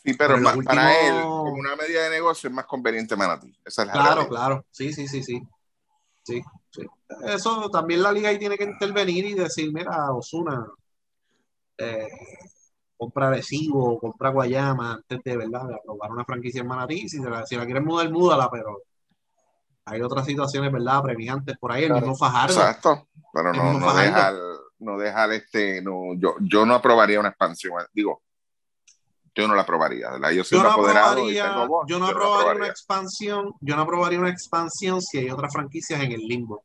Sí, 0.02 0.14
pero, 0.14 0.36
para 0.64 1.06
él, 1.06 1.22
como 1.22 1.52
una 1.52 1.76
medida 1.76 2.02
de 2.02 2.10
negocio, 2.10 2.48
es 2.48 2.54
más 2.54 2.66
conveniente 2.66 3.14
Manatí. 3.14 3.56
Esa 3.64 3.84
es 3.84 3.90
claro, 3.92 4.28
claro. 4.28 4.66
Sí, 4.72 4.92
sí, 4.92 5.06
sí, 5.06 5.22
sí. 5.22 5.40
Sí, 6.24 6.42
sí. 6.72 6.82
Eso 7.28 7.70
también 7.70 8.02
la 8.02 8.10
liga 8.10 8.30
ahí 8.30 8.40
tiene 8.40 8.58
que 8.58 8.64
intervenir 8.64 9.24
y 9.24 9.34
decir, 9.34 9.72
mira, 9.72 10.10
Osuna, 10.10 10.66
eh, 11.78 12.08
compra 12.96 13.30
Recibo, 13.30 13.98
compra 13.98 14.30
Guayama, 14.30 14.94
antes 14.94 15.22
de 15.22 15.36
verdad, 15.36 15.66
de 15.68 15.74
aprobar 15.74 16.10
una 16.10 16.24
franquicia 16.24 16.60
en 16.60 16.68
Manatí. 16.68 17.08
Si, 17.08 17.18
la, 17.20 17.44
si 17.46 17.56
la 17.56 17.64
quieren 17.64 17.84
mudar, 17.84 18.10
múdala, 18.10 18.48
pero 18.50 18.82
hay 19.86 20.00
otras 20.00 20.26
situaciones, 20.26 20.72
¿verdad? 20.72 21.02
Premiantes 21.02 21.56
por 21.58 21.72
ahí, 21.72 21.84
el 21.84 21.92
mismo 21.92 22.16
Fajardo. 22.16 22.54
Exacto, 22.54 23.08
pero 23.32 23.52
no, 23.52 23.78
no 23.78 23.94
dejar, 23.94 24.34
no 24.78 24.98
dejar 24.98 25.32
este, 25.32 25.82
no, 25.82 26.14
yo, 26.16 26.36
yo 26.40 26.64
no 26.64 26.74
aprobaría 26.74 27.20
una 27.20 27.30
expansión, 27.30 27.74
digo, 27.92 28.22
yo 29.34 29.48
no 29.48 29.54
la 29.54 29.62
aprobaría, 29.62 30.10
¿verdad? 30.12 30.30
Yo 30.30 30.44
soy 30.44 30.58
yo 30.58 30.64
no 30.64 30.70
aprobaría, 30.70 31.66
yo 31.88 31.98
no 31.98 32.06
aprobaría 32.06 32.54
una 32.54 32.68
expansión, 32.68 33.52
yo 33.60 33.76
no 33.76 33.82
aprobaría 33.82 34.18
una 34.18 34.30
expansión 34.30 35.02
si 35.02 35.18
hay 35.18 35.30
otras 35.30 35.52
franquicias 35.52 36.00
en 36.00 36.12
el 36.12 36.20
limbo. 36.20 36.64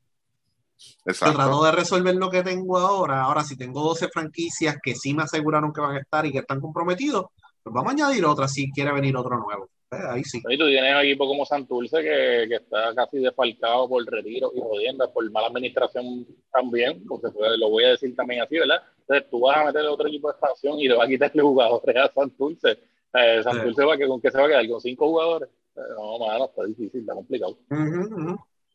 Exacto. 1.06 1.36
Trato 1.36 1.64
de 1.64 1.72
resolver 1.72 2.16
lo 2.16 2.30
que 2.30 2.44
tengo 2.44 2.78
ahora. 2.78 3.24
Ahora, 3.24 3.44
si 3.44 3.58
tengo 3.58 3.82
12 3.82 4.10
franquicias 4.10 4.78
que 4.82 4.96
sí 4.96 5.14
me 5.14 5.24
aseguraron 5.24 5.74
que 5.74 5.82
van 5.82 5.96
a 5.96 6.00
estar 6.00 6.26
y 6.26 6.32
que 6.32 6.40
están 6.40 6.62
comprometidos, 6.62 7.28
pues 7.64 7.74
vamos 7.74 7.90
a 7.90 7.96
añadir 7.96 8.26
otra 8.26 8.48
si 8.48 8.72
quiere 8.72 8.94
venir 8.94 9.16
otro 9.16 9.38
nuevo. 9.38 9.70
Eh, 9.92 9.98
ahí 10.08 10.24
sí. 10.24 10.38
Y 10.48 10.58
tú 10.58 10.68
tienes 10.68 10.94
un 10.94 11.02
equipo 11.02 11.28
como 11.28 11.46
Santurce 11.46 11.98
que, 11.98 12.46
que, 12.48 12.56
está 12.56 12.94
casi 12.94 13.18
desfalcado 13.18 13.90
por 13.90 14.06
retiro 14.06 14.52
y 14.56 14.60
jodiendo 14.62 15.12
por 15.12 15.30
mala 15.32 15.48
administración 15.48 16.28
también, 16.52 17.04
porque 17.08 17.30
pues, 17.32 17.58
lo 17.58 17.70
voy 17.70 17.86
a 17.86 17.90
decir 17.90 18.16
también 18.16 18.42
así, 18.42 18.60
¿verdad? 18.60 18.84
Entonces 19.00 19.30
tú 19.32 19.40
vas 19.40 19.58
a 19.58 19.66
meter 19.66 19.86
otro 19.88 20.08
equipo 20.08 20.28
de 20.28 20.34
expansión 20.34 20.80
y 20.80 20.88
le 20.88 20.96
vas 20.96 21.08
a 21.08 21.10
quitarle 21.10 21.42
jugadores 21.42 21.96
a 21.96 22.12
Santurce. 22.14 22.78
Eh, 23.14 23.42
Santurce 23.44 23.84
va 23.84 23.98
que, 23.98 24.08
con 24.08 24.22
qué 24.22 24.30
se 24.30 24.38
va 24.38 24.46
a 24.46 24.50
quedar 24.50 24.70
con 24.70 24.80
cinco 24.80 25.08
jugadores. 25.08 25.50
Eh, 25.76 25.82
no, 25.98 26.20
mano, 26.20 26.46
está 26.46 26.66
difícil, 26.66 27.02
está 27.02 27.16
complicado. 27.16 27.58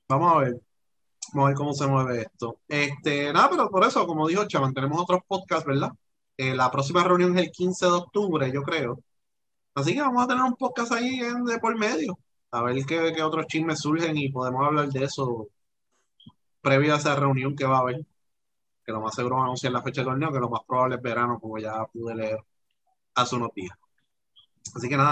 Vamos 0.09 0.33
a 0.33 0.39
ver. 0.41 0.61
Vamos 1.35 1.47
a 1.47 1.49
ver 1.51 1.57
cómo 1.57 1.74
se 1.74 1.87
mueve 1.89 2.22
esto. 2.22 2.61
Este, 2.68 3.32
nada, 3.32 3.51
pero 3.51 3.68
por 3.68 3.85
eso, 3.85 4.07
como 4.07 4.28
dijo 4.28 4.47
Chaman, 4.47 4.72
tenemos 4.72 5.01
otros 5.03 5.20
podcasts, 5.26 5.66
¿verdad? 5.66 5.91
Eh, 6.37 6.55
la 6.55 6.70
próxima 6.70 7.03
reunión 7.05 7.37
es 7.37 7.47
el 7.47 7.51
15 7.51 7.87
de 7.87 7.93
octubre, 7.93 8.53
yo 8.53 8.62
creo. 8.62 9.01
Así 9.74 9.95
que 9.95 10.01
vamos 10.03 10.24
a 10.24 10.28
tener 10.28 10.45
un 10.45 10.57
podcast 10.57 10.93
ahí 10.93 11.20
de 11.20 11.59
por 11.61 11.76
medio. 11.78 12.18
A 12.53 12.62
ver 12.62 12.76
qué, 12.87 13.12
qué 13.14 13.22
otros 13.22 13.47
chismes 13.49 13.80
surgen 13.80 14.16
y 14.16 14.30
podemos 14.30 14.66
hablar 14.66 14.89
de 14.89 15.05
eso 15.05 15.49
previo 16.61 16.95
a 16.95 16.99
esa 16.99 17.16
reunión 17.16 17.57
que 17.57 17.66
va 17.66 17.78
a 17.78 17.80
haber. 17.80 18.07
Que 18.85 18.93
lo 18.93 19.01
más 19.01 19.14
seguro 19.14 19.37
va 19.37 19.43
a 19.43 19.45
anunciar 19.47 19.72
la 19.72 19.82
fecha 19.82 20.03
del 20.03 20.11
torneo, 20.11 20.32
que 20.32 20.41
lo 20.41 20.51
más 20.51 20.62
probable 20.66 20.97
es 20.97 21.03
verano, 21.03 21.41
como 21.41 21.59
ya 21.59 21.85
pude 21.87 22.14
leer 22.14 22.39
hace 23.14 23.37
unos 23.37 23.51
días. 23.55 23.76
Así 24.74 24.89
que 24.89 24.97
nada. 24.97 25.03